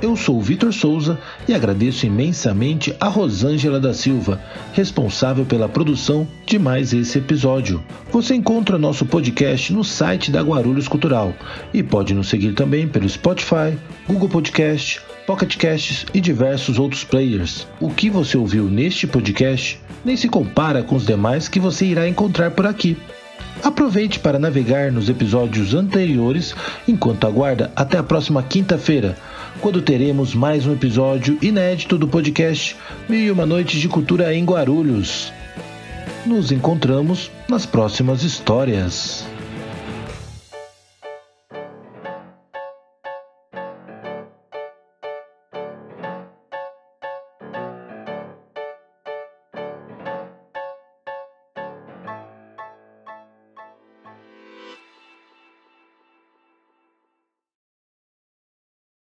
Eu 0.00 0.14
sou 0.14 0.40
Vitor 0.40 0.72
Souza 0.72 1.18
e 1.48 1.52
agradeço 1.52 2.06
imensamente 2.06 2.94
a 3.00 3.08
Rosângela 3.08 3.80
da 3.80 3.92
Silva, 3.92 4.40
responsável 4.72 5.44
pela 5.44 5.68
produção 5.68 6.26
de 6.46 6.56
mais 6.56 6.92
esse 6.92 7.18
episódio. 7.18 7.82
Você 8.12 8.36
encontra 8.36 8.78
nosso 8.78 9.04
podcast 9.04 9.72
no 9.72 9.82
site 9.82 10.30
da 10.30 10.40
Guarulhos 10.40 10.86
Cultural 10.86 11.34
e 11.74 11.82
pode 11.82 12.14
nos 12.14 12.28
seguir 12.28 12.52
também 12.54 12.86
pelo 12.86 13.08
Spotify, 13.08 13.76
Google 14.06 14.28
Podcast, 14.28 15.00
Pocket 15.26 15.56
Casts 15.56 16.06
e 16.14 16.20
diversos 16.20 16.78
outros 16.78 17.02
players. 17.02 17.66
O 17.80 17.90
que 17.90 18.08
você 18.08 18.38
ouviu 18.38 18.66
neste 18.66 19.04
podcast 19.04 19.80
nem 20.04 20.16
se 20.16 20.28
compara 20.28 20.80
com 20.80 20.94
os 20.94 21.04
demais 21.04 21.48
que 21.48 21.58
você 21.58 21.84
irá 21.84 22.08
encontrar 22.08 22.52
por 22.52 22.66
aqui. 22.66 22.96
Aproveite 23.64 24.20
para 24.20 24.38
navegar 24.38 24.92
nos 24.92 25.08
episódios 25.08 25.74
anteriores 25.74 26.54
enquanto 26.86 27.26
aguarda 27.26 27.72
até 27.74 27.98
a 27.98 28.02
próxima 28.04 28.42
quinta-feira, 28.42 29.16
quando 29.60 29.82
teremos 29.82 30.34
mais 30.34 30.66
um 30.66 30.72
episódio 30.72 31.38
inédito 31.42 31.98
do 31.98 32.06
podcast 32.06 32.76
Mil 33.08 33.20
e 33.20 33.30
Uma 33.30 33.44
Noites 33.44 33.80
de 33.80 33.88
Cultura 33.88 34.32
em 34.34 34.44
Guarulhos. 34.44 35.32
Nos 36.24 36.52
encontramos 36.52 37.30
nas 37.48 37.66
próximas 37.66 38.22
histórias. 38.22 39.26